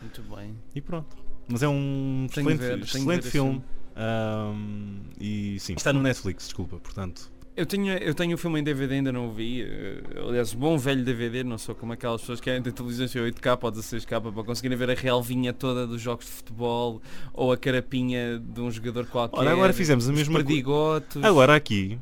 Muito 0.01 0.21
bem. 0.23 0.55
E 0.75 0.81
pronto. 0.81 1.17
Mas 1.47 1.63
é 1.63 1.67
um 1.67 2.27
Tenho 2.33 2.49
excelente, 2.49 2.59
ver, 2.59 2.79
excelente 2.79 3.19
esse 3.19 3.31
filme. 3.31 3.63
Ahm, 3.95 5.01
e 5.19 5.57
sim, 5.59 5.73
está 5.73 5.91
no 5.91 6.01
Netflix, 6.01 6.45
desculpa, 6.45 6.77
portanto 6.77 7.31
Eu 7.57 7.65
tenho, 7.65 7.91
eu 7.97 8.13
tenho 8.13 8.35
o 8.35 8.37
filme 8.37 8.59
em 8.59 8.63
DVD, 8.63 8.93
ainda 8.95 9.11
não 9.11 9.29
o 9.29 9.31
vi. 9.31 9.63
eh, 9.63 10.01
Aliás, 10.27 10.53
bom 10.53 10.77
velho 10.77 11.03
DVD, 11.03 11.43
não 11.43 11.57
sou 11.57 11.73
como 11.73 11.91
aquelas 11.91 12.21
pessoas 12.21 12.39
que 12.39 12.43
querem 12.45 12.61
ter 12.61 12.71
televisões 12.71 13.15
em 13.15 13.19
8K 13.19 13.57
ou 13.59 13.71
16K 13.71 14.31
para 14.31 14.43
conseguirem 14.43 14.77
ver 14.77 14.91
a 14.91 14.93
relvinha 14.93 15.51
toda 15.51 15.87
dos 15.87 15.99
jogos 15.99 16.25
de 16.27 16.31
futebol 16.33 17.01
ou 17.33 17.51
a 17.51 17.57
carapinha 17.57 18.37
de 18.39 18.61
um 18.61 18.69
jogador 18.69 19.07
qualquer. 19.07 19.39
Ora, 19.39 19.51
agora 19.51 19.73
fizemos 19.73 20.07
a 20.07 20.13
mesma 20.13 20.35
perdigotos. 20.35 21.23
Agora 21.23 21.55
aqui, 21.55 21.97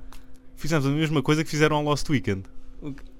fizemos 0.57 0.85
a 0.85 0.89
mesma 0.89 1.21
coisa 1.23 1.41
que 1.41 1.49
fizeram 1.49 1.77
ao 1.77 1.83
Lost 1.83 2.09
Weekend. 2.09 2.43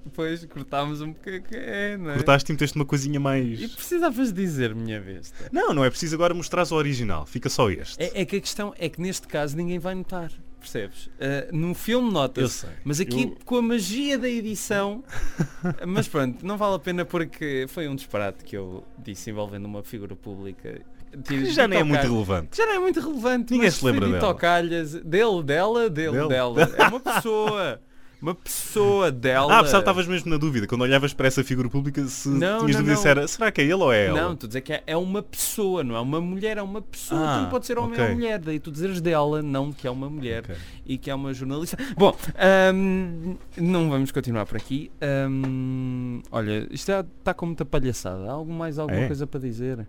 Depois 0.04 0.46
cortámos 0.46 1.00
um 1.02 1.14
bocadinho. 1.14 1.46
É, 1.54 1.96
não 1.96 2.12
é? 2.12 2.14
Cortaste 2.16 2.52
e 2.52 2.54
meteste 2.54 2.76
uma 2.76 2.86
coisinha 2.86 3.16
E 3.16 3.20
mais. 3.20 3.74
precisavas 3.74 4.34
dizer, 4.34 4.76
minha 4.76 5.00
besta. 5.00 5.50
Não, 5.54 5.74
não 5.74 5.86
é 5.86 5.90
preciso 5.90 6.16
agora 6.16 6.34
mostrar 6.34 6.68
o 6.70 6.76
original. 6.76 7.26
Fica 7.26 7.50
só 7.50 7.70
este. 7.72 8.04
É, 8.04 8.22
é 8.22 8.26
que 8.26 8.36
a 8.36 8.42
questão 8.42 8.74
é 8.78 8.90
que 8.90 9.02
neste 9.02 9.26
caso 9.26 9.56
ninguém 9.56 9.80
vai 9.80 9.96
notar. 9.96 10.32
Percebes? 10.66 11.10
Ah, 11.20 11.48
no 11.52 11.74
filme 11.74 12.12
sei. 12.50 12.70
Mas 12.84 13.00
aqui 13.00 13.24
Eu- 13.24 13.38
com 13.46 13.58
a 13.58 13.62
magia 13.62 14.18
da 14.18 14.28
edição. 14.30 15.04
mas 15.88 16.08
pronto, 16.08 16.46
não 16.46 16.58
vale 16.58 16.76
a 16.76 16.80
pena 16.80 17.06
porque 17.06 17.66
foi 17.70 17.88
um 17.88 17.96
disparate 17.96 18.44
que 18.44 18.58
eu 18.58 18.84
disse 18.98 19.30
envolvendo 19.30 19.66
uma 19.66 19.84
figura 19.84 20.16
pública. 20.16 20.82
que 21.28 21.46
já 21.46 21.68
nem 21.68 21.80
é 21.80 21.84
muito 21.84 22.02
relevante. 22.02 22.58
Já 22.58 22.66
não 22.66 22.74
é 22.74 22.80
muito 22.80 23.00
relevante. 23.00 23.54
Ninguém 23.54 23.72
se 23.72 23.86
lembra 23.86 24.06
dito 24.08 24.16
dela. 24.20 24.28
ao 24.28 24.36
calhas. 24.36 24.94
Dele, 24.94 25.44
dela, 25.44 25.90
dele, 25.90 26.12
Dele. 26.12 26.28
dela. 26.28 26.62
É 26.78 26.88
uma 26.88 27.00
pessoa. 27.00 27.80
Uma 28.26 28.34
pessoa 28.34 29.12
dela. 29.12 29.60
Ah, 29.60 29.62
pessoal, 29.62 29.82
estavas 29.82 30.08
mesmo 30.08 30.32
na 30.32 30.38
dúvida. 30.38 30.66
Quando 30.66 30.82
olhavas 30.82 31.14
para 31.14 31.28
essa 31.28 31.44
figura 31.44 31.70
pública, 31.70 32.04
se 32.08 32.28
Não, 32.28 32.38
tinhas 32.38 32.60
não, 32.62 32.68
dúvida 32.82 32.94
não. 32.94 32.98
se 32.98 33.08
era 33.08 33.28
será 33.28 33.52
que 33.52 33.62
é 33.62 33.66
ele 33.66 33.74
ou 33.76 33.94
é 33.94 34.08
ela? 34.08 34.20
Não, 34.20 34.34
estou 34.34 34.48
a 34.48 34.50
dizer 34.50 34.62
que 34.62 34.74
é, 34.74 34.84
é 34.88 34.98
uma 34.98 35.22
pessoa, 35.22 35.84
não 35.84 35.96
é 35.96 36.00
uma 36.00 36.20
mulher, 36.20 36.58
é 36.58 36.62
uma 36.64 36.82
pessoa. 36.82 37.22
Ah, 37.24 37.38
Tudo 37.42 37.52
pode 37.52 37.68
ser 37.68 37.78
homem 37.78 37.94
ok. 37.94 38.06
ou 38.06 38.16
mulher. 38.16 38.40
Daí 38.40 38.60
tu 38.60 38.72
dizeres 38.72 39.00
dela, 39.00 39.44
não 39.44 39.72
que 39.72 39.86
é 39.86 39.92
uma 39.92 40.10
mulher. 40.10 40.44
Ok. 40.44 40.56
e 40.88 40.98
que 40.98 41.12
é 41.12 41.14
uma 41.16 41.34
jornalista. 41.36 41.78
Bom, 41.96 42.16
ahm, 42.36 43.36
não 43.58 43.90
vamos 43.92 44.12
continuar 44.12 44.46
por 44.48 44.58
aqui. 44.58 44.90
Ahm, 45.02 46.22
olha, 46.32 46.68
isto 46.72 46.92
está 46.92 47.34
com 47.34 47.46
muita 47.46 47.64
palhaçada. 47.64 48.24
Há 48.28 48.32
algo 48.32 48.52
mais, 48.52 48.80
alguma 48.80 49.02
É? 49.02 49.08
coisa 49.08 49.28
para 49.28 49.40
dizer? 49.40 49.88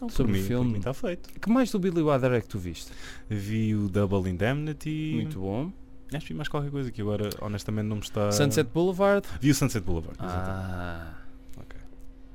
Não, 0.00 0.08
Sobre 0.08 0.32
por 0.32 0.38
o 0.38 0.40
mim, 0.42 0.46
filme. 0.46 0.72
mim 0.74 0.78
está 0.78 0.94
feito. 0.94 1.28
Que 1.40 1.50
mais 1.50 1.72
do 1.72 1.78
Billy 1.80 2.02
Wilder 2.02 2.30
é 2.34 2.40
que 2.40 2.46
tu 2.48 2.56
viste? 2.56 2.92
Vi 3.28 3.74
o 3.74 3.88
Double 3.88 4.30
Indemnity. 4.30 5.10
Muito 5.16 5.40
bom. 5.40 5.72
Acho 6.12 6.26
que 6.26 6.32
vi 6.32 6.36
mais 6.36 6.48
qualquer 6.48 6.70
coisa 6.70 6.90
que 6.90 7.02
agora 7.02 7.28
honestamente 7.40 7.86
não 7.86 7.96
me 7.96 8.02
está. 8.02 8.32
Sunset 8.32 8.70
Boulevard. 8.72 9.26
Vi 9.40 9.50
o 9.50 9.54
Sunset 9.54 9.84
Boulevard. 9.84 10.16
exatamente. 10.18 10.74
Ah. 10.74 11.14
Ok. 11.58 11.80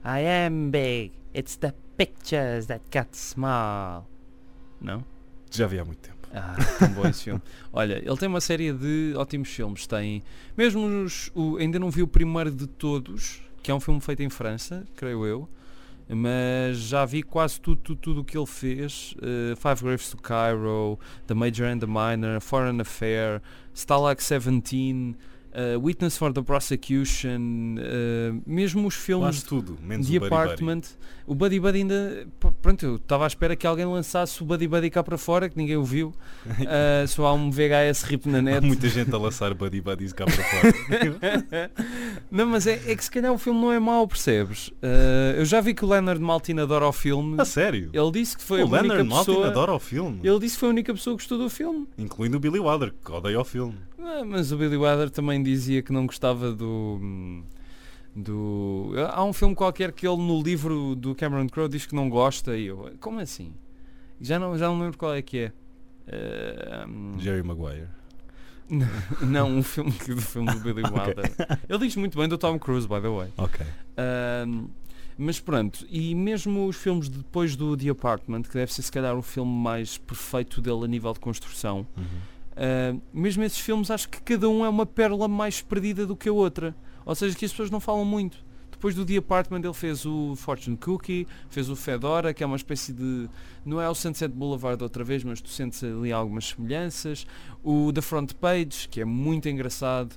I 0.06 0.48
am 0.48 0.70
big. 0.70 1.12
It's 1.36 1.56
the 1.58 1.74
pictures 1.98 2.68
that 2.68 2.84
got 2.92 3.16
small. 3.16 4.08
Não? 4.80 5.04
Já 5.50 5.66
vi 5.68 5.80
há 5.80 5.86
muito 5.86 6.00
tempo. 6.00 6.28
Ah, 6.34 6.56
tão 6.80 6.90
bom 6.94 7.08
esse 7.08 7.24
filme. 7.24 7.42
Olha, 7.72 7.98
ele 8.04 8.18
tem 8.18 8.28
uma 8.28 8.42
série 8.42 8.72
de 8.74 9.14
ótimos 9.16 9.50
filmes. 9.50 9.86
Tem, 9.88 10.24
mesmo 10.58 10.86
os, 11.04 11.32
o, 11.34 11.58
ainda 11.58 11.80
não 11.80 11.90
vi 11.92 12.02
o 12.02 12.08
primeiro 12.08 12.52
de 12.52 12.68
todos, 12.68 13.42
que 13.62 13.70
é 13.70 13.74
um 13.74 13.80
filme 13.80 14.02
feito 14.02 14.24
em 14.24 14.30
França, 14.30 14.84
creio 14.96 15.26
eu, 15.26 15.50
mas 16.10 16.78
já 16.78 17.06
vi 17.06 17.24
quase 17.24 17.60
tudo, 17.60 17.82
tudo, 17.82 18.00
tudo 18.00 18.22
o 18.22 18.24
que 18.24 18.38
ele 18.38 18.46
fez. 18.46 19.16
eh, 19.22 19.56
Five 19.56 19.84
Graves 19.84 20.10
to 20.12 20.18
Cairo, 20.18 21.00
The 21.28 21.34
Major 21.34 21.68
and 21.68 21.80
the 21.80 21.88
Minor, 21.88 22.40
Foreign 22.42 22.82
Affair, 22.82 23.42
Stalag 23.74 24.22
17, 24.22 25.16
eh, 25.54 25.78
Witness 25.78 26.18
for 26.18 26.34
the 26.34 26.42
Prosecution, 26.42 27.76
eh, 27.80 28.34
mesmo 28.46 28.88
os 28.88 28.96
filmes 28.96 29.44
Quase 29.44 29.46
tudo, 29.46 29.78
menos 29.82 30.08
The 30.08 30.18
o 30.18 30.20
Buddy 30.20 30.30
Buddy. 30.30 30.44
Apartment, 30.44 30.82
o 31.28 31.36
Buddy 31.36 31.60
Buddy 31.60 31.78
ainda. 31.80 32.28
Pronto, 32.62 32.86
eu 32.86 32.96
estava 32.96 33.24
à 33.26 33.28
espera 33.28 33.56
que 33.56 33.66
alguém 33.68 33.86
lançasse 33.86 34.42
o 34.42 34.46
Buddy 34.46 34.68
Buddy 34.68 34.90
cá 34.90 35.04
para 35.04 35.18
fora, 35.18 35.48
que 35.48 35.58
ninguém 35.58 35.78
o 35.78 35.84
viu. 35.84 36.14
Ah, 36.68 37.06
só 37.08 37.28
há 37.28 37.34
um 37.34 37.52
VHS 37.52 38.04
rip 38.04 38.28
na 38.28 38.40
Há 38.40 38.42
net. 38.42 38.66
muita 38.66 38.90
gente 38.90 39.14
a 39.14 39.18
lançar 39.18 39.54
Buddy 39.54 39.80
Buddies 39.82 40.12
cá 40.14 40.26
para 40.26 40.44
fora. 40.44 40.74
não, 42.32 42.48
mas 42.48 42.68
é, 42.68 42.82
é 42.88 42.96
que 42.96 43.04
se 43.04 43.12
calhar 43.12 43.32
o 43.32 43.38
filme 43.38 43.60
não 43.62 43.72
é 43.72 43.80
mau, 43.80 44.08
percebes? 44.08 44.72
Eu 45.38 45.46
já 45.46 45.62
vi 45.62 45.74
que 45.74 45.86
o 45.86 45.88
Leonard 45.88 46.22
Maltin 46.22 46.60
adora 46.60 46.88
o 46.88 46.92
filme. 46.94 47.36
a 47.40 47.46
sério? 47.46 47.90
Ele 47.94 48.12
disse 48.12 48.38
que 48.38 48.44
foi 48.44 48.62
o 48.62 48.64
a 48.64 48.66
única 48.66 48.82
Leonard 48.82 49.10
Maltin 49.10 49.32
pessoa. 49.32 49.48
adora 49.48 49.74
o 49.74 49.80
filme. 49.80 50.20
Ele 50.24 50.40
disse 50.40 50.56
que 50.56 50.60
foi 50.60 50.70
a 50.70 50.72
única 50.72 50.94
pessoa 50.94 51.16
que 51.16 51.22
gostou 51.24 51.38
do 51.38 51.50
filme. 51.50 51.88
Incluindo 51.98 52.38
o 52.38 52.40
Billy 52.40 52.60
Wilder, 52.60 52.94
que 53.04 53.12
odeia 53.12 53.40
o 53.40 53.46
filme. 53.46 53.76
Ah, 54.06 54.24
mas 54.26 54.52
o 54.52 54.58
Billy 54.58 54.76
Wilder 54.76 55.10
também 55.10 55.42
dizia 55.44 55.82
que 55.82 55.92
não 55.94 56.06
gostava 56.06 56.52
do. 56.52 57.44
do 58.16 58.92
há 59.12 59.24
um 59.24 59.34
filme 59.34 59.54
qualquer 59.56 59.92
que 59.92 60.08
ele 60.08 60.18
no 60.18 60.42
livro 60.42 60.96
do 60.96 61.14
Cameron 61.16 61.48
Crowe 61.48 61.68
diz 61.70 61.86
que 61.86 61.96
não 61.96 62.10
gosta 62.10 62.56
e 62.58 62.66
eu 62.68 62.92
como 63.00 63.20
assim 63.20 63.54
já 64.22 64.38
não 64.40 64.58
já 64.58 64.68
não 64.68 64.80
lembro 64.80 64.98
qual 64.98 65.14
é 65.14 65.22
que 65.22 65.52
é 66.08 66.86
hum, 66.88 67.14
Jerry 67.20 67.44
Maguire. 67.44 67.88
não 69.22 69.58
um 69.58 69.64
filme 69.64 69.92
que- 69.92 70.14
do 70.14 70.22
filme 70.22 70.52
do 70.54 70.60
Billy 70.60 70.82
Wilder 70.88 71.32
ele 71.68 71.80
diz 71.80 71.96
muito 71.96 72.18
bem 72.18 72.28
do 72.28 72.38
Tom 72.38 72.58
Cruise 72.60 72.88
by 72.88 73.02
the 73.02 73.10
way 73.10 73.30
Ok. 73.38 73.66
Mas 75.16 75.40
pronto, 75.40 75.86
e 75.92 76.16
mesmo 76.16 76.66
os 76.66 76.76
filmes 76.76 77.08
depois 77.08 77.56
do 77.56 77.78
The 77.78 77.90
Apartment, 77.90 78.44
que 78.44 78.54
deve 78.56 78.74
ser 78.74 78.82
se 78.82 78.92
calhar 78.92 79.16
o 79.16 79.22
filme 79.22 79.52
mais 79.52 79.96
perfeito 79.96 80.60
dele 80.60 80.86
a 80.86 80.88
nível 80.88 81.14
de 81.14 81.20
construção, 81.20 81.86
Uhum. 81.96 82.04
Ah, 82.56 82.96
mesmo 83.14 83.44
esses 83.44 83.60
filmes 83.60 83.90
acho 83.92 84.10
que 84.10 84.22
cada 84.22 84.48
um 84.50 84.66
é 84.66 84.70
uma 84.70 84.86
pérola 84.86 85.28
mais 85.28 85.62
perdida 85.62 86.06
do 86.06 86.16
que 86.16 86.30
a 86.30 86.34
outra. 86.34 86.76
Ou 87.06 87.16
seja, 87.16 87.36
que 87.36 87.46
as 87.46 87.52
pessoas 87.52 87.70
não 87.70 87.80
falam 87.80 88.06
muito. 88.06 88.44
Depois 88.72 88.96
do 88.96 89.06
The 89.06 89.18
Apartment 89.18 89.62
ele 89.64 89.74
fez 89.74 90.06
o 90.06 90.36
Fortune 90.36 90.76
Cookie, 90.76 91.26
fez 91.50 91.70
o 91.70 91.76
Fedora, 91.76 92.34
que 92.34 92.44
é 92.44 92.46
uma 92.46 92.58
espécie 92.58 92.92
de. 92.92 93.30
Não 93.66 93.82
é 93.82 93.90
o 93.90 93.96
Sunset 93.96 94.34
Boulevard 94.34 94.84
outra 94.84 95.06
vez, 95.06 95.24
mas 95.24 95.42
tu 95.42 95.50
sentes 95.50 95.82
ali 95.84 96.12
algumas 96.12 96.50
semelhanças. 96.50 97.26
O 97.64 97.94
The 97.94 98.02
Front 98.02 98.34
Page, 98.34 98.90
que 98.90 99.00
é 99.00 99.06
muito 99.06 99.48
engraçado. 99.48 100.16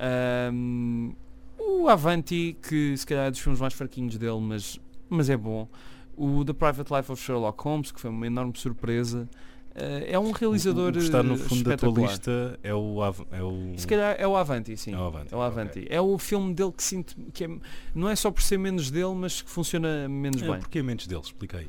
Ahm, 0.00 1.12
o 1.58 1.88
Avanti, 1.88 2.56
que 2.60 2.96
se 2.96 3.06
calhar 3.06 3.26
é 3.26 3.30
dos 3.30 3.38
filmes 3.38 3.60
mais 3.60 3.74
fraquinhos 3.74 4.16
dele, 4.16 4.40
mas, 4.40 4.80
mas 5.08 5.30
é 5.30 5.36
bom. 5.36 5.68
O 6.16 6.44
The 6.44 6.52
Private 6.52 6.92
Life 6.92 7.12
of 7.12 7.22
Sherlock 7.22 7.62
Holmes, 7.62 7.92
que 7.92 8.00
foi 8.00 8.10
uma 8.10 8.26
enorme 8.26 8.52
surpresa. 8.56 9.28
Ah, 9.78 10.04
é 10.06 10.18
um 10.18 10.32
realizador 10.32 10.90
O 10.90 10.92
que 10.92 10.98
está 10.98 11.22
no 11.22 11.34
eh, 11.34 11.38
fundo 11.38 11.64
da 11.64 11.76
tua 11.76 11.92
lista 12.02 12.58
é 12.62 12.74
o. 12.74 12.98
É 13.30 13.42
o... 13.42 13.74
Se 13.76 13.86
calhar 13.86 14.16
é 14.18 14.26
o 14.26 14.36
Avanti, 14.36 14.76
sim. 14.76 14.92
É 14.92 14.98
o 14.98 15.04
Avanti, 15.04 15.32
É 15.32 15.36
o 15.36 15.40
Avanti. 15.40 15.86
É 15.88 16.00
o 16.00 16.18
filme 16.18 16.52
dele 16.52 16.72
que 16.72 16.82
sinto 16.82 17.14
que 17.32 17.44
é, 17.44 17.48
não 17.94 18.08
é 18.08 18.16
só 18.16 18.30
por 18.30 18.42
ser 18.42 18.58
menos 18.58 18.90
dele, 18.90 19.14
mas 19.14 19.40
que 19.40 19.50
funciona 19.50 20.08
menos 20.08 20.42
É, 20.42 20.48
bem. 20.50 20.60
Porquê 20.60 20.82
mentes 20.82 21.06
dele? 21.06 21.20
Expliquei. 21.22 21.68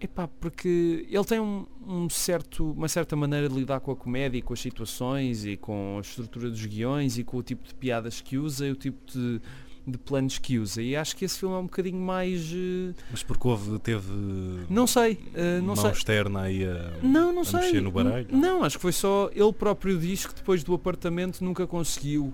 Epá, 0.00 0.26
porque 0.26 1.06
ele 1.10 1.24
tem 1.24 1.38
um, 1.38 1.66
um 1.86 2.08
certo, 2.08 2.72
uma 2.72 2.88
certa 2.88 3.14
maneira 3.14 3.50
de 3.50 3.54
lidar 3.54 3.80
com 3.80 3.90
a 3.90 3.96
comédia 3.96 4.38
e 4.38 4.42
com 4.42 4.54
as 4.54 4.60
situações 4.60 5.44
e 5.44 5.58
com 5.58 5.96
a 5.98 6.00
estrutura 6.00 6.48
dos 6.48 6.64
guiões 6.64 7.18
e 7.18 7.24
com 7.24 7.36
o 7.36 7.42
tipo 7.42 7.68
de 7.68 7.74
piadas 7.74 8.22
que 8.22 8.38
usa 8.38 8.66
e 8.66 8.70
o 8.70 8.74
tipo 8.74 8.98
de, 9.12 9.42
de 9.86 9.96
planos 9.98 10.38
que 10.38 10.58
usa. 10.58 10.82
E 10.82 10.94
acho 10.94 11.16
que 11.16 11.24
esse 11.24 11.38
filme 11.38 11.54
é 11.54 11.58
um 11.58 11.64
bocadinho 11.64 11.98
mais. 12.00 12.50
eh, 12.54 12.94
Mas 13.10 13.22
porque 13.22 13.48
houve, 13.48 13.78
teve. 13.80 14.08
não 14.68 14.86
sei, 14.86 15.18
eh, 15.34 15.60
não 15.60 15.74
sei. 15.74 15.90
externa 15.90 16.42
aí 16.42 16.64
a. 16.64 16.92
Não, 17.02 17.32
não 17.32 17.42
a 17.42 17.44
sei. 17.44 17.60
mexer 17.60 17.80
no 17.82 17.90
baralho? 17.90 18.26
N- 18.30 18.40
Não, 18.40 18.62
acho 18.62 18.76
que 18.76 18.82
foi 18.82 18.92
só 18.92 19.30
ele 19.34 19.52
próprio 19.52 19.98
diz 19.98 20.26
que 20.26 20.34
depois 20.34 20.62
do 20.62 20.74
apartamento 20.74 21.42
nunca 21.42 21.66
conseguiu 21.66 22.32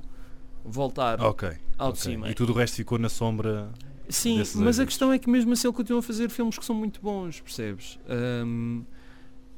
voltar 0.65 1.21
Ok. 1.21 1.49
ao 1.79 1.89
ok. 1.91 1.93
de 1.99 2.03
cima. 2.03 2.31
E 2.31 2.35
tudo 2.35 2.53
o 2.53 2.57
resto 2.57 2.77
ficou 2.77 2.99
na 2.99 3.09
sombra. 3.09 3.71
Sim, 4.09 4.43
mas 4.57 4.79
a 4.79 4.87
questão 4.87 5.13
é 5.13 5.19
que 5.19 5.29
mesmo 5.29 5.53
assim 5.53 5.67
ele 5.67 5.77
continua 5.77 5.99
a 6.01 6.03
fazer 6.03 6.31
filmes 6.31 6.57
que 6.59 6.65
são 6.65 6.75
muito 6.77 7.01
bons, 7.01 7.41
percebes? 7.41 7.99
Ahm, 8.09 8.83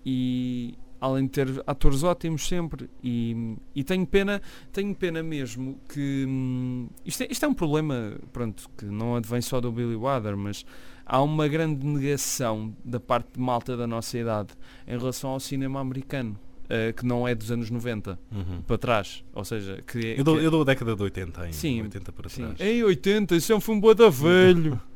e 0.04 0.74
além 1.00 1.24
de 1.24 1.30
ter 1.30 1.62
atores 1.66 2.02
ótimos 2.02 2.46
sempre 2.48 2.88
e, 3.02 3.56
e 3.74 3.84
tenho 3.84 4.06
pena 4.06 4.40
tenho 4.72 4.94
pena 4.94 5.22
mesmo 5.22 5.78
que 5.88 6.24
hum, 6.28 6.88
isto, 7.06 7.22
é, 7.22 7.28
isto 7.30 7.44
é 7.44 7.48
um 7.48 7.54
problema 7.54 8.14
pronto 8.32 8.68
que 8.76 8.84
não 8.84 9.14
advém 9.16 9.40
só 9.40 9.60
do 9.60 9.70
Billy 9.70 9.94
Wilder 9.96 10.36
mas 10.36 10.64
há 11.06 11.22
uma 11.22 11.46
grande 11.48 11.86
negação 11.86 12.74
da 12.84 12.98
parte 13.00 13.28
de 13.34 13.40
malta 13.40 13.76
da 13.76 13.86
nossa 13.86 14.18
idade 14.18 14.48
em 14.86 14.98
relação 14.98 15.30
ao 15.30 15.40
cinema 15.40 15.80
americano 15.80 16.38
eh, 16.68 16.92
que 16.92 17.06
não 17.06 17.26
é 17.26 17.34
dos 17.34 17.50
anos 17.50 17.70
90 17.70 18.18
para 18.66 18.76
trás 18.78 19.24
ou 19.32 19.44
seja 19.44 19.82
que, 19.86 19.98
é- 19.98 20.20
Eu 20.20 20.24
dou, 20.24 20.36
que- 20.36 20.44
eu 20.44 20.50
dou 20.50 20.62
a 20.62 20.64
década 20.64 20.94
de 20.96 21.02
80 21.02 21.40
ainda. 21.42 21.52
Sim, 21.54 21.80
80 21.82 22.12
para 22.12 22.28
sim. 22.28 22.42
trás. 22.42 22.60
em 22.60 22.82
80 22.82 23.36
isso 23.36 23.52
é 23.52 23.56
um 23.56 23.60
filme 23.60 23.80
boa 23.80 23.94
da 23.94 24.08
velho 24.10 24.80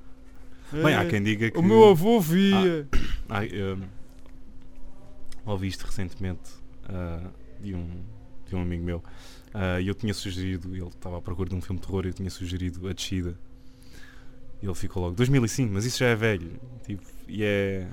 Bem, 0.72 0.94
há 0.94 1.02
É. 1.04 1.06
quem 1.06 1.22
diga 1.22 1.50
que. 1.50 1.58
O 1.58 1.62
meu 1.62 1.86
avô 1.90 2.18
via. 2.18 2.88
Ai, 3.28 3.50
hum, 3.52 3.82
ouvi 5.44 5.68
isto 5.68 5.84
recentemente 5.84 6.50
ah, 6.84 7.30
de, 7.60 7.74
um, 7.74 8.02
de 8.46 8.56
um 8.56 8.62
amigo 8.62 8.84
meu 8.84 9.02
ah, 9.54 9.80
e 9.80 9.88
eu 9.88 9.94
tinha 9.94 10.14
sugerido, 10.14 10.74
ele 10.74 10.86
estava 10.86 11.18
à 11.18 11.20
procura 11.20 11.48
de 11.48 11.54
um 11.54 11.60
filme 11.60 11.80
de 11.80 11.86
terror 11.86 12.04
e 12.04 12.08
eu 12.08 12.14
tinha 12.14 12.30
sugerido 12.30 12.88
A 12.88 12.92
Descida. 12.92 13.38
E 14.62 14.66
ele 14.66 14.74
ficou 14.74 15.02
logo, 15.02 15.16
2005, 15.16 15.72
mas 15.74 15.84
isso 15.84 15.98
já 15.98 16.06
é 16.06 16.14
velho. 16.14 16.52
Tipo, 16.84 17.02
e 17.26 17.42
é. 17.42 17.88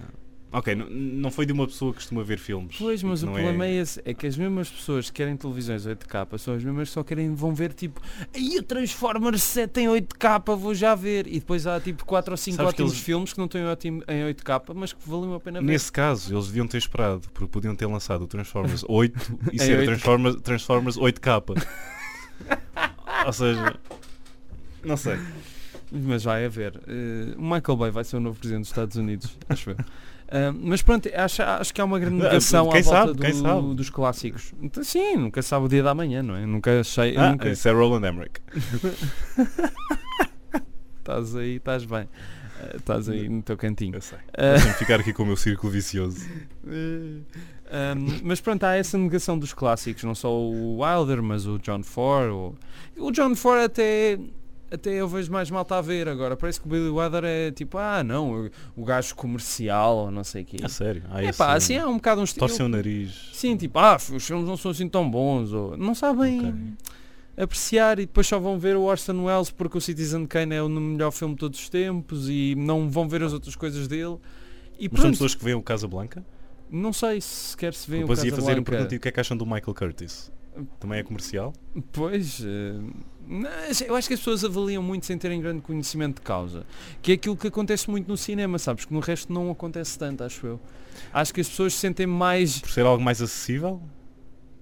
Ok, 0.51 0.73
não 0.73 1.29
foi 1.29 1.45
de 1.45 1.53
uma 1.53 1.67
pessoa 1.67 1.91
que 1.91 1.97
costuma 1.99 2.23
ver 2.23 2.39
filmes. 2.39 2.75
Pois, 2.79 3.03
mas 3.03 3.21
o 3.21 3.27
problema 3.27 3.67
é... 3.67 3.75
esse, 3.75 4.01
é 4.03 4.15
que 4.15 4.25
as 4.25 4.35
mesmas 4.35 4.67
pessoas 4.67 5.05
que 5.07 5.13
querem 5.17 5.37
televisões 5.37 5.85
8K 5.85 6.37
são 6.39 6.55
as 6.55 6.63
mesmas 6.63 6.87
que 6.87 6.93
só 6.95 7.03
querem, 7.03 7.35
vão 7.35 7.53
ver 7.53 7.71
tipo, 7.71 8.01
aí 8.33 8.57
o 8.57 8.63
Transformers 8.63 9.43
7 9.43 9.81
em 9.81 9.87
8K, 9.87 10.55
vou 10.57 10.73
já 10.73 10.95
ver. 10.95 11.27
E 11.27 11.33
depois 11.39 11.67
há 11.67 11.79
tipo 11.79 12.03
4 12.03 12.31
ou 12.33 12.37
5 12.37 12.57
Sabes 12.57 12.69
que 12.71 12.75
ótimos 12.77 12.91
eles- 12.93 13.03
filmes 13.03 13.31
que 13.33 13.37
não 13.37 13.45
estão 13.45 13.61
em 13.61 13.65
ótimo- 13.65 14.03
em 14.07 14.23
8K, 14.33 14.73
mas 14.73 14.91
que 14.91 15.07
valiam 15.07 15.35
a 15.35 15.39
pena 15.39 15.59
ver. 15.59 15.67
Nesse 15.67 15.91
caso, 15.91 16.33
eles 16.33 16.47
deviam 16.47 16.65
ter 16.67 16.79
esperado, 16.79 17.21
porque 17.31 17.47
podiam 17.51 17.75
ter 17.75 17.85
lançado 17.85 18.23
o 18.23 18.27
Transformers 18.27 18.83
8 18.89 19.39
e 19.53 19.59
ser 19.59 19.77
8K. 19.81 19.85
Transformers, 19.85 20.35
Transformers 20.41 20.97
8K. 20.97 21.63
Ou 23.25 23.33
seja, 23.33 23.75
não 24.83 24.97
sei. 24.97 25.19
Mas 25.91 26.23
vai 26.23 26.45
haver. 26.45 26.79
O 27.37 27.41
Michael 27.41 27.77
Bay 27.77 27.91
vai 27.91 28.03
ser 28.03 28.17
o 28.17 28.19
novo 28.19 28.39
presidente 28.39 28.61
dos 28.61 28.69
Estados 28.69 28.95
Unidos, 28.95 29.37
acho 29.47 29.71
eu. 29.71 29.75
Ah, 30.31 30.53
mas 30.53 30.81
pronto, 30.83 31.09
acho, 31.13 31.41
acho 31.41 31.73
que 31.73 31.81
há 31.81 31.85
uma 31.85 31.97
grande 31.99 32.17
negação 32.21 32.69
Quem 32.69 32.81
à 32.81 32.83
volta 32.83 33.07
sabe, 33.07 33.31
do- 33.31 33.33
sabe? 33.41 33.75
dos 33.75 33.89
clássicos. 33.89 34.53
Então, 34.61 34.83
sim, 34.83 35.15
nunca 35.17 35.41
sabe 35.41 35.65
o 35.65 35.67
dia 35.69 35.81
da 35.81 35.95
manhã, 35.95 36.21
não 36.21 36.35
é? 36.35 36.45
Nunca 36.45 36.79
achei. 36.81 37.17
Ah, 37.17 37.31
nunca... 37.31 37.49
isso 37.49 37.67
é 37.67 37.71
Roland 37.71 38.07
Emmerich. 38.07 38.39
Estás 40.99 41.35
aí, 41.35 41.55
estás 41.55 41.85
bem. 41.85 42.07
Ah, 42.61 42.75
Estás 42.75 43.09
aí 43.09 43.27
no 43.27 43.41
teu 43.41 43.57
cantinho. 43.57 43.95
Eu 43.95 44.01
sei. 44.01 44.19
Ah, 44.33 44.51
Deixa-me 44.53 44.73
ficar 44.75 44.99
aqui 44.99 45.11
com 45.13 45.23
o 45.23 45.25
meu 45.25 45.35
círculo 45.37 45.71
vicioso. 45.71 46.23
Um, 46.63 47.23
mas 48.23 48.39
pronto, 48.41 48.63
há 48.63 48.75
essa 48.75 48.97
negação 48.97 49.37
dos 49.39 49.53
clássicos, 49.53 50.03
não 50.03 50.13
só 50.13 50.31
o 50.31 50.81
Wilder, 50.83 51.23
mas 51.23 51.47
o 51.47 51.57
John 51.59 51.81
Ford. 51.81 52.29
O, 52.31 52.55
o 53.07 53.11
John 53.11 53.35
Ford 53.35 53.61
até, 53.63 54.19
até 54.71 54.91
eu 54.91 55.07
vejo 55.07 55.31
mais 55.31 55.49
malta 55.49 55.75
a 55.77 55.81
ver 55.81 56.07
agora. 56.07 56.35
Parece 56.37 56.59
que 56.59 56.67
o 56.67 56.69
Billy 56.69 56.89
Wilder 56.89 57.23
é 57.25 57.51
tipo, 57.51 57.77
ah 57.77 58.03
não, 58.03 58.49
o, 58.75 58.83
gajo 58.85 59.15
comercial 59.15 59.97
ou 59.97 60.11
não 60.11 60.23
sei 60.23 60.43
o 60.43 60.45
quê. 60.45 60.57
A 60.63 60.69
sério. 60.69 61.03
Ah, 61.09 61.23
É 61.23 61.31
pá, 61.33 61.53
assim 61.53 61.77
há 61.77 61.87
um 61.87 61.95
bocado 61.95 62.21
um 62.21 62.23
estilo. 62.23 62.47
Torce 62.47 62.61
o 62.61 62.67
nariz. 62.69 63.29
Sim, 63.33 63.55
tipo, 63.57 63.77
ah, 63.79 63.95
os 63.95 64.25
filmes 64.25 64.47
não 64.47 64.57
são 64.57 64.71
assim 64.71 64.87
tão 64.87 65.09
bons, 65.09 65.51
ou 65.53 65.75
não 65.77 65.93
sabem 65.95 66.39
Ok. 66.39 66.53
apreciar 67.37 67.99
e 67.99 68.05
depois 68.05 68.27
só 68.27 68.39
vão 68.39 68.59
ver 68.59 68.75
o 68.75 68.81
Orson 68.83 69.23
Welles 69.25 69.49
porque 69.51 69.77
o 69.77 69.81
Citizen 69.81 70.25
Kane 70.25 70.55
é 70.55 70.61
o 70.61 70.69
melhor 70.69 71.11
filme 71.11 71.33
de 71.35 71.39
todos 71.39 71.59
os 71.59 71.69
tempos 71.69 72.29
e 72.29 72.55
não 72.55 72.89
vão 72.89 73.07
ver 73.07 73.23
as 73.23 73.33
outras 73.33 73.55
coisas 73.55 73.87
dele. 73.87 74.17
E 74.79 74.87
Mas 74.91 75.01
são 75.01 75.11
pessoas 75.11 75.35
que 75.35 75.43
veem 75.43 75.55
o 75.55 75.61
Casablanca? 75.61 76.23
não 76.71 76.93
sei 76.93 77.19
se 77.19 77.49
sequer 77.51 77.73
se 77.73 77.89
vê 77.89 77.97
o 77.97 77.99
Depois 78.01 78.23
ia 78.23 78.31
fazer 78.35 78.59
a 78.59 78.61
pergunta 78.61 78.93
e 78.93 78.97
o 78.97 78.99
que 78.99 79.07
é 79.07 79.11
que 79.11 79.19
acham 79.19 79.35
do 79.35 79.43
Michael 79.43 79.73
Curtis? 79.73 80.31
Também 80.79 80.99
é 80.99 81.03
comercial? 81.03 81.51
Pois, 81.91 82.41
mas 82.41 83.18
eu 83.87 83.95
acho 83.95 84.07
que 84.07 84.13
as 84.15 84.19
pessoas 84.19 84.43
avaliam 84.43 84.81
muito 84.81 85.05
sem 85.05 85.17
terem 85.17 85.39
grande 85.39 85.61
conhecimento 85.61 86.15
de 86.15 86.21
causa. 86.21 86.65
Que 87.01 87.11
é 87.11 87.15
aquilo 87.15 87.37
que 87.37 87.47
acontece 87.47 87.89
muito 87.89 88.07
no 88.07 88.17
cinema, 88.17 88.57
sabes? 88.57 88.85
Que 88.85 88.93
no 88.93 88.99
resto 88.99 89.31
não 89.31 89.51
acontece 89.51 89.97
tanto, 89.99 90.23
acho 90.23 90.45
eu. 90.47 90.59
Acho 91.13 91.33
que 91.33 91.41
as 91.41 91.47
pessoas 91.47 91.73
se 91.73 91.79
sentem 91.79 92.07
mais, 92.07 92.59
Por 92.59 92.71
ser 92.71 92.85
algo 92.85 93.03
mais 93.03 93.21
acessível? 93.21 93.81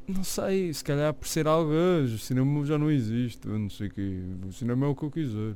não 0.07 0.23
sei, 0.23 0.73
se 0.73 0.83
calhar 0.83 1.13
por 1.13 1.27
ser 1.27 1.47
algo, 1.47 1.71
"Ah, 1.73 2.03
o 2.03 2.17
cinema 2.17 2.65
já 2.65 2.77
não 2.77 2.89
existe, 2.89 3.45
não 3.47 3.69
sei 3.69 3.87
o 3.87 3.91
quê, 3.91 4.19
o 4.47 4.51
cinema 4.53 4.85
é 4.85 4.89
o 4.89 4.95
que 4.95 5.03
eu 5.03 5.11
quiser. 5.11 5.53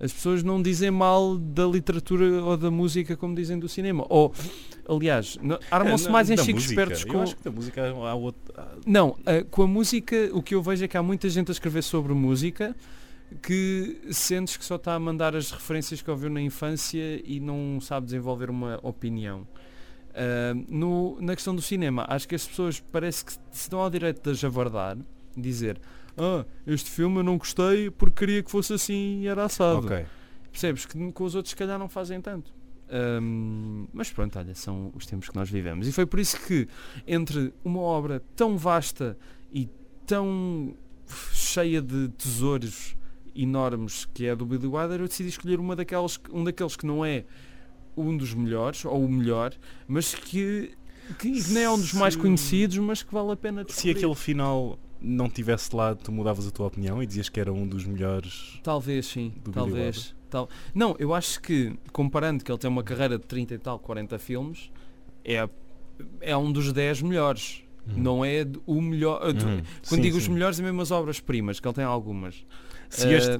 As 0.00 0.12
pessoas 0.12 0.42
não 0.42 0.62
dizem 0.62 0.90
mal 0.90 1.36
da 1.36 1.66
literatura 1.66 2.42
ou 2.42 2.56
da 2.56 2.70
música 2.70 3.14
como 3.16 3.34
dizem 3.34 3.58
do 3.58 3.68
cinema. 3.68 4.06
Ou, 4.08 4.32
aliás, 4.88 5.38
armam-se 5.70 6.08
É, 6.08 6.10
mais 6.10 6.30
em 6.30 6.36
chicos 6.38 6.64
espertos 6.64 7.04
Eu 7.04 7.12
com... 7.12 7.20
acho 7.22 7.36
que 7.36 7.44
da 7.44 7.50
música 7.50 7.86
há 7.90 8.14
outro... 8.14 8.40
Não, 8.86 9.14
eh, 9.26 9.44
com 9.50 9.62
a 9.62 9.66
música, 9.66 10.30
o 10.32 10.42
que 10.42 10.54
eu 10.54 10.62
vejo 10.62 10.84
é 10.84 10.88
que 10.88 10.96
há 10.96 11.02
muita 11.02 11.28
gente 11.28 11.50
a 11.50 11.52
escrever 11.52 11.82
sobre 11.82 12.14
música 12.14 12.74
que 13.42 14.00
sentes 14.10 14.56
que 14.56 14.64
só 14.64 14.76
está 14.76 14.94
a 14.94 14.98
mandar 14.98 15.36
as 15.36 15.50
referências 15.50 16.00
que 16.02 16.10
ouviu 16.10 16.30
na 16.30 16.40
infância 16.40 17.20
e 17.24 17.38
não 17.38 17.78
sabe 17.80 18.06
desenvolver 18.06 18.48
uma 18.50 18.80
opinião. 18.82 19.46
Ah, 20.14 20.54
no- 20.68 21.18
na 21.20 21.34
questão 21.34 21.54
do 21.54 21.62
cinema, 21.62 22.04
acho 22.08 22.26
que 22.26 22.34
as 22.34 22.46
pessoas 22.46 22.80
parece 22.80 23.24
que 23.24 23.32
se 23.52 23.70
dão 23.70 23.80
ao 23.80 23.90
direito 23.90 24.32
de 24.32 24.36
javardar, 24.36 24.96
dizer 25.36 25.78
ah, 26.16 26.44
este 26.66 26.90
filme 26.90 27.18
eu 27.18 27.22
não 27.22 27.38
gostei 27.38 27.90
porque 27.90 28.24
queria 28.26 28.42
que 28.42 28.50
fosse 28.50 28.72
assim 28.72 29.20
e 29.22 29.26
era 29.28 29.44
assado. 29.44 29.86
Ok. 29.86 30.04
Percebes 30.50 30.84
que 30.86 31.12
com 31.12 31.24
os 31.24 31.34
outros 31.34 31.50
se 31.50 31.56
calhar 31.56 31.78
não 31.78 31.88
fazem 31.88 32.20
tanto. 32.20 32.52
Ahm, 32.92 33.86
mas 33.92 34.10
pronto, 34.10 34.36
olha, 34.38 34.54
são 34.54 34.90
os 34.96 35.06
tempos 35.06 35.28
que 35.28 35.36
nós 35.36 35.48
vivemos. 35.48 35.86
E 35.86 35.92
foi 35.92 36.04
por 36.06 36.18
isso 36.18 36.40
que 36.46 36.66
entre 37.06 37.52
uma 37.64 37.80
obra 37.80 38.20
tão 38.34 38.56
vasta 38.58 39.16
e 39.52 39.68
tão 40.06 40.74
cheia 41.32 41.80
de 41.80 42.08
tesouros 42.10 42.96
enormes 43.34 44.04
que 44.12 44.26
é 44.26 44.32
a 44.32 44.34
do 44.34 44.44
Billy 44.44 44.66
Wilder, 44.66 45.00
eu 45.00 45.06
decidi 45.08 45.28
escolher 45.28 45.60
uma 45.60 45.76
daquelas, 45.76 46.18
um 46.32 46.42
daqueles 46.42 46.74
que 46.76 46.84
não 46.84 47.04
é 47.04 47.24
um 47.96 48.16
dos 48.16 48.34
melhores, 48.34 48.84
ou 48.84 49.04
o 49.04 49.08
melhor, 49.08 49.52
mas 49.86 50.14
que, 50.14 50.72
que 51.18 51.28
nem 51.52 51.62
é 51.64 51.70
um 51.70 51.76
dos 51.78 51.92
mais 51.92 52.14
Se- 52.14 52.20
conhecidos, 52.20 52.76
mas 52.78 53.02
que 53.04 53.12
vale 53.12 53.30
a 53.32 53.36
pena 53.36 53.60
Se 53.62 53.66
descobrir. 53.68 53.90
aquele 53.92 54.14
final 54.16 54.78
não 55.00 55.28
tivesse 55.28 55.74
lá, 55.74 55.94
tu 55.94 56.12
mudavas 56.12 56.46
a 56.46 56.50
tua 56.50 56.66
opinião 56.66 57.02
e 57.02 57.06
dizias 57.06 57.28
que 57.28 57.40
era 57.40 57.52
um 57.52 57.66
dos 57.66 57.84
melhores... 57.86 58.60
Talvez 58.62 59.06
sim, 59.06 59.32
talvez. 59.52 60.14
Tal... 60.28 60.48
Não, 60.74 60.94
eu 60.98 61.12
acho 61.14 61.40
que, 61.40 61.74
comparando 61.92 62.44
que 62.44 62.50
ele 62.52 62.58
tem 62.58 62.68
uma 62.70 62.82
carreira 62.82 63.18
de 63.18 63.24
30 63.26 63.54
e 63.54 63.58
tal, 63.58 63.78
40 63.78 64.18
filmes, 64.18 64.70
é, 65.24 65.48
é 66.20 66.36
um 66.36 66.52
dos 66.52 66.72
10 66.72 67.02
melhores. 67.02 67.62
Não 67.86 68.24
é 68.24 68.46
o 68.66 68.80
melhor. 68.80 69.26
uh, 69.26 69.34
tu- 69.34 69.44
Uhum. 69.46 69.62
Quando 69.88 69.96
Sim, 69.96 70.00
digo 70.02 70.16
os 70.18 70.24
sim. 70.24 70.30
melhores, 70.32 70.60
é 70.60 70.62
mesmo 70.62 70.80
as 70.82 70.90
obras-primas, 70.92 71.58
que 71.58 71.66
ele 71.66 71.74
tem 71.74 71.82
algumas. 71.84 72.44
Se 72.88 73.06
Eh, 73.08 73.16
este... 73.16 73.30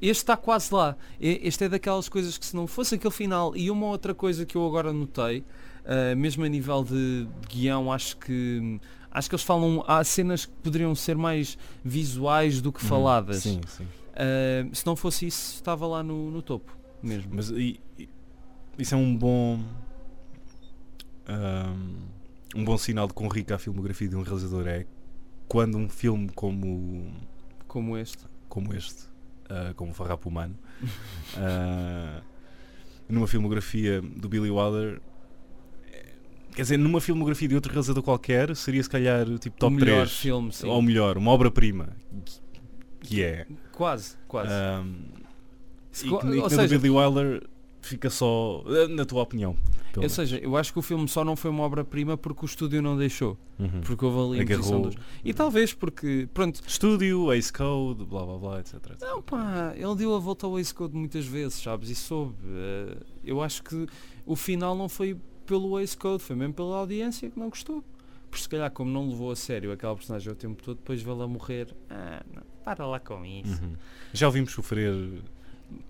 este 0.00 0.10
está 0.22 0.36
quase 0.36 0.72
lá. 0.72 0.96
Este 1.18 1.64
é 1.64 1.68
daquelas 1.68 2.08
coisas 2.08 2.38
que 2.38 2.44
se 2.46 2.54
não 2.54 2.66
fosse 2.68 2.94
aquele 2.94 3.12
final 3.12 3.56
e 3.56 3.70
uma 3.70 3.86
outra 3.86 4.14
coisa 4.14 4.44
que 4.46 4.54
eu 4.56 4.64
agora 4.64 4.92
notei, 4.92 5.42
eh, 5.84 6.14
mesmo 6.14 6.44
a 6.44 6.48
nível 6.48 6.84
de 6.84 7.26
guião, 7.48 7.90
acho 7.90 8.16
que 8.18 8.78
acho 9.14 9.28
que 9.28 9.34
eles 9.34 9.44
falam 9.44 9.82
há 9.86 10.02
cenas 10.04 10.44
que 10.44 10.52
poderiam 10.62 10.94
ser 10.94 11.16
mais 11.16 11.56
visuais 11.84 12.60
do 12.60 12.70
que 12.72 12.82
Uhum. 12.82 12.88
faladas. 12.88 13.42
Sim, 13.44 13.60
sim. 13.66 13.84
Uh, 13.84 14.74
se 14.74 14.84
não 14.84 14.94
fosse 14.96 15.26
isso, 15.26 15.54
estava 15.54 15.86
lá 15.86 16.02
no, 16.02 16.30
no 16.30 16.42
topo 16.42 16.76
mesmo. 17.02 17.30
Mas 17.34 17.48
e- 17.50 17.80
e- 17.98 18.08
isso 18.78 18.94
é 18.94 18.98
um 18.98 19.16
bom... 19.16 19.60
ahm, 21.26 21.96
um 22.54 22.64
bom 22.64 22.76
sinal 22.78 23.06
de 23.06 23.14
quão 23.14 23.28
rica 23.28 23.54
a 23.56 23.58
filmografia 23.58 24.08
de 24.08 24.16
um 24.16 24.22
realizador 24.22 24.66
é 24.68 24.86
quando 25.48 25.76
um 25.76 25.88
filme 25.88 26.28
como, 26.34 27.10
Como 27.66 27.96
este. 27.98 28.24
como 28.48 28.72
este, 28.74 29.04
ah, 29.48 29.72
como 29.76 29.90
o 29.90 29.94
Farrapo 29.94 30.28
Humano, 30.28 30.56
ah, 31.36 32.20
numa 33.08 33.26
filmografia 33.26 34.00
do 34.00 34.28
Billy 34.28 34.50
Wilder, 34.50 35.00
quer 36.54 36.62
dizer, 36.62 36.76
numa 36.78 37.00
filmografia 37.00 37.48
de 37.48 37.54
outro 37.54 37.70
realizador 37.72 38.02
qualquer, 38.02 38.54
seria 38.56 38.82
se 38.82 38.88
calhar 38.88 39.26
tipo 39.38 39.56
o 39.56 39.58
top 39.58 39.74
melhor 39.76 40.06
3. 40.06 40.12
filme, 40.18 40.52
sim. 40.52 40.66
Ou 40.68 40.80
melhor, 40.80 41.18
uma 41.18 41.30
obra-prima. 41.30 41.88
que- 43.00 43.22
é. 43.22 43.46
Quase, 43.72 44.16
quase. 44.28 44.50
Se 45.90 46.06
e 46.06 46.10
que, 46.18 46.26
e 46.26 46.42
que 46.42 46.50
seja, 46.50 46.78
Billy 46.78 46.90
Wilder 46.90 47.46
fica 47.80 48.08
só. 48.10 48.64
eh, 48.66 48.88
Na 48.88 49.04
tua 49.04 49.22
opinião. 49.22 49.50
ou 49.94 50.00
menos. 50.00 50.12
seja, 50.12 50.38
eu 50.38 50.56
acho 50.56 50.72
que 50.72 50.78
o 50.78 50.82
filme 50.82 51.06
só 51.06 51.24
não 51.24 51.36
foi 51.36 51.50
uma 51.50 51.62
obra-prima 51.62 52.16
porque 52.16 52.44
o 52.44 52.46
estúdio 52.46 52.82
não 52.82 52.96
deixou. 52.96 53.38
Uhum. 53.58 53.80
Porque 53.82 54.04
houve 54.04 54.34
ali 54.36 54.40
a 54.40 54.42
imposição 54.54 54.82
dos... 54.82 54.96
E 55.24 55.32
talvez 55.32 55.72
porque, 55.72 56.28
pronto, 56.34 56.60
Estúdio, 56.66 57.32
Ace 57.32 57.52
Code, 57.52 58.04
blá 58.04 58.24
blá 58.26 58.38
blá, 58.38 58.58
etc. 58.60 58.74
etc. 58.74 59.00
Não, 59.02 59.22
pá, 59.22 59.72
ele 59.76 59.94
deu 59.94 60.14
a 60.16 60.18
volta 60.18 60.46
ao 60.46 60.58
Ace 60.58 60.74
Code 60.74 60.96
muitas 60.96 61.24
vezes, 61.26 61.62
sabes? 61.62 61.90
E 61.90 61.94
soube. 61.94 62.34
eh, 62.44 62.96
eu 63.24 63.40
acho 63.40 63.62
que 63.62 63.86
o 64.26 64.34
final 64.34 64.74
não 64.76 64.88
foi 64.88 65.16
pelo 65.44 65.78
Ace 65.78 65.96
Code, 65.96 66.22
foi 66.22 66.36
mesmo 66.36 66.54
pela 66.54 66.76
audiência 66.76 67.30
que 67.30 67.38
não 67.38 67.48
gostou. 67.48 67.84
Porque 68.30 68.42
se 68.42 68.48
calhar, 68.48 68.70
como 68.70 68.90
não 68.90 69.08
levou 69.08 69.30
a 69.30 69.36
sério 69.36 69.70
aquela 69.70 69.94
personagem 69.94 70.32
o 70.32 70.34
tempo 70.34 70.60
todo, 70.62 70.76
depois 70.78 71.00
vê-la 71.00 71.26
morrer. 71.28 71.68
Ah, 71.88 72.22
não, 72.34 72.42
para 72.64 72.84
lá 72.86 72.98
com 72.98 73.24
isso. 73.24 73.62
Uhum. 73.62 73.74
Já 74.12 74.26
ouvimos 74.26 74.50
sofrer 74.52 74.92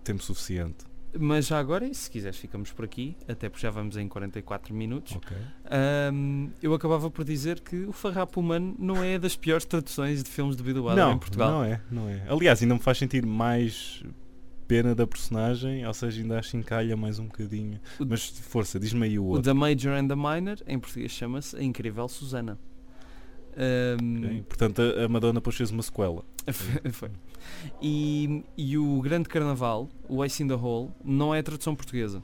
tempo 0.02 0.22
suficiente. 0.22 0.84
Mas 1.18 1.46
já 1.46 1.58
agora, 1.60 1.86
e 1.86 1.94
se 1.94 2.10
quiseres, 2.10 2.36
ficamos 2.36 2.72
por 2.72 2.84
aqui, 2.84 3.16
até 3.28 3.48
porque 3.48 3.62
já 3.62 3.70
vamos 3.70 3.96
em 3.96 4.08
44 4.08 4.74
minutos. 4.74 5.14
Ok. 5.16 5.36
Ahm, 5.70 6.48
eu 6.60 6.74
acabava 6.74 7.08
por 7.08 7.24
dizer 7.24 7.60
que 7.60 7.84
o 7.84 7.92
Farrapo 7.92 8.40
Humano 8.40 8.74
não 8.78 9.02
é 9.02 9.16
das 9.18 9.36
piores 9.36 9.64
traduções 9.64 10.22
de 10.24 10.28
filmes 10.28 10.56
de 10.56 10.62
Não, 10.96 11.12
em 11.12 11.18
Portugal. 11.18 11.50
não 11.50 11.64
é, 11.64 11.80
não 11.90 12.08
é. 12.08 12.26
Aliás, 12.28 12.60
ainda 12.62 12.74
me 12.74 12.80
faz 12.80 12.98
sentir 12.98 13.24
mais 13.24 14.02
pena 14.66 14.94
da 14.94 15.06
personagem, 15.06 15.86
ou 15.86 15.94
seja, 15.94 16.20
ainda 16.22 16.38
acho 16.38 16.56
encalha 16.56 16.96
mais 16.96 17.18
um 17.18 17.26
bocadinho. 17.26 17.80
O- 17.98 18.04
Mas 18.06 18.28
força, 18.28 18.78
diz-me 18.80 19.06
aí 19.06 19.18
o 19.18 19.22
O 19.24 19.26
outro. 19.28 19.42
The 19.42 19.52
Major 19.52 19.92
and 19.92 20.08
the 20.08 20.16
Minor, 20.16 20.56
em 20.66 20.78
português 20.78 21.12
chama-se 21.12 21.56
A 21.56 21.62
Incrível 21.62 22.08
Susana. 22.08 22.58
Ahm, 23.56 24.24
ok? 24.24 24.42
Portanto, 24.48 24.82
a, 24.82 25.08
Madonna 25.08 25.34
depois 25.34 25.56
fez 25.56 25.70
uma 25.70 25.82
sequela. 25.82 26.24
foi. 26.92 27.10
E, 27.80 28.42
e 28.56 28.76
o 28.76 29.00
Grande 29.00 29.28
Carnaval, 29.28 29.88
o 30.08 30.24
Ace 30.24 30.42
in 30.42 30.48
the 30.48 30.54
Hole, 30.54 30.90
não 31.04 31.34
é 31.34 31.38
a 31.38 31.42
tradução 31.42 31.74
portuguesa. 31.74 32.22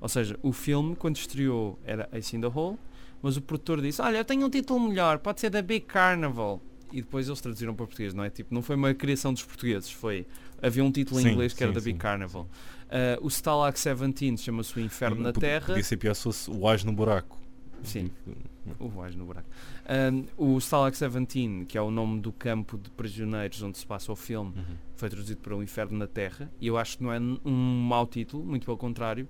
Ou 0.00 0.08
seja, 0.08 0.38
o 0.42 0.52
filme, 0.52 0.94
quando 0.94 1.16
estreou, 1.16 1.78
era 1.84 2.08
Ace 2.12 2.36
in 2.36 2.40
the 2.40 2.46
Hole, 2.48 2.76
mas 3.22 3.36
o 3.36 3.40
produtor 3.40 3.80
disse, 3.80 4.02
olha, 4.02 4.18
eu 4.18 4.24
tenho 4.24 4.46
um 4.46 4.50
título 4.50 4.78
melhor, 4.80 5.18
pode 5.18 5.40
ser 5.40 5.48
da 5.50 5.62
Big 5.62 5.86
Carnival. 5.86 6.60
E 6.92 7.00
depois 7.00 7.26
eles 7.26 7.40
traduziram 7.40 7.74
para 7.74 7.86
português, 7.86 8.12
não 8.14 8.22
é? 8.22 8.30
Tipo, 8.30 8.54
não 8.54 8.62
foi 8.62 8.76
uma 8.76 8.92
criação 8.94 9.32
dos 9.32 9.42
portugueses, 9.42 9.90
foi 9.90 10.26
Havia 10.62 10.84
um 10.84 10.90
título 10.90 11.20
em 11.20 11.24
Sim, 11.24 11.30
inglês 11.30 11.52
que 11.52 11.62
era 11.62 11.72
sim, 11.72 11.78
The 11.78 11.84
Big 11.84 11.98
Carnival. 11.98 12.42
Uh, 12.86 13.24
o 13.24 13.28
Stalag 13.28 13.74
17 13.76 14.38
chama-se 14.38 14.76
O 14.76 14.80
Inferno 14.80 15.20
na 15.20 15.32
Terra. 15.32 15.66
Podia 15.66 15.82
ser 15.82 15.96
pior 15.96 16.14
se 16.14 16.22
fosse 16.22 16.50
o 16.50 16.66
Ás 16.68 16.84
no 16.84 16.92
buraco. 16.92 17.38
Sim, 17.82 18.10
o 18.80 18.88
vais 18.88 19.14
no 19.14 19.26
buraco. 19.26 19.48
Um, 20.38 20.54
o 20.54 20.58
Stalag 20.58 20.92
17, 20.98 21.66
que 21.66 21.76
é 21.76 21.80
o 21.80 21.90
nome 21.90 22.20
do 22.20 22.32
campo 22.32 22.78
de 22.78 22.90
prisioneiros 22.90 23.62
onde 23.62 23.76
se 23.78 23.86
passa 23.86 24.10
o 24.10 24.16
filme, 24.16 24.52
Uhum. 24.56 24.76
foi 24.96 25.08
traduzido 25.10 25.40
para 25.40 25.54
O 25.54 25.62
Inferno 25.62 25.96
na 25.98 26.06
Terra. 26.06 26.50
E 26.60 26.66
eu 26.66 26.76
acho 26.78 26.96
que 26.98 27.04
não 27.04 27.12
é 27.12 27.20
um 27.20 27.80
mau 27.86 28.06
título, 28.06 28.44
muito 28.44 28.64
pelo 28.64 28.78
contrário. 28.78 29.28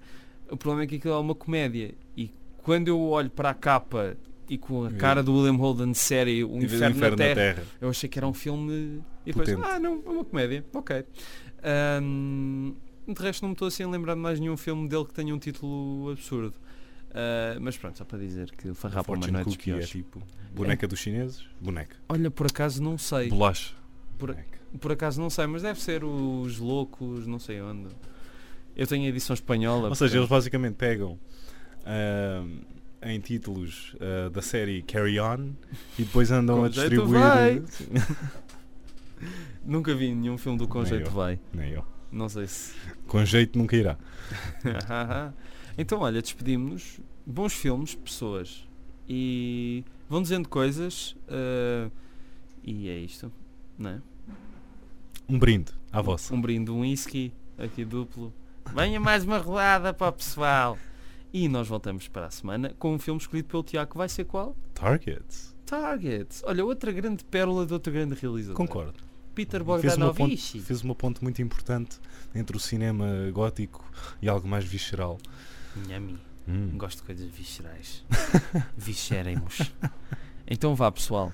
O 0.49 0.57
problema 0.57 0.85
é 0.85 0.87
que 0.87 0.97
aquilo 0.97 1.15
é 1.15 1.19
uma 1.19 1.35
comédia. 1.35 1.95
E 2.17 2.31
quando 2.59 2.89
eu 2.89 3.01
olho 3.01 3.29
para 3.29 3.51
a 3.51 3.55
capa 3.55 4.17
e 4.49 4.57
com 4.59 4.85
a 4.85 4.91
cara 4.93 5.23
do 5.23 5.35
William 5.37 5.57
Holden 5.57 5.93
de 5.93 5.99
série 5.99 6.45
O 6.45 6.57
E 6.61 6.67
vê 6.67 6.77
o 6.77 6.89
Inferno, 6.91 7.17
na, 7.17 7.35
terra, 7.35 7.63
eu 7.81 7.89
achei 7.89 8.09
que 8.09 8.19
era 8.19 8.27
um 8.27 8.35
filme 8.35 9.03
e 9.25 9.33
depois, 9.33 9.49
Potente. 9.51 9.69
ah 9.69 9.79
não, 9.81 10.03
é 10.07 10.09
uma 10.11 10.25
comédia, 10.25 10.65
ok. 10.73 11.05
Ahm, 11.63 12.75
de 13.09 13.23
resto 13.23 13.43
não 13.43 13.51
me 13.51 13.55
estou 13.55 13.69
assim 13.69 13.83
a 13.83 13.89
lembrar 13.89 14.15
de 14.15 14.21
mais 14.21 14.39
nenhum 14.41 14.57
filme 14.57 14.89
dele 14.89 15.05
que 15.05 15.13
tenha 15.15 15.35
um 15.35 15.39
título 15.39 16.11
absurdo. 16.11 16.55
Ah, 17.13 17.57
mas 17.61 17.77
pronto, 17.77 17.97
só 17.99 18.05
para 18.05 18.19
dizer 18.19 18.51
que 18.53 18.69
o 18.69 18.75
Farrapo 18.75 19.15
Humano 19.15 19.39
é 19.39 19.45
dos 19.45 19.57
Cookie 19.57 19.71
é 19.71 19.75
piores. 19.75 19.89
tipo 19.91 20.23
boneca 20.55 20.87
dos 20.87 20.99
chineses, 20.99 21.45
boneca. 21.61 21.97
Olha, 22.09 22.31
por 22.31 22.47
acaso 22.47 22.83
não 22.83 22.97
sei. 22.99 23.29
Bolacha. 23.29 23.75
Por- 24.19 24.31
Boneca. 24.33 24.57
Por 24.81 24.93
acaso 24.93 25.21
não 25.21 25.31
sei, 25.31 25.47
mas 25.47 25.63
deve 25.63 25.81
ser 25.81 26.05
os 26.05 26.59
loucos, 26.59 27.27
não 27.27 27.39
sei 27.39 27.61
onde. 27.63 27.89
Eu 28.77 28.87
tenho 28.87 29.05
a 29.07 29.09
edição 29.09 29.33
espanhola. 29.35 29.89
Ou 29.89 29.95
seja, 29.95 30.19
eles 30.19 30.29
basicamente 30.29 30.75
pegam 30.75 31.19
ahm, 31.87 32.59
em 33.09 33.21
títulos 33.21 33.95
ah, 34.01 34.29
da 34.31 34.43
série 34.43 34.83
Carry 34.83 35.19
On 35.21 35.51
e 35.99 36.05
depois 36.05 36.31
andam 36.31 36.65
a 36.65 36.69
distribuir. 36.69 37.21
vai. 37.21 37.63
Sim. 37.69 37.87
Nunca 39.65 39.95
vi 39.95 40.15
nenhum 40.15 40.39
filme 40.39 40.59
do 40.59 40.69
Conjeito. 40.69 41.11
Vai. 41.11 41.39
Nem 41.53 41.73
eu. 41.73 41.85
Não 42.13 42.29
sei 42.29 42.47
se. 42.47 42.75
Com 43.07 43.25
jeito 43.25 43.59
nunca 43.59 43.77
irá. 43.77 43.99
então, 45.77 46.01
olha, 46.01 46.23
despedimos-nos. 46.23 47.01
Bons 47.25 47.53
filmes, 47.55 47.95
pessoas. 47.95 48.67
E 49.09 49.85
vão 50.09 50.23
dizendo 50.23 50.49
coisas. 50.49 51.17
ah, 51.29 51.91
e 52.63 52.89
é 52.89 52.99
isto, 52.99 53.31
não 53.79 53.91
é? 53.91 54.03
Um 55.29 55.39
brinde 55.39 55.73
à 55.93 56.03
vossa. 56.03 56.35
Um 56.35 56.41
brinde, 56.41 56.71
um 56.71 56.81
whisky, 56.81 57.33
aqui 57.57 57.85
duplo. 57.85 58.33
Venha 58.75 58.99
mais 58.99 59.25
uma 59.25 59.39
rodada 59.39 59.95
para 59.95 60.09
o 60.09 60.13
pessoal. 60.13 60.77
E 61.33 61.49
nós 61.49 61.69
voltamos 61.69 62.09
para 62.09 62.27
a 62.27 62.31
semana 62.31 62.75
com 62.79 62.95
um 62.95 62.99
filme 62.99 63.21
escolhido 63.21 63.49
pelo 63.49 63.63
Tiago. 63.63 63.91
que 63.93 63.97
Vai 63.97 64.09
ser 64.09 64.25
qual? 64.25 64.57
Targets. 64.75 65.55
Target. 65.67 66.41
Olha, 66.45 66.65
outra 66.65 66.93
grande 66.93 67.25
pérola 67.25 67.67
de 67.67 67.73
outro 67.73 67.93
grande 67.93 68.15
realizador. 68.15 68.57
Concordo. 68.57 68.95
Peter 69.35 69.63
Bogdanovich. 69.63 70.61
fez 70.63 70.83
uma 70.83 70.95
ponte 70.95 71.23
muito 71.23 71.43
importante 71.43 71.99
entre 72.35 72.57
o 72.57 72.61
cinema 72.61 73.07
gótico 73.33 73.85
e 74.23 74.29
algo 74.29 74.49
mais 74.49 74.65
visceral. 74.65 75.19
Nhami. 75.89 76.19
Hum. 76.49 76.71
Gosto 76.79 76.99
de 76.99 77.03
coisas 77.05 77.29
viscerais. 77.29 78.05
Viscerem-nos. 78.79 79.73
Então 80.47 80.75
vá, 80.75 80.91
pessoal. 80.93 81.33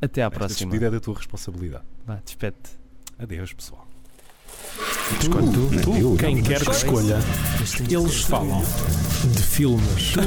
Até 0.00 0.22
à 0.22 0.26
Esta 0.26 0.38
próxima. 0.38 0.70
despedida 0.70 0.86
é 0.86 0.90
da 0.90 1.00
tua 1.00 1.14
responsabilidade. 1.14 1.84
Vá, 2.06 2.16
despede-te. 2.24 2.70
Adeus, 3.18 3.52
pessoal. 3.52 3.87
Escolhe 5.20 5.50
tu, 5.52 5.68
tu, 5.82 6.16
quem 6.16 6.42
quer 6.42 6.64
que 6.64 6.70
escolha, 6.70 7.18
eles 7.90 8.20
falam 8.22 8.62
de 9.24 9.42
filmes. 9.42 10.12
Tu. 10.12 10.20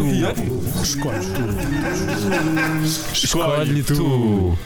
Escolhe 0.82 1.26
tu. 1.32 1.44
Escolhe 3.14 3.84
tu. 3.84 4.58